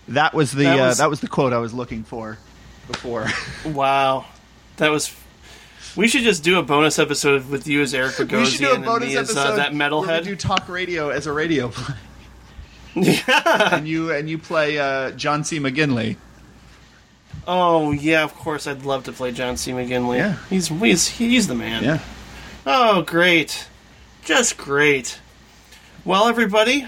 [0.10, 2.38] That was the That uh, was- that was the quote I was looking for
[2.88, 3.26] before.
[3.66, 4.26] Wow.
[4.78, 5.16] That was.
[5.96, 8.72] We should just do a bonus episode with you as Eric Bogosian we should do
[8.72, 10.24] a and bonus me as episode uh, that metalhead.
[10.24, 11.96] do talk radio as a radio play,
[12.96, 13.76] yeah.
[13.76, 15.60] and you and you play uh, John C.
[15.60, 16.18] McGinley.
[17.48, 18.66] Oh yeah, of course.
[18.66, 19.72] I'd love to play John C.
[19.72, 20.18] McGinley.
[20.18, 20.38] Yeah.
[20.50, 21.84] He's he's he's the man.
[21.84, 22.00] Yeah.
[22.66, 23.68] Oh, great.
[24.24, 25.20] Just great.
[26.06, 26.88] Well, everybody,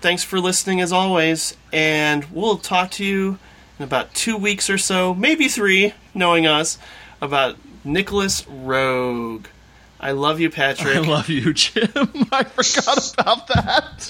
[0.00, 3.38] thanks for listening as always, and we'll talk to you
[3.78, 6.78] in about two weeks or so, maybe three, knowing us,
[7.20, 9.46] about Nicolas Roeg.
[9.98, 10.96] I love you, Patrick.
[10.96, 11.88] I love you, Jim.
[12.32, 14.08] I forgot about that.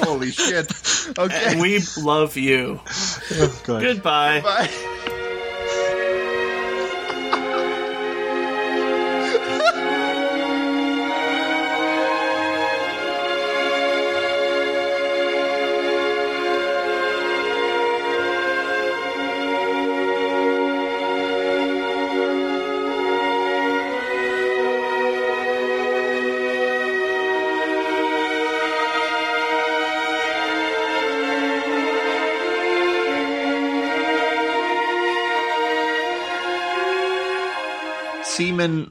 [0.02, 0.70] Holy shit.
[1.18, 1.44] Okay.
[1.46, 2.80] and we love you.
[3.32, 4.40] Oh, Goodbye.
[4.40, 5.12] Bye.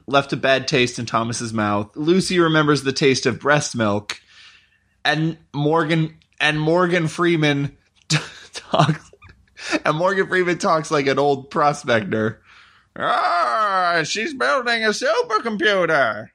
[0.06, 1.90] Left a bad taste in Thomas's mouth.
[1.96, 4.20] Lucy remembers the taste of breast milk,
[5.04, 7.76] and Morgan and Morgan Freeman
[8.52, 9.10] talks.
[9.84, 12.42] And Morgan Freeman talks like an old prospector.
[12.94, 16.28] Ah, she's building a supercomputer.